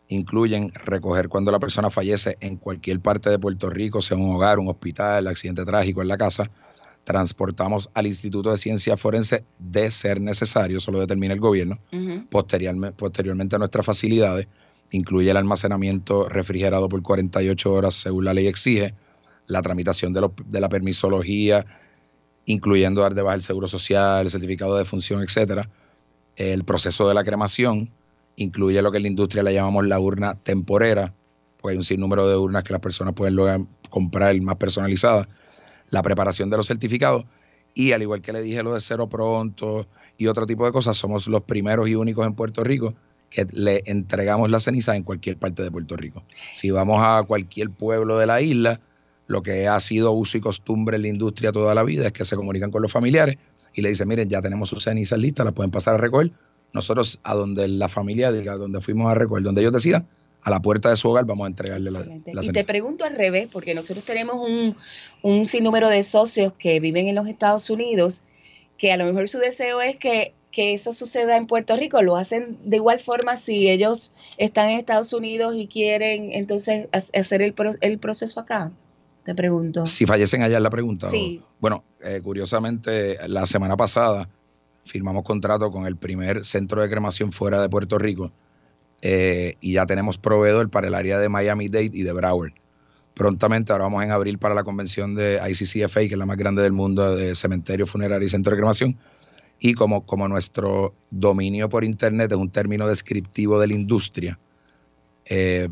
incluyen 0.09 0.71
recoger 0.75 1.31
cuando 1.31 1.51
la 1.51 1.59
persona 1.59 1.89
fallece 1.89 2.37
en 2.41 2.57
cualquier 2.57 3.01
parte 3.01 3.31
de 3.31 3.39
Puerto 3.39 3.71
Rico, 3.71 4.03
sea 4.03 4.19
un 4.19 4.35
hogar, 4.35 4.59
un 4.59 4.69
hospital, 4.69 5.27
accidente 5.29 5.65
trágico 5.65 6.03
en 6.03 6.09
la 6.09 6.19
casa, 6.19 6.51
transportamos 7.05 7.91
al 7.95 8.07
Instituto 8.07 8.51
de 8.51 8.57
Ciencia 8.57 8.97
Forense 8.97 9.45
de 9.59 9.91
ser 9.91 10.21
necesario, 10.21 10.79
eso 10.79 10.91
lo 10.91 11.01
determina 11.01 11.33
el 11.35 11.41
gobierno, 11.41 11.79
posteriormente, 12.31 12.97
posteriormente 12.97 13.57
a 13.57 13.59
nuestras 13.59 13.85
facilidades, 13.87 14.49
incluye 14.91 15.31
el 15.31 15.37
almacenamiento 15.37 16.29
refrigerado 16.29 16.89
por 16.89 17.03
48 17.03 17.73
horas 17.73 17.95
según 17.95 18.25
la 18.25 18.35
ley 18.35 18.47
exige, 18.47 18.95
la 19.47 19.63
tramitación 19.63 20.13
de, 20.13 20.23
los- 20.23 20.33
de 20.47 20.61
la 20.61 20.69
permisología, 20.69 21.67
incluyendo 22.47 23.03
dar 23.03 23.15
de 23.15 23.23
el 23.23 23.43
seguro 23.43 23.69
social, 23.69 24.25
el 24.27 24.31
certificado 24.31 24.77
de 24.77 24.85
función, 24.85 25.23
etcétera, 25.23 25.69
el 26.37 26.65
proceso 26.65 27.09
de 27.09 27.15
la 27.15 27.25
cremación, 27.25 27.91
incluye 28.37 28.83
lo 28.83 28.91
que 28.91 28.97
en 28.99 29.05
la 29.05 29.09
industria 29.09 29.43
le 29.43 29.55
llamamos 29.55 29.87
la 29.87 29.99
urna 30.01 30.35
temporera, 30.35 31.15
porque 31.61 31.73
hay 31.73 31.79
un 31.79 31.85
sinnúmero 31.85 32.29
de 32.29 32.37
urnas 32.37 32.65
que 32.65 32.73
las 32.73 32.83
personas 32.83 33.15
pueden 33.15 33.35
luego 33.35 33.67
comprar 33.91 34.39
más 34.43 34.57
personalizadas, 34.57 35.29
la 35.91 36.03
preparación 36.03 36.51
de 36.51 36.57
los 36.57 36.67
certificados 36.67 37.25
y 37.75 37.93
al 37.93 38.03
igual 38.03 38.21
que 38.21 38.33
le 38.33 38.43
dije 38.43 38.63
lo 38.63 38.75
de 38.75 38.81
cero 38.81 39.09
pronto 39.09 39.87
y 40.17 40.27
otro 40.27 40.47
tipo 40.47 40.65
de 40.65 40.73
cosas, 40.73 40.97
somos 40.97 41.27
los 41.29 41.43
primeros 41.43 41.89
y 41.89 41.95
únicos 41.95 42.27
en 42.27 42.35
Puerto 42.35 42.65
Rico 42.65 42.95
que 43.31 43.47
le 43.53 43.83
entregamos 43.87 44.51
la 44.51 44.61
ceniza 44.61 44.95
en 44.97 45.03
cualquier 45.03 45.37
parte 45.39 45.63
de 45.63 45.71
Puerto 45.71 45.97
Rico. 45.97 46.23
Si 46.55 46.71
vamos 46.71 47.01
a 47.03 47.23
cualquier 47.25 47.71
pueblo 47.71 48.17
de 48.19 48.27
la 48.27 48.41
isla, 48.41 48.81
lo 49.27 49.43
que 49.43 49.67
ha 49.69 49.79
sido 49.81 50.13
uso 50.13 50.37
y 50.37 50.41
costumbre 50.41 50.97
en 50.97 51.03
la 51.03 51.09
industria 51.09 51.51
toda 51.53 51.75
la 51.75 51.83
vida 51.83 52.07
es 52.07 52.13
que 52.13 52.25
se 52.25 52.37
comunican 52.37 52.71
con 52.71 52.83
los 52.83 52.93
familiares 52.93 53.37
y 53.75 53.83
le 53.83 53.89
dicen, 53.89 54.07
miren, 54.09 54.29
ya 54.29 54.41
tenemos 54.43 54.69
sus 54.69 54.85
cenizas 54.85 55.19
listas, 55.19 55.45
las 55.45 55.55
pueden 55.55 55.71
pasar 55.71 55.95
a 55.95 55.99
recoger. 55.99 56.31
Nosotros 56.73 57.19
a 57.23 57.35
donde 57.35 57.69
la 57.69 57.89
familia 57.89 58.33
diga, 58.33 58.57
donde 58.57 58.81
fuimos 58.81 59.11
a 59.11 59.15
recoger, 59.15 59.43
donde 59.45 59.61
ellos 59.63 59.73
decidan, 59.73 60.07
a 60.43 60.51
la 60.51 60.61
puerta 60.61 60.91
de 60.91 60.97
su 60.97 61.09
hogar 61.09 61.25
vamos 61.25 61.47
a 61.47 61.49
entregarle 61.49 61.91
la, 61.91 62.01
la 62.01 62.45
Y 62.45 62.49
te 62.49 62.65
pregunto 62.65 63.05
al 63.05 63.17
revés, 63.17 63.49
porque 63.51 63.75
nosotros 63.75 64.05
tenemos 64.05 64.37
un, 64.47 64.77
un 65.23 65.47
sinnúmero 65.47 65.89
de 65.89 66.03
socios 66.03 66.53
que 66.59 66.81
viven 66.81 67.09
en 67.09 67.15
los 67.15 67.27
Estados 67.29 67.71
Unidos, 67.71 68.25
que 68.77 68.93
a 68.93 68.97
lo 68.99 69.05
mejor 69.07 69.29
su 69.29 69.39
deseo 69.39 69.81
es 69.81 69.97
que, 69.97 70.35
que 70.51 70.75
eso 70.75 70.93
suceda 70.93 71.37
en 71.39 71.47
Puerto 71.47 71.77
Rico. 71.77 72.03
Lo 72.03 72.17
hacen 72.17 72.59
de 72.65 72.77
igual 72.77 73.01
forma 73.01 73.37
si 73.37 73.69
ellos 73.71 74.13
están 74.37 74.69
en 74.69 74.79
Estados 74.79 75.13
Unidos 75.15 75.55
y 75.57 75.67
quieren 75.67 76.33
entonces 76.33 76.89
ha- 76.93 77.19
hacer 77.19 77.41
el, 77.41 77.55
el 77.81 77.99
proceso 77.99 78.41
acá. 78.41 78.71
Te 79.25 79.35
pregunto. 79.35 79.87
Si 79.87 80.07
fallecen 80.07 80.43
allá 80.43 80.57
es 80.59 80.63
la 80.63 80.71
pregunta. 80.71 81.07
o- 81.09 81.11
Sí. 81.11 81.41
bueno, 81.61 81.83
eh, 82.03 82.21
curiosamente, 82.23 83.19
la 83.29 83.47
semana 83.47 83.77
pasada 83.77 84.29
firmamos 84.85 85.25
contrato 85.25 85.71
con 85.71 85.87
el 85.87 85.97
primer 85.97 86.45
centro 86.45 86.83
de 86.83 86.91
cremación 86.91 87.33
fuera 87.33 87.61
de 87.63 87.69
Puerto 87.71 87.99
Rico 87.99 88.31
eh, 89.01 89.55
y 89.61 89.73
ya 89.75 89.87
tenemos 89.87 90.19
proveedor 90.19 90.69
para 90.71 90.89
el 90.89 90.95
área 90.95 91.19
de 91.19 91.29
Miami-Dade 91.29 91.91
y 91.93 92.03
de 92.03 92.13
Broward. 92.13 92.53
Prontamente, 93.15 93.73
ahora 93.73 93.85
vamos 93.85 94.03
en 94.03 94.11
abril 94.11 94.39
para 94.39 94.55
la 94.55 94.65
convención 94.65 95.15
de 95.15 95.41
ICCFA, 95.49 96.01
que 96.01 96.07
es 96.15 96.19
la 96.19 96.27
más 96.27 96.37
grande 96.37 96.63
del 96.63 96.73
mundo 96.73 97.15
de 97.17 97.35
cementerio, 97.35 97.87
funerario 97.87 98.27
y 98.27 98.31
centro 98.31 98.51
de 98.53 98.57
cremación. 98.59 98.97
Y 99.61 99.75
como, 99.75 100.05
como 100.05 100.27
nuestro 100.29 100.95
dominio 101.11 101.69
por 101.69 101.85
Internet 101.85 102.33
es 102.33 102.37
un 102.39 102.51
término 102.51 102.87
descriptivo 102.89 103.61
de 103.61 103.69
la 103.69 103.75
industria, 103.75 104.39
eh, 105.27 105.69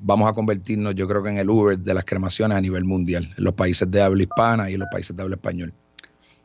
vamos 0.00 0.28
a 0.28 0.32
convertirnos, 0.32 0.94
yo 0.94 1.06
creo 1.06 1.22
que 1.22 1.30
en 1.30 1.38
el 1.38 1.48
Uber 1.50 1.78
de 1.78 1.94
las 1.94 2.04
cremaciones 2.04 2.56
a 2.56 2.60
nivel 2.60 2.84
mundial, 2.84 3.32
en 3.36 3.44
los 3.44 3.54
países 3.54 3.90
de 3.90 4.02
habla 4.02 4.22
hispana 4.22 4.70
y 4.70 4.74
en 4.74 4.80
los 4.80 4.88
países 4.90 5.14
de 5.14 5.22
habla 5.22 5.36
español, 5.36 5.72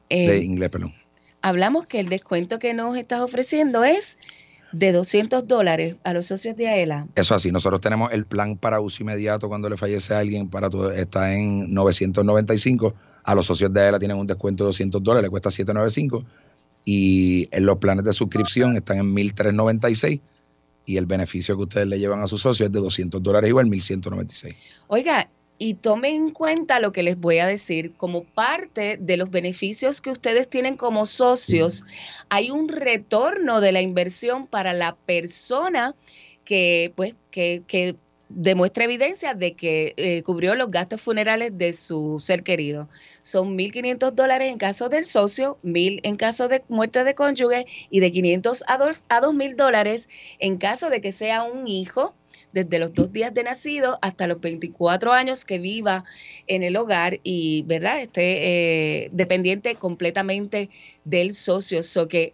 Eh, 0.09 0.29
de 0.29 0.43
inglés, 0.43 0.69
perdón. 0.69 0.93
hablamos 1.41 1.87
que 1.87 1.99
el 1.99 2.09
descuento 2.09 2.59
que 2.59 2.73
nos 2.73 2.95
estás 2.97 3.21
ofreciendo 3.21 3.83
es 3.83 4.17
de 4.71 4.91
200 4.91 5.47
dólares 5.47 5.95
a 6.03 6.13
los 6.13 6.25
socios 6.25 6.55
de 6.57 6.67
AELA. 6.67 7.07
Eso 7.15 7.33
así, 7.33 7.51
nosotros 7.51 7.79
tenemos 7.79 8.11
el 8.11 8.25
plan 8.25 8.57
para 8.57 8.81
uso 8.81 9.03
inmediato 9.03 9.47
cuando 9.47 9.69
le 9.69 9.77
fallece 9.77 10.13
a 10.13 10.19
alguien, 10.19 10.49
para 10.49 10.69
todo, 10.69 10.91
está 10.91 11.33
en 11.33 11.73
995, 11.73 12.93
a 13.23 13.35
los 13.35 13.45
socios 13.45 13.71
de 13.71 13.81
AELA 13.81 13.99
tienen 13.99 14.17
un 14.17 14.27
descuento 14.27 14.63
de 14.65 14.69
200 14.69 15.01
dólares, 15.01 15.23
le 15.23 15.29
cuesta 15.29 15.49
795, 15.49 16.25
y 16.83 17.47
en 17.55 17.65
los 17.65 17.77
planes 17.77 18.03
de 18.05 18.13
suscripción 18.13 18.75
están 18.75 18.97
en 18.97 19.13
1396, 19.13 20.19
y 20.85 20.97
el 20.97 21.05
beneficio 21.05 21.55
que 21.55 21.63
ustedes 21.63 21.87
le 21.87 21.99
llevan 21.99 22.21
a 22.21 22.27
sus 22.27 22.41
socios 22.41 22.67
es 22.67 22.73
de 22.73 22.79
200 22.79 23.21
dólares 23.21 23.49
igual, 23.49 23.67
1196. 23.67 24.55
Oiga, 24.87 25.29
y 25.57 25.75
tomen 25.75 26.15
en 26.15 26.31
cuenta 26.31 26.79
lo 26.79 26.91
que 26.91 27.03
les 27.03 27.17
voy 27.17 27.39
a 27.39 27.47
decir, 27.47 27.93
como 27.95 28.23
parte 28.23 28.97
de 28.99 29.17
los 29.17 29.29
beneficios 29.29 30.01
que 30.01 30.09
ustedes 30.09 30.49
tienen 30.49 30.75
como 30.75 31.05
socios, 31.05 31.85
hay 32.29 32.51
un 32.51 32.67
retorno 32.67 33.61
de 33.61 33.71
la 33.71 33.81
inversión 33.81 34.47
para 34.47 34.73
la 34.73 34.95
persona 34.95 35.95
que, 36.43 36.91
pues, 36.95 37.15
que, 37.31 37.63
que 37.67 37.95
demuestra 38.29 38.83
evidencia 38.85 39.33
de 39.33 39.53
que 39.55 39.93
eh, 39.97 40.23
cubrió 40.23 40.55
los 40.55 40.71
gastos 40.71 41.01
funerales 41.01 41.57
de 41.57 41.73
su 41.73 42.19
ser 42.19 42.43
querido. 42.43 42.89
Son 43.21 43.55
1.500 43.55 44.13
dólares 44.15 44.49
en 44.49 44.57
caso 44.57 44.89
del 44.89 45.05
socio, 45.05 45.57
1.000 45.63 45.99
en 46.03 46.15
caso 46.15 46.47
de 46.47 46.63
muerte 46.67 47.03
de 47.03 47.15
cónyuge 47.15 47.65
y 47.89 47.99
de 47.99 48.11
500 48.11 48.63
a 48.67 48.77
dos- 48.77 49.03
a 49.09 49.21
2.000 49.21 49.55
dólares 49.55 50.09
en 50.39 50.57
caso 50.57 50.89
de 50.89 51.01
que 51.01 51.11
sea 51.11 51.43
un 51.43 51.67
hijo 51.67 52.15
desde 52.51 52.79
los 52.79 52.93
dos 52.93 53.11
días 53.11 53.33
de 53.33 53.43
nacido 53.43 53.99
hasta 54.01 54.27
los 54.27 54.39
24 54.39 55.11
años 55.13 55.43
que 55.45 55.57
viva 55.59 56.05
en 56.47 56.63
el 56.63 56.77
hogar 56.77 57.19
y, 57.23 57.63
¿verdad?, 57.63 58.01
esté 58.01 59.03
eh, 59.05 59.09
dependiente 59.11 59.75
completamente 59.75 60.69
del 61.03 61.33
socio. 61.33 61.83
So 61.83 62.07
que 62.07 62.33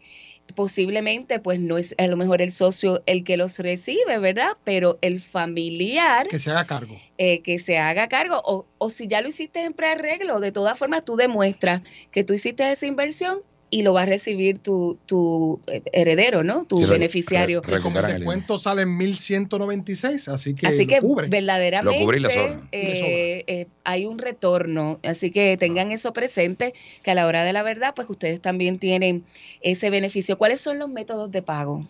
posiblemente, 0.52 1.40
pues 1.40 1.60
no 1.60 1.78
es 1.78 1.96
a 1.98 2.08
lo 2.08 2.18
mejor 2.18 2.42
el 2.42 2.52
socio 2.52 3.02
el 3.06 3.24
que 3.24 3.38
los 3.38 3.60
recibe, 3.60 4.20
¿verdad? 4.20 4.58
Pero 4.64 4.98
el 5.02 5.20
familiar 5.20 6.28
Que 6.28 6.40
se 6.40 6.50
haga 6.52 6.66
cargo. 6.66 6.96
eh, 7.18 7.42
que 7.42 7.60
se 7.60 7.78
haga 7.78 8.08
cargo 8.08 8.42
o, 8.46 8.66
o 8.78 8.90
si 8.90 9.08
ya 9.08 9.22
lo 9.22 9.28
hiciste 9.30 9.64
en 9.64 9.74
prearreglo, 9.74 10.40
de 10.40 10.52
todas 10.52 10.78
formas 10.78 11.04
tú 11.06 11.16
demuestras 11.16 11.82
que 12.12 12.24
tú 12.24 12.34
hiciste 12.34 12.70
esa 12.72 12.86
inversión 12.88 13.40
y 13.72 13.82
lo 13.84 13.94
va 13.94 14.02
a 14.04 14.06
recibir 14.06 14.60
tu, 14.60 15.00
tu 15.08 15.62
eh, 15.68 15.82
heredero, 15.94 16.44
¿no? 16.44 16.66
Tu 16.66 16.78
Sí, 16.84 16.92
beneficiario. 16.92 17.62
re- 17.64 17.80
Como 17.82 18.02
descuento 18.02 18.60
sale 18.60 18.82
en 18.84 18.98
1196, 18.98 20.28
así 20.28 20.54
que, 20.54 20.68
Así 20.68 20.84
lo 20.84 20.90
que 20.90 21.02
cubre. 21.02 21.28
verdaderamente 21.30 21.98
Lo 21.98 22.04
cubre 22.06 22.18
y 22.18 22.22
le 22.22 22.30
sobra. 22.30 22.60
eh, 22.74 23.44
eh, 23.48 23.68
hay 23.86 24.06
un 24.06 24.20
retorno. 24.20 25.00
Así 25.04 25.32
que 25.32 25.56
tengan 25.58 25.92
eso 25.94 26.12
presente, 26.14 26.74
que 27.02 27.12
a 27.12 27.16
la 27.16 27.26
hora 27.26 27.44
de 27.46 27.54
la 27.54 27.64
verdad, 27.64 27.94
pues 27.96 28.10
ustedes 28.10 28.42
también 28.42 28.78
tienen 28.78 29.26
ese 29.62 29.90
beneficio. 29.90 30.38
¿Cuáles 30.38 30.60
son 30.60 30.78
los 30.78 30.90
métodos 30.90 31.32
de 31.32 31.42
pago? 31.42 31.82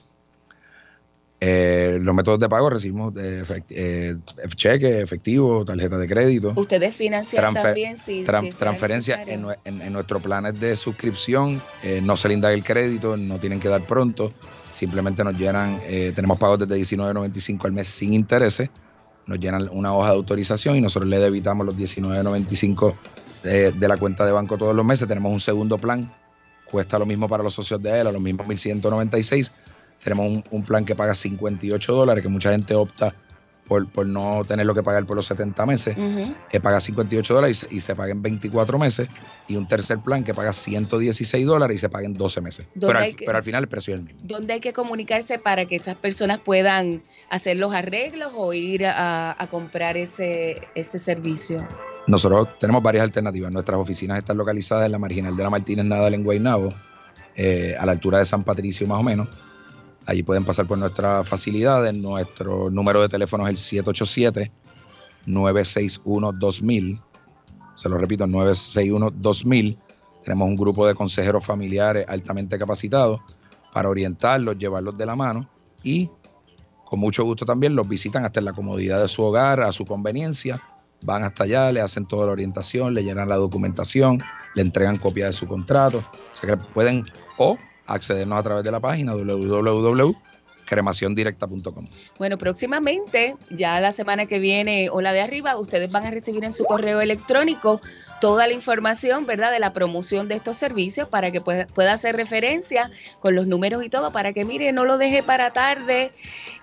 Eh, 1.43 1.97
los 2.01 2.13
métodos 2.13 2.37
de 2.39 2.47
pago 2.47 2.69
recibimos 2.69 3.13
efect- 3.13 3.65
eh, 3.71 4.15
cheque, 4.55 5.01
efectivo, 5.01 5.65
tarjeta 5.65 5.97
de 5.97 6.07
crédito. 6.07 6.53
Ustedes 6.55 6.95
financian 6.95 7.41
Transfer- 7.41 7.63
también 7.63 7.97
si, 7.97 8.23
Tran- 8.23 8.41
si 8.41 8.51
fuera 8.51 8.57
transferencia 8.57 9.17
necesario? 9.17 9.51
en, 9.65 9.75
en, 9.77 9.81
en 9.87 9.93
nuestros 9.93 10.21
planes 10.21 10.59
de 10.59 10.75
suscripción, 10.75 11.59
eh, 11.81 11.99
no 12.03 12.15
se 12.15 12.27
le 12.27 12.35
indaga 12.35 12.53
el 12.53 12.63
crédito, 12.63 13.17
no 13.17 13.39
tienen 13.39 13.59
que 13.59 13.69
dar 13.69 13.81
pronto, 13.87 14.31
simplemente 14.69 15.23
nos 15.23 15.35
llenan, 15.35 15.79
eh, 15.87 16.11
tenemos 16.13 16.37
pagos 16.37 16.59
desde 16.59 16.75
19.95 16.77 17.65
al 17.65 17.71
mes 17.71 17.87
sin 17.87 18.13
intereses, 18.13 18.69
nos 19.25 19.39
llenan 19.39 19.67
una 19.71 19.95
hoja 19.95 20.09
de 20.09 20.15
autorización 20.17 20.75
y 20.75 20.81
nosotros 20.81 21.09
le 21.09 21.17
debitamos 21.17 21.65
los 21.65 21.75
19.95 21.75 22.93
de, 23.41 23.71
de 23.71 23.87
la 23.87 23.97
cuenta 23.97 24.25
de 24.27 24.31
banco 24.31 24.59
todos 24.59 24.75
los 24.75 24.85
meses. 24.85 25.07
Tenemos 25.07 25.31
un 25.33 25.39
segundo 25.39 25.79
plan, 25.79 26.13
cuesta 26.65 26.99
lo 26.99 27.07
mismo 27.07 27.27
para 27.27 27.41
los 27.41 27.55
socios 27.55 27.81
de 27.81 27.99
él, 28.01 28.05
a 28.05 28.11
los 28.11 28.21
mismos 28.21 28.45
1.196. 28.45 29.51
Tenemos 30.03 30.27
un, 30.27 30.43
un 30.51 30.63
plan 30.63 30.85
que 30.85 30.95
paga 30.95 31.13
58 31.15 31.93
dólares, 31.93 32.21
que 32.23 32.29
mucha 32.29 32.51
gente 32.51 32.73
opta 32.75 33.13
por, 33.67 33.87
por 33.89 34.05
no 34.05 34.43
tenerlo 34.45 34.73
que 34.73 34.83
pagar 34.83 35.05
por 35.05 35.15
los 35.15 35.27
70 35.27 35.65
meses 35.65 35.95
que 36.49 36.59
paga 36.59 36.81
58 36.81 37.33
dólares 37.33 37.63
y 37.63 37.67
se, 37.69 37.75
y 37.75 37.79
se 37.79 37.95
paga 37.95 38.11
en 38.11 38.21
24 38.21 38.77
meses, 38.77 39.07
y 39.47 39.55
un 39.55 39.65
tercer 39.67 39.99
plan 39.99 40.23
que 40.25 40.33
paga 40.33 40.51
116 40.51 41.45
dólares 41.45 41.75
y 41.75 41.79
se 41.79 41.87
paga 41.87 42.05
en 42.05 42.13
12 42.13 42.41
meses. 42.41 42.65
¿Dónde 42.75 42.87
Pero 42.87 42.99
al, 42.99 43.05
hay 43.05 43.13
que- 43.13 43.25
pero 43.25 43.37
al 43.37 43.43
final 43.43 43.63
el 43.63 43.69
precio 43.69 43.93
es 43.93 43.99
el 44.01 44.05
mismo. 44.07 44.19
¿Dónde 44.23 44.53
hay 44.53 44.59
que 44.59 44.73
comunicarse 44.73 45.39
para 45.39 45.65
que 45.67 45.77
esas 45.77 45.95
personas 45.95 46.39
puedan 46.39 47.01
hacer 47.29 47.55
los 47.57 47.73
arreglos 47.73 48.33
o 48.35 48.51
ir 48.53 48.85
a, 48.87 49.41
a 49.41 49.47
comprar 49.47 49.95
ese, 49.95 50.59
ese 50.75 50.99
servicio? 50.99 51.65
Nosotros 52.07 52.49
tenemos 52.59 52.81
varias 52.83 53.03
alternativas. 53.03 53.51
Nuestras 53.53 53.79
oficinas 53.79 54.17
están 54.17 54.35
localizadas 54.35 54.87
en 54.87 54.91
la 54.91 54.99
marginal 54.99 55.37
de 55.37 55.43
la 55.43 55.49
Martínez 55.49 55.85
Nadal 55.85 56.13
en 56.15 56.23
Guaynabo, 56.23 56.73
eh, 57.37 57.75
a 57.79 57.85
la 57.85 57.93
altura 57.93 58.17
de 58.17 58.25
San 58.25 58.43
Patricio 58.43 58.85
más 58.87 58.99
o 58.99 59.03
menos. 59.03 59.29
Allí 60.07 60.23
pueden 60.23 60.43
pasar 60.45 60.67
por 60.67 60.77
nuestras 60.77 61.27
facilidades. 61.27 61.93
Nuestro 61.93 62.69
número 62.69 63.01
de 63.01 63.09
teléfono 63.09 63.47
es 63.47 63.73
el 63.73 63.83
787-961-2000. 65.25 67.01
Se 67.75 67.89
lo 67.89 67.97
repito, 67.97 68.25
961-2000. 68.25 69.77
Tenemos 70.23 70.49
un 70.49 70.55
grupo 70.55 70.85
de 70.85 70.95
consejeros 70.95 71.45
familiares 71.45 72.05
altamente 72.07 72.57
capacitados 72.59 73.19
para 73.73 73.89
orientarlos, 73.89 74.57
llevarlos 74.57 74.97
de 74.97 75.05
la 75.05 75.15
mano 75.15 75.49
y 75.83 76.09
con 76.85 76.99
mucho 76.99 77.23
gusto 77.23 77.45
también 77.45 77.73
los 77.73 77.87
visitan 77.87 78.25
hasta 78.25 78.41
en 78.41 78.45
la 78.45 78.53
comodidad 78.53 79.01
de 79.01 79.07
su 79.07 79.23
hogar, 79.23 79.61
a 79.61 79.71
su 79.71 79.85
conveniencia. 79.85 80.61
Van 81.03 81.23
hasta 81.23 81.45
allá, 81.45 81.71
le 81.71 81.79
hacen 81.79 82.05
toda 82.05 82.25
la 82.25 82.33
orientación, 82.33 82.93
le 82.93 83.03
llenan 83.03 83.29
la 83.29 83.37
documentación, 83.37 84.21
le 84.55 84.61
entregan 84.61 84.97
copia 84.97 85.27
de 85.27 85.33
su 85.33 85.47
contrato. 85.47 85.99
O 85.99 86.37
sea 86.37 86.49
que 86.49 86.57
pueden 86.57 87.05
o 87.37 87.57
accedernos 87.93 88.39
a 88.39 88.43
través 88.43 88.63
de 88.63 88.71
la 88.71 88.79
página 88.79 89.13
www.cremaciondirecta.com. 89.13 91.87
Bueno, 92.17 92.37
próximamente, 92.37 93.35
ya 93.49 93.79
la 93.79 93.91
semana 93.91 94.25
que 94.25 94.39
viene 94.39 94.89
o 94.89 95.01
la 95.01 95.13
de 95.13 95.21
arriba, 95.21 95.57
ustedes 95.57 95.91
van 95.91 96.05
a 96.05 96.11
recibir 96.11 96.43
en 96.43 96.51
su 96.51 96.65
correo 96.65 97.01
electrónico 97.01 97.79
toda 98.21 98.47
la 98.47 98.53
información, 98.53 99.25
¿verdad?, 99.25 99.51
de 99.51 99.59
la 99.59 99.73
promoción 99.73 100.29
de 100.29 100.35
estos 100.35 100.55
servicios 100.55 101.09
para 101.09 101.31
que 101.31 101.41
pueda, 101.41 101.67
pueda 101.67 101.93
hacer 101.93 102.15
referencia 102.15 102.89
con 103.19 103.35
los 103.35 103.47
números 103.47 103.83
y 103.83 103.89
todo, 103.89 104.11
para 104.11 104.31
que 104.31 104.45
mire, 104.45 104.71
no 104.71 104.85
lo 104.85 104.97
deje 104.97 105.23
para 105.23 105.51
tarde, 105.51 106.11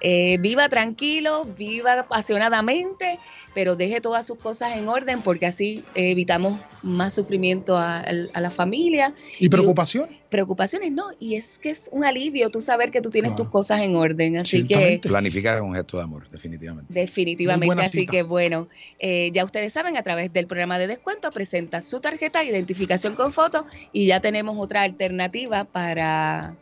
eh, 0.01 0.39
viva 0.39 0.69
tranquilo, 0.69 1.45
viva 1.45 2.01
apasionadamente, 2.01 3.19
pero 3.59 3.75
deje 3.75 4.01
todas 4.01 4.25
sus 4.25 4.39
cosas 4.39 4.77
en 4.77 4.87
orden 4.87 5.21
porque 5.21 5.45
así 5.45 5.83
eh, 5.97 6.13
evitamos 6.13 6.61
más 6.85 7.13
sufrimiento 7.13 7.77
a, 7.77 7.99
a 7.99 8.41
la 8.41 8.51
familia. 8.53 9.13
¿Y 9.41 9.49
preocupación? 9.49 10.09
Preocupaciones, 10.29 10.93
no, 10.93 11.07
y 11.19 11.35
es 11.35 11.59
que 11.59 11.71
es 11.71 11.91
un 11.91 12.05
alivio 12.05 12.51
tú 12.51 12.61
saber 12.61 12.93
que 12.93 13.01
tú 13.01 13.11
tienes 13.11 13.35
tus 13.35 13.49
cosas 13.49 13.81
en 13.81 13.97
orden, 13.97 14.37
así 14.37 14.65
que... 14.65 15.01
Planificar 15.03 15.59
es 15.59 15.65
un 15.65 15.75
gesto 15.75 15.97
de 15.97 16.05
amor, 16.05 16.31
definitivamente. 16.31 16.95
Definitivamente, 16.95 17.83
así 17.83 18.01
cita. 18.03 18.13
que 18.13 18.23
bueno, 18.23 18.69
eh, 19.01 19.33
ya 19.33 19.45
ustedes 19.45 19.73
saben, 19.73 19.97
a 19.97 20.05
través 20.05 20.33
del 20.33 20.47
programa 20.47 20.79
de 20.79 20.87
descuento 20.87 21.33
presenta 21.33 21.83
su 21.83 21.99
tarjeta, 21.99 22.45
identificación 22.45 23.17
con 23.17 23.33
foto 23.33 23.67
y 23.93 24.07
ya 24.07 24.21
tenemos 24.21 24.57
otra 24.57 24.83
alternativa 24.83 25.65
para 25.65 26.55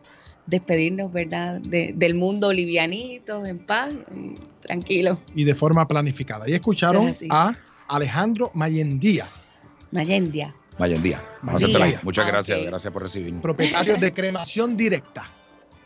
despedirnos, 0.46 1.12
¿verdad? 1.12 1.60
De- 1.60 1.92
del 1.96 2.14
mundo 2.14 2.52
livianito, 2.52 3.44
en 3.46 3.58
paz, 3.58 3.92
tranquilo. 4.60 5.18
Y 5.34 5.44
de 5.44 5.54
forma 5.54 5.86
planificada. 5.88 6.48
Y 6.48 6.52
escucharon 6.54 7.08
es 7.08 7.24
a 7.30 7.52
Alejandro 7.88 8.50
Mayendía. 8.54 9.26
Mayendia. 9.92 10.54
Mayendia. 10.78 11.22
Vamos 11.42 11.62
a 11.62 11.66
Mayendia. 11.66 11.78
hacerte 11.78 11.96
la- 11.96 12.02
Muchas 12.04 12.24
Ah, 12.26 12.30
gracias, 12.30 12.62
gracias 12.64 12.92
por 12.92 13.02
recibirnos. 13.02 13.42
propietario 13.42 13.96
de 13.96 14.12
cremación 14.12 14.76
directa. 14.76 15.30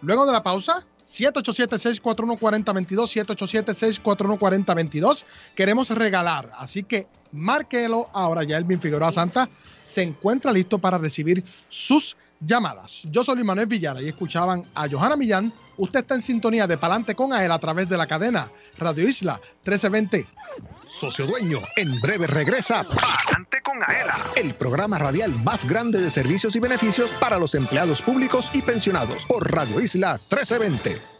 Luego 0.03 0.27
de 0.27 0.33
la 0.33 0.43
pausa, 0.43 0.85
787-641-4022, 1.07 3.11
787-641-4022, 3.11 5.25
queremos 5.55 5.89
regalar, 5.91 6.51
así 6.57 6.83
que 6.83 7.07
márquelo 7.33 8.09
ahora. 8.13 8.45
Ya 8.45 8.57
Elvin 8.57 8.81
Figueroa 8.81 9.13
Santa 9.13 9.49
se 9.83 10.03
encuentra 10.03 10.53
listo 10.53 10.79
para 10.79 10.99
recibir 10.99 11.45
sus 11.69 12.17
llamadas. 12.41 13.03
Yo 13.11 13.23
soy 13.23 13.45
Manuel 13.45 13.67
Villara 13.67 14.03
y 14.03 14.09
escuchaban 14.09 14.65
a 14.75 14.89
Johanna 14.89 15.17
Millán. 15.17 15.53
Usted 15.77 16.01
está 16.01 16.15
en 16.15 16.23
sintonía 16.23 16.67
de 16.67 16.79
Palante 16.79 17.15
con 17.15 17.33
AEL 17.33 17.53
a 17.53 17.59
través 17.59 17.89
de 17.89 17.97
la 17.97 18.07
cadena 18.07 18.51
Radio 18.79 19.09
Isla 19.09 19.41
1320. 19.65 20.27
Socio 20.89 21.27
Dueño, 21.27 21.59
en 21.77 22.01
breve 22.01 22.27
regresa 22.27 22.83
Palante 22.83 23.63
con 23.63 23.81
Aela, 23.83 24.17
el 24.35 24.55
programa 24.55 24.99
radial 24.99 25.33
más 25.45 25.65
grande 25.65 26.01
de 26.01 26.11
servicios 26.11 26.57
y 26.57 26.61
beneficios 26.61 27.13
para 27.21 27.39
los 27.39 27.55
empleados 27.55 28.03
públicos 28.03 28.51
y 28.55 28.63
pensionados 28.63 29.25
por 29.27 29.51
Radio 29.53 29.81
Isla 29.81 30.15
1320. 30.15 31.20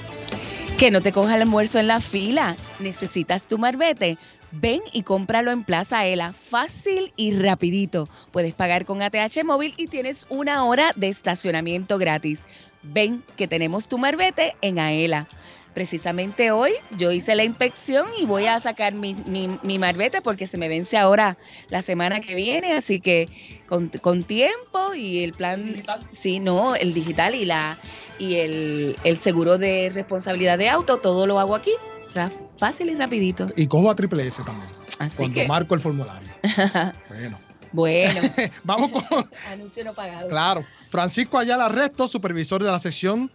Que 0.81 0.89
no 0.89 1.01
te 1.01 1.11
coja 1.11 1.35
el 1.35 1.43
almuerzo 1.43 1.77
en 1.77 1.85
la 1.85 2.01
fila. 2.01 2.55
¿Necesitas 2.79 3.45
tu 3.45 3.59
marbete? 3.59 4.17
Ven 4.51 4.81
y 4.91 5.03
cómpralo 5.03 5.51
en 5.51 5.63
Plaza 5.63 5.99
Aela, 5.99 6.33
fácil 6.33 7.13
y 7.15 7.37
rapidito. 7.37 8.09
Puedes 8.31 8.55
pagar 8.55 8.85
con 8.85 9.03
ATH 9.03 9.43
móvil 9.43 9.75
y 9.77 9.85
tienes 9.85 10.25
una 10.29 10.65
hora 10.65 10.91
de 10.95 11.09
estacionamiento 11.09 11.99
gratis. 11.99 12.47
Ven 12.81 13.21
que 13.37 13.47
tenemos 13.47 13.87
tu 13.87 13.99
marbete 13.99 14.55
en 14.61 14.79
Aela. 14.79 15.27
Precisamente 15.73 16.51
hoy 16.51 16.71
yo 16.97 17.11
hice 17.11 17.35
la 17.35 17.43
inspección 17.43 18.05
y 18.19 18.25
voy 18.25 18.45
a 18.47 18.59
sacar 18.59 18.93
mi, 18.93 19.13
mi, 19.25 19.59
mi 19.63 19.79
marbete 19.79 20.21
porque 20.21 20.47
se 20.47 20.57
me 20.57 20.67
vence 20.67 20.97
ahora 20.97 21.37
la 21.69 21.81
semana 21.81 22.19
que 22.19 22.35
viene, 22.35 22.73
así 22.73 22.99
que 22.99 23.29
con, 23.67 23.89
con 23.89 24.23
tiempo 24.23 24.93
y 24.95 25.23
el 25.23 25.33
plan, 25.33 25.75
sí, 26.11 26.39
no, 26.39 26.75
el 26.75 26.93
digital 26.93 27.35
y 27.35 27.45
la 27.45 27.77
y 28.19 28.35
el, 28.35 28.95
el 29.03 29.17
seguro 29.17 29.57
de 29.57 29.89
responsabilidad 29.93 30.57
de 30.57 30.69
auto, 30.69 30.97
todo 30.97 31.25
lo 31.25 31.39
hago 31.39 31.55
aquí, 31.55 31.71
fácil 32.57 32.89
y 32.89 32.95
rapidito. 32.95 33.47
Y 33.55 33.67
cojo 33.67 33.89
a 33.89 33.95
Triple 33.95 34.27
S 34.27 34.43
también. 34.43 34.69
Así 34.99 35.17
cuando 35.17 35.35
que- 35.41 35.47
marco 35.47 35.73
el 35.73 35.79
formulario. 35.79 36.29
Bueno. 37.09 37.39
Bueno, 37.73 38.19
Vamos 38.65 38.91
con, 38.91 39.29
anuncio 39.49 39.83
no 39.85 39.93
pagado. 39.93 40.27
claro, 40.27 40.65
Francisco 40.89 41.37
Ayala 41.37 41.69
Resto, 41.69 42.07
supervisor 42.09 42.61
de 42.61 42.69
la 42.69 42.79
sección 42.79 43.31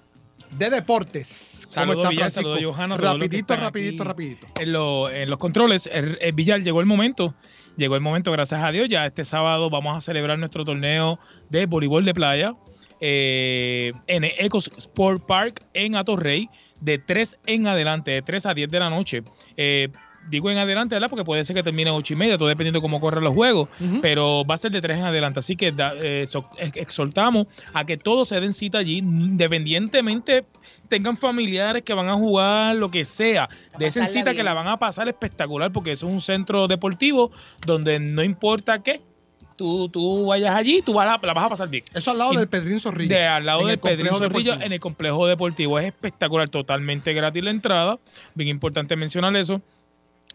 de 0.58 0.70
deportes. 0.70 1.62
¿Cómo 1.64 1.72
Saludos, 1.74 1.96
está 1.98 2.08
Villar, 2.10 2.30
saludos, 2.30 2.60
Johanna, 2.64 2.96
Rapidito, 2.96 3.56
rapidito, 3.56 4.04
rapidito. 4.04 4.46
En, 4.58 4.72
lo- 4.72 5.10
en 5.10 5.28
los 5.30 5.38
controles, 5.38 5.88
el, 5.92 6.18
el 6.20 6.32
Villar 6.34 6.62
llegó 6.62 6.80
el 6.80 6.86
momento. 6.86 7.34
Llegó 7.76 7.94
el 7.94 8.00
momento, 8.00 8.32
gracias 8.32 8.62
a 8.62 8.72
Dios. 8.72 8.88
Ya 8.88 9.04
este 9.06 9.22
sábado 9.24 9.68
vamos 9.68 9.96
a 9.96 10.00
celebrar 10.00 10.38
nuestro 10.38 10.64
torneo 10.64 11.18
de 11.50 11.66
voleibol 11.66 12.04
de 12.04 12.14
playa 12.14 12.54
eh, 13.00 13.92
en 14.06 14.24
Eco 14.24 14.58
Sport 14.58 15.26
Park 15.26 15.62
en 15.74 15.96
Atorrey, 15.96 16.48
de 16.80 16.98
3 16.98 17.36
en 17.46 17.66
adelante, 17.66 18.10
de 18.12 18.22
3 18.22 18.46
a 18.46 18.54
10 18.54 18.70
de 18.70 18.78
la 18.80 18.88
noche. 18.90 19.22
Eh, 19.56 19.88
digo 20.28 20.50
en 20.50 20.58
adelante, 20.58 20.94
¿verdad? 20.94 21.08
Porque 21.10 21.24
puede 21.24 21.44
ser 21.44 21.54
que 21.56 21.62
termine 21.62 21.90
a 21.90 21.94
8 21.94 22.12
y 22.14 22.16
media, 22.16 22.36
todo 22.38 22.48
dependiendo 22.48 22.78
de 22.78 22.82
cómo 22.82 23.00
corran 23.00 23.24
los 23.24 23.34
juegos, 23.34 23.68
pero 24.02 24.44
va 24.44 24.54
a 24.54 24.58
ser 24.58 24.70
de 24.72 24.80
3 24.80 24.98
en 24.98 25.04
adelante. 25.04 25.38
Así 25.40 25.56
que 25.56 25.72
da- 25.72 25.94
eh, 26.02 26.26
so- 26.26 26.48
exhortamos 26.58 27.46
a 27.72 27.84
que 27.84 27.96
todos 27.96 28.28
se 28.28 28.40
den 28.40 28.52
cita 28.52 28.78
allí, 28.78 28.98
independientemente 28.98 30.44
tengan 30.88 31.16
familiares 31.16 31.82
que 31.82 31.94
van 31.94 32.08
a 32.08 32.14
jugar, 32.14 32.76
lo 32.76 32.90
que 32.90 33.04
sea, 33.04 33.48
de 33.78 33.86
esa 33.86 34.06
cita 34.06 34.34
que 34.34 34.42
la 34.42 34.52
van 34.54 34.68
a 34.68 34.76
pasar 34.78 35.08
espectacular, 35.08 35.72
porque 35.72 35.92
eso 35.92 36.06
es 36.06 36.12
un 36.12 36.20
centro 36.20 36.68
deportivo 36.68 37.30
donde 37.66 37.98
no 37.98 38.22
importa 38.22 38.82
qué, 38.82 39.00
tú, 39.56 39.88
tú 39.88 40.26
vayas 40.26 40.54
allí, 40.54 40.82
tú 40.84 40.92
vas 40.92 41.06
la 41.22 41.32
vas 41.32 41.44
a 41.46 41.48
pasar 41.48 41.68
bien. 41.68 41.82
Eso 41.94 42.10
al 42.10 42.18
lado 42.18 42.34
Y- 42.34 42.36
del 42.36 42.48
Pedrín 42.48 42.78
Zorrilla. 42.78 43.16
De 43.16 43.26
al 43.26 43.46
lado 43.46 43.66
del 43.66 43.78
Pedrín 43.78 44.12
deportivo. 44.20 44.54
en 44.60 44.72
el 44.72 44.80
complejo 44.80 45.26
deportivo. 45.26 45.78
Es 45.78 45.86
espectacular, 45.86 46.48
totalmente 46.48 47.12
gratis 47.14 47.42
la 47.42 47.50
entrada. 47.50 47.98
Bien 48.34 48.48
importante 48.50 48.94
mencionar 48.96 49.34
eso. 49.36 49.62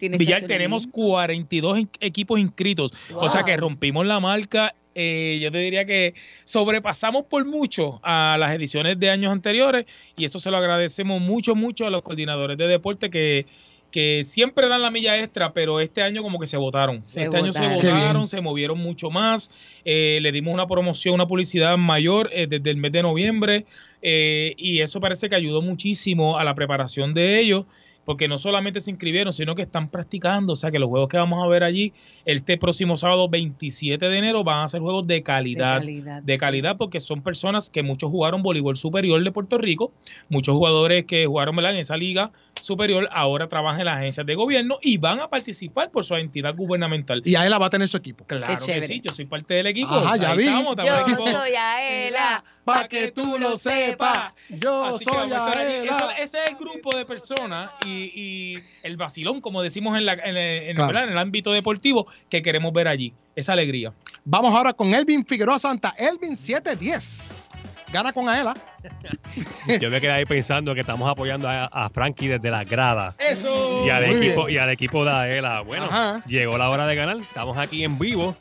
Tiene 0.01 0.17
Villar, 0.17 0.41
tenemos 0.47 0.87
42 0.87 1.79
in- 1.79 1.89
equipos 1.99 2.39
inscritos. 2.39 2.91
O 3.15 3.29
sea 3.29 3.43
que 3.43 3.55
rompimos 3.57 4.05
la 4.05 4.19
marca. 4.19 4.73
eh, 4.93 5.39
yo 5.41 5.51
te 5.51 5.59
diría 5.59 5.85
que 5.85 6.15
sobrepasamos 6.43 7.25
por 7.25 7.45
mucho 7.45 7.99
a 8.03 8.35
las 8.37 8.51
ediciones 8.51 8.99
de 8.99 9.09
años 9.09 9.31
anteriores 9.31 9.85
y 10.17 10.25
eso 10.25 10.37
se 10.39 10.51
lo 10.51 10.57
agradecemos 10.57 11.21
mucho, 11.21 11.55
mucho 11.55 11.87
a 11.87 11.89
los 11.89 12.01
coordinadores 12.01 12.57
de 12.57 12.67
deporte 12.67 13.09
que, 13.09 13.45
que 13.89 14.23
siempre 14.25 14.67
dan 14.67 14.81
la 14.81 14.91
milla 14.91 15.17
extra, 15.17 15.53
pero 15.53 15.79
este 15.79 16.01
año 16.01 16.21
como 16.23 16.39
que 16.39 16.45
se 16.45 16.57
votaron. 16.57 17.05
Se 17.05 17.23
este 17.23 17.37
año 17.37 17.53
se 17.53 17.61
votaron, 17.75 18.27
se 18.27 18.41
movieron 18.41 18.79
mucho 18.79 19.09
más. 19.11 19.49
eh, 19.85 20.19
le 20.21 20.31
dimos 20.33 20.53
una 20.53 20.67
promoción, 20.67 21.15
una 21.15 21.25
publicidad 21.27 21.77
mayor 21.77 22.29
eh, 22.33 22.47
desde 22.49 22.69
el 22.69 22.75
mes 22.77 22.91
de 22.91 23.01
noviembre 23.03 23.65
eh, 24.01 24.55
y 24.57 24.79
eso 24.81 24.99
parece 24.99 25.29
que 25.29 25.35
ayudó 25.35 25.61
muchísimo 25.61 26.37
a 26.37 26.43
la 26.43 26.53
preparación 26.53 27.13
de 27.13 27.39
ellos 27.39 27.65
porque 28.05 28.27
no 28.27 28.37
solamente 28.37 28.79
se 28.79 28.91
inscribieron, 28.91 29.31
sino 29.33 29.53
que 29.55 29.61
están 29.61 29.89
practicando. 29.89 30.53
O 30.53 30.55
sea, 30.55 30.71
que 30.71 30.79
los 30.79 30.89
juegos 30.89 31.07
que 31.09 31.17
vamos 31.17 31.43
a 31.43 31.47
ver 31.47 31.63
allí 31.63 31.93
este 32.25 32.57
próximo 32.57 32.97
sábado 32.97 33.29
27 33.29 34.09
de 34.09 34.17
enero 34.17 34.43
van 34.43 34.63
a 34.63 34.67
ser 34.67 34.81
juegos 34.81 35.05
de 35.07 35.21
calidad. 35.23 35.75
De 35.75 35.85
calidad, 35.85 36.23
de 36.23 36.37
calidad, 36.37 36.77
porque 36.77 36.99
son 36.99 37.21
personas 37.21 37.69
que 37.69 37.83
muchos 37.83 38.09
jugaron 38.09 38.41
voleibol 38.43 38.75
superior 38.77 39.23
de 39.23 39.31
Puerto 39.31 39.57
Rico, 39.57 39.93
muchos 40.29 40.55
jugadores 40.55 41.05
que 41.05 41.25
jugaron 41.25 41.55
¿verdad? 41.55 41.73
en 41.73 41.79
esa 41.79 41.97
liga 41.97 42.31
superior 42.61 43.09
ahora 43.11 43.47
trabajan 43.47 43.79
en 43.79 43.85
las 43.87 43.97
agencias 43.97 44.25
de 44.25 44.35
gobierno 44.35 44.77
y 44.83 44.97
van 44.97 45.19
a 45.19 45.27
participar 45.29 45.89
por 45.89 46.03
su 46.03 46.15
entidad 46.15 46.55
gubernamental. 46.55 47.21
Y 47.25 47.35
Aela 47.35 47.57
va 47.57 47.65
a 47.67 47.69
tener 47.71 47.87
su 47.87 47.97
equipo. 47.97 48.23
Claro 48.25 48.45
Qué 48.47 48.53
que 48.53 48.59
chévere. 48.65 48.81
sí, 48.87 49.01
yo 49.03 49.13
soy 49.13 49.25
parte 49.25 49.55
del 49.55 49.67
equipo. 49.67 49.89
Ajá, 49.93 50.17
ya 50.17 50.31
Ahí 50.31 50.37
vi. 50.37 50.43
estamos, 50.43 50.77
estamos 50.77 50.99
en 51.01 51.05
Yo 51.07 51.13
equipo. 51.13 51.27
soy 51.39 51.51
Aela. 51.55 52.43
Pa' 52.73 52.87
que 52.87 53.11
tú 53.11 53.37
lo 53.39 53.57
sepas, 53.57 54.33
yo 54.49 54.85
Así 54.85 55.03
soy. 55.05 55.31
Aela. 55.31 56.11
Ese 56.17 56.43
es 56.43 56.51
el 56.51 56.55
grupo 56.57 56.95
de 56.95 57.05
personas 57.05 57.71
y, 57.85 58.11
y 58.15 58.57
el 58.83 58.97
vacilón, 58.97 59.41
como 59.41 59.61
decimos 59.61 59.95
en, 59.95 60.05
la- 60.05 60.13
en 60.13 60.35
el, 60.35 60.37
en 60.37 60.69
el- 60.69 60.75
Claro. 60.75 60.87
¿verdad? 60.93 61.03
en 61.05 61.11
el 61.13 61.17
ámbito 61.17 61.51
deportivo, 61.51 62.07
que 62.29 62.41
queremos 62.41 62.73
ver 62.73 62.87
allí. 62.87 63.13
Esa 63.35 63.53
alegría. 63.53 63.93
Vamos 64.25 64.53
ahora 64.53 64.73
con 64.73 64.93
Elvin 64.93 65.25
Figueroa 65.25 65.57
Santa. 65.57 65.93
Elvin 65.97 66.35
710. 66.35 67.49
Gana 67.93 68.13
con 68.13 68.29
Aela. 68.29 68.55
Yo 69.81 69.89
me 69.89 69.99
quedé 69.99 70.11
ahí 70.11 70.25
pensando 70.25 70.73
que 70.73 70.79
estamos 70.81 71.09
apoyando 71.09 71.49
a, 71.49 71.65
a 71.65 71.89
Frankie 71.89 72.27
desde 72.29 72.49
la 72.49 72.63
grada. 72.63 73.13
Eso. 73.19 73.83
Y 73.85 73.89
al, 73.89 74.07
Muy 74.07 74.15
equipo, 74.27 74.45
bien. 74.45 74.57
y 74.57 74.61
al 74.61 74.69
equipo 74.69 75.03
de 75.05 75.11
Aela. 75.11 75.61
Bueno, 75.61 75.85
Ajá. 75.85 76.23
llegó 76.25 76.57
la 76.57 76.69
hora 76.69 76.87
de 76.87 76.95
ganar. 76.95 77.17
Estamos 77.17 77.57
aquí 77.57 77.83
en 77.83 77.97
vivo. 77.99 78.33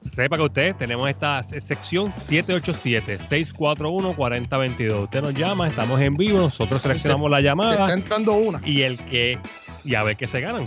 Sepa 0.00 0.36
que 0.36 0.42
usted, 0.44 0.74
tenemos 0.76 1.08
esta 1.10 1.42
se- 1.42 1.60
sección 1.60 2.10
787-641-4022. 2.12 5.02
Usted 5.04 5.22
nos 5.22 5.34
llama, 5.34 5.68
estamos 5.68 6.00
en 6.00 6.16
vivo, 6.16 6.38
nosotros 6.38 6.80
seleccionamos 6.82 7.30
la 7.30 7.36
Te 7.36 7.40
está 7.42 7.50
llamada 7.50 7.92
entrando 7.92 8.32
una. 8.34 8.60
y 8.64 8.80
el 8.82 8.96
que, 8.98 9.38
y 9.84 9.94
a 9.94 10.02
ver 10.02 10.16
qué 10.16 10.26
se 10.26 10.40
ganan. 10.40 10.64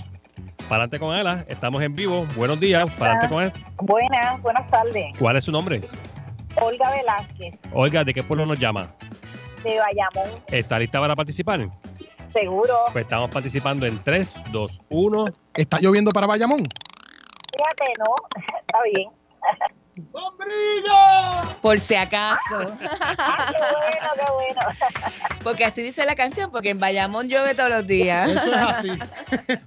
Para 0.69 0.84
adelante 0.84 0.99
con 0.99 1.13
Aela, 1.15 1.43
estamos 1.47 1.81
en 1.81 1.95
vivo. 1.95 2.27
Buenos 2.36 2.59
días, 2.59 2.88
para 2.91 3.13
adelante 3.13 3.34
con 3.34 3.43
él. 3.43 3.51
Buenas, 3.77 4.39
buenas 4.41 4.67
tardes. 4.69 5.17
¿Cuál 5.17 5.38
es 5.38 5.43
su 5.45 5.51
nombre? 5.51 5.81
Olga 6.61 6.91
Velázquez, 6.91 7.55
Olga, 7.71 8.03
¿de 8.03 8.13
qué 8.13 8.21
pueblo 8.23 8.45
nos 8.45 8.59
llama? 8.59 8.93
de 9.63 9.79
Bayamón, 9.79 10.29
¿Está 10.47 10.77
lista 10.77 10.99
para 10.99 11.15
participar? 11.15 11.67
seguro. 12.34 12.73
Pues 12.91 13.03
estamos 13.05 13.31
participando 13.31 13.86
en 13.88 13.97
3, 13.99 14.29
2, 14.51 14.81
1. 14.89 15.25
¿Está 15.55 15.79
lloviendo 15.79 16.11
para 16.11 16.27
Bayamón? 16.27 16.59
Fíjate, 16.59 17.93
no, 17.99 18.13
está 18.59 18.77
bien. 18.93 19.09
Por 21.61 21.79
si 21.79 21.95
acaso. 21.95 22.39
Qué 22.79 22.87
bueno, 22.87 24.09
qué 24.15 24.31
bueno. 24.33 24.61
Porque 25.43 25.65
así 25.65 25.81
dice 25.81 26.05
la 26.05 26.15
canción, 26.15 26.51
porque 26.51 26.71
en 26.71 26.79
Bayamón 26.79 27.29
llueve 27.29 27.55
todos 27.55 27.69
los 27.69 27.87
días. 27.87 28.31
Eso 28.31 28.53
es 28.53 28.61
así. 28.61 28.91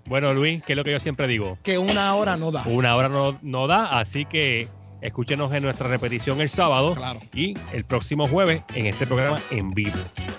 Bueno, 0.06 0.34
Luis, 0.34 0.62
¿qué 0.62 0.74
es 0.74 0.76
lo 0.76 0.84
que 0.84 0.92
yo 0.92 1.00
siempre 1.00 1.26
digo? 1.26 1.58
Que 1.62 1.78
una 1.78 2.14
hora 2.14 2.36
no 2.36 2.50
da. 2.50 2.64
Una 2.66 2.96
hora 2.96 3.08
no, 3.08 3.38
no 3.42 3.66
da, 3.66 3.98
así 3.98 4.24
que 4.24 4.68
escúchenos 5.06 5.52
en 5.52 5.62
nuestra 5.62 5.88
repetición 5.88 6.40
el 6.40 6.50
sábado 6.50 6.92
Claro. 6.94 7.20
y 7.34 7.54
el 7.72 7.84
próximo 7.84 8.28
jueves 8.28 8.62
en 8.74 8.86
este 8.86 9.06
programa 9.06 9.38
en 9.50 9.70
vivo. 9.72 9.96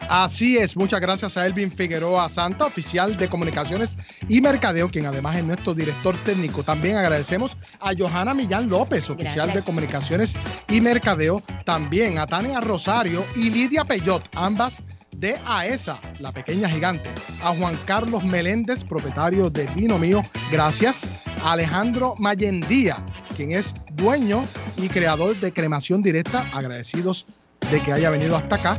Así 0.10 0.58
es, 0.58 0.76
muchas 0.78 1.00
gracias 1.02 1.38
a 1.38 1.46
Elvin 1.46 1.72
Figueroa 1.72 2.30
Santa, 2.30 2.66
oficial 2.66 3.18
de 3.18 3.28
comunicaciones 3.28 3.98
y 4.30 4.42
mercadeo, 4.42 4.88
quien 4.90 5.06
además 5.06 5.38
es 5.38 5.44
nuestro 5.44 5.74
director 5.74 6.16
técnico. 6.24 6.64
También 6.64 6.98
agradecemos 6.98 7.58
a 7.80 7.92
Johanna 7.98 8.34
Millán 8.34 8.70
López, 8.70 9.10
oficial 9.10 9.48
Gracias. 9.48 9.56
de 9.56 9.62
comunicaciones 9.64 10.38
y 10.70 10.82
mercadeo. 10.82 11.42
También 11.66 12.20
a 12.20 12.28
Tania 12.28 12.62
Rosario 12.62 13.26
y 13.36 13.50
Lidia 13.50 13.84
Peyot, 13.86 14.24
ambas 14.36 14.82
de 15.16 15.38
AESA, 15.46 16.00
la 16.20 16.32
pequeña 16.32 16.70
gigante. 16.70 17.10
A 17.44 17.56
Juan 17.56 17.78
Carlos 17.86 18.24
Meléndez, 18.24 18.84
propietario 18.84 19.50
de 19.50 19.66
Vino 19.68 19.98
Mío, 19.98 20.24
gracias. 20.52 21.08
A 21.44 21.54
Alejandro 21.54 22.16
Mayendía, 22.18 23.04
quien 23.36 23.52
es 23.52 23.74
dueño 23.94 24.46
y 24.78 24.90
creador 24.90 25.40
de 25.40 25.52
Cremación 25.52 26.02
Directa, 26.02 26.46
agradecidos 26.54 27.26
de 27.72 27.82
que 27.82 27.94
haya 27.94 28.10
venido 28.10 28.36
hasta 28.36 28.56
acá 28.56 28.78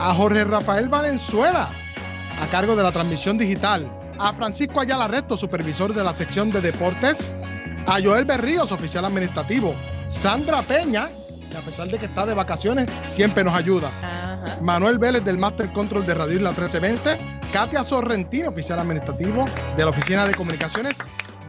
a 0.00 0.14
Jorge 0.14 0.44
Rafael 0.44 0.88
Valenzuela, 0.88 1.70
a 2.40 2.46
cargo 2.48 2.76
de 2.76 2.82
la 2.82 2.92
transmisión 2.92 3.36
digital, 3.36 3.90
a 4.18 4.32
Francisco 4.32 4.80
Ayala 4.80 5.08
Resto, 5.08 5.36
supervisor 5.36 5.92
de 5.92 6.04
la 6.04 6.14
sección 6.14 6.50
de 6.50 6.60
deportes, 6.60 7.34
a 7.86 8.00
Joel 8.02 8.24
Berríos, 8.24 8.70
oficial 8.70 9.04
administrativo, 9.04 9.74
Sandra 10.08 10.62
Peña, 10.62 11.08
que 11.48 11.56
a 11.56 11.60
pesar 11.60 11.88
de 11.88 11.98
que 11.98 12.06
está 12.06 12.26
de 12.26 12.34
vacaciones, 12.34 12.86
siempre 13.04 13.44
nos 13.44 13.54
ayuda. 13.54 13.90
Manuel 14.60 14.98
Vélez 14.98 15.24
del 15.24 15.38
Master 15.38 15.72
Control 15.72 16.04
de 16.04 16.14
Radio 16.14 16.36
Isla 16.36 16.50
1320, 16.50 17.18
Katia 17.52 17.84
Sorrentino, 17.84 18.50
oficial 18.50 18.78
administrativo 18.78 19.44
de 19.76 19.84
la 19.84 19.90
Oficina 19.90 20.26
de 20.26 20.34
Comunicaciones. 20.34 20.98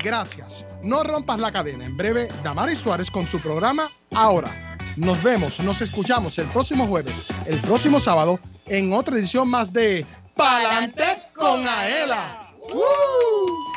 Gracias. 0.03 0.65
No 0.81 1.03
rompas 1.03 1.39
la 1.39 1.51
cadena. 1.51 1.85
En 1.85 1.97
breve, 1.97 2.29
Damari 2.43 2.75
Suárez 2.75 3.11
con 3.11 3.25
su 3.25 3.39
programa 3.39 3.89
Ahora. 4.13 4.77
Nos 4.95 5.21
vemos, 5.21 5.59
nos 5.59 5.81
escuchamos 5.81 6.37
el 6.39 6.47
próximo 6.47 6.87
jueves, 6.87 7.25
el 7.45 7.59
próximo 7.61 7.99
sábado, 7.99 8.39
en 8.65 8.91
otra 8.91 9.15
edición 9.15 9.49
más 9.49 9.71
de 9.71 10.05
Palante 10.35 11.05
con 11.35 11.67
Aela. 11.67 12.41
¡Uh! 12.73 13.69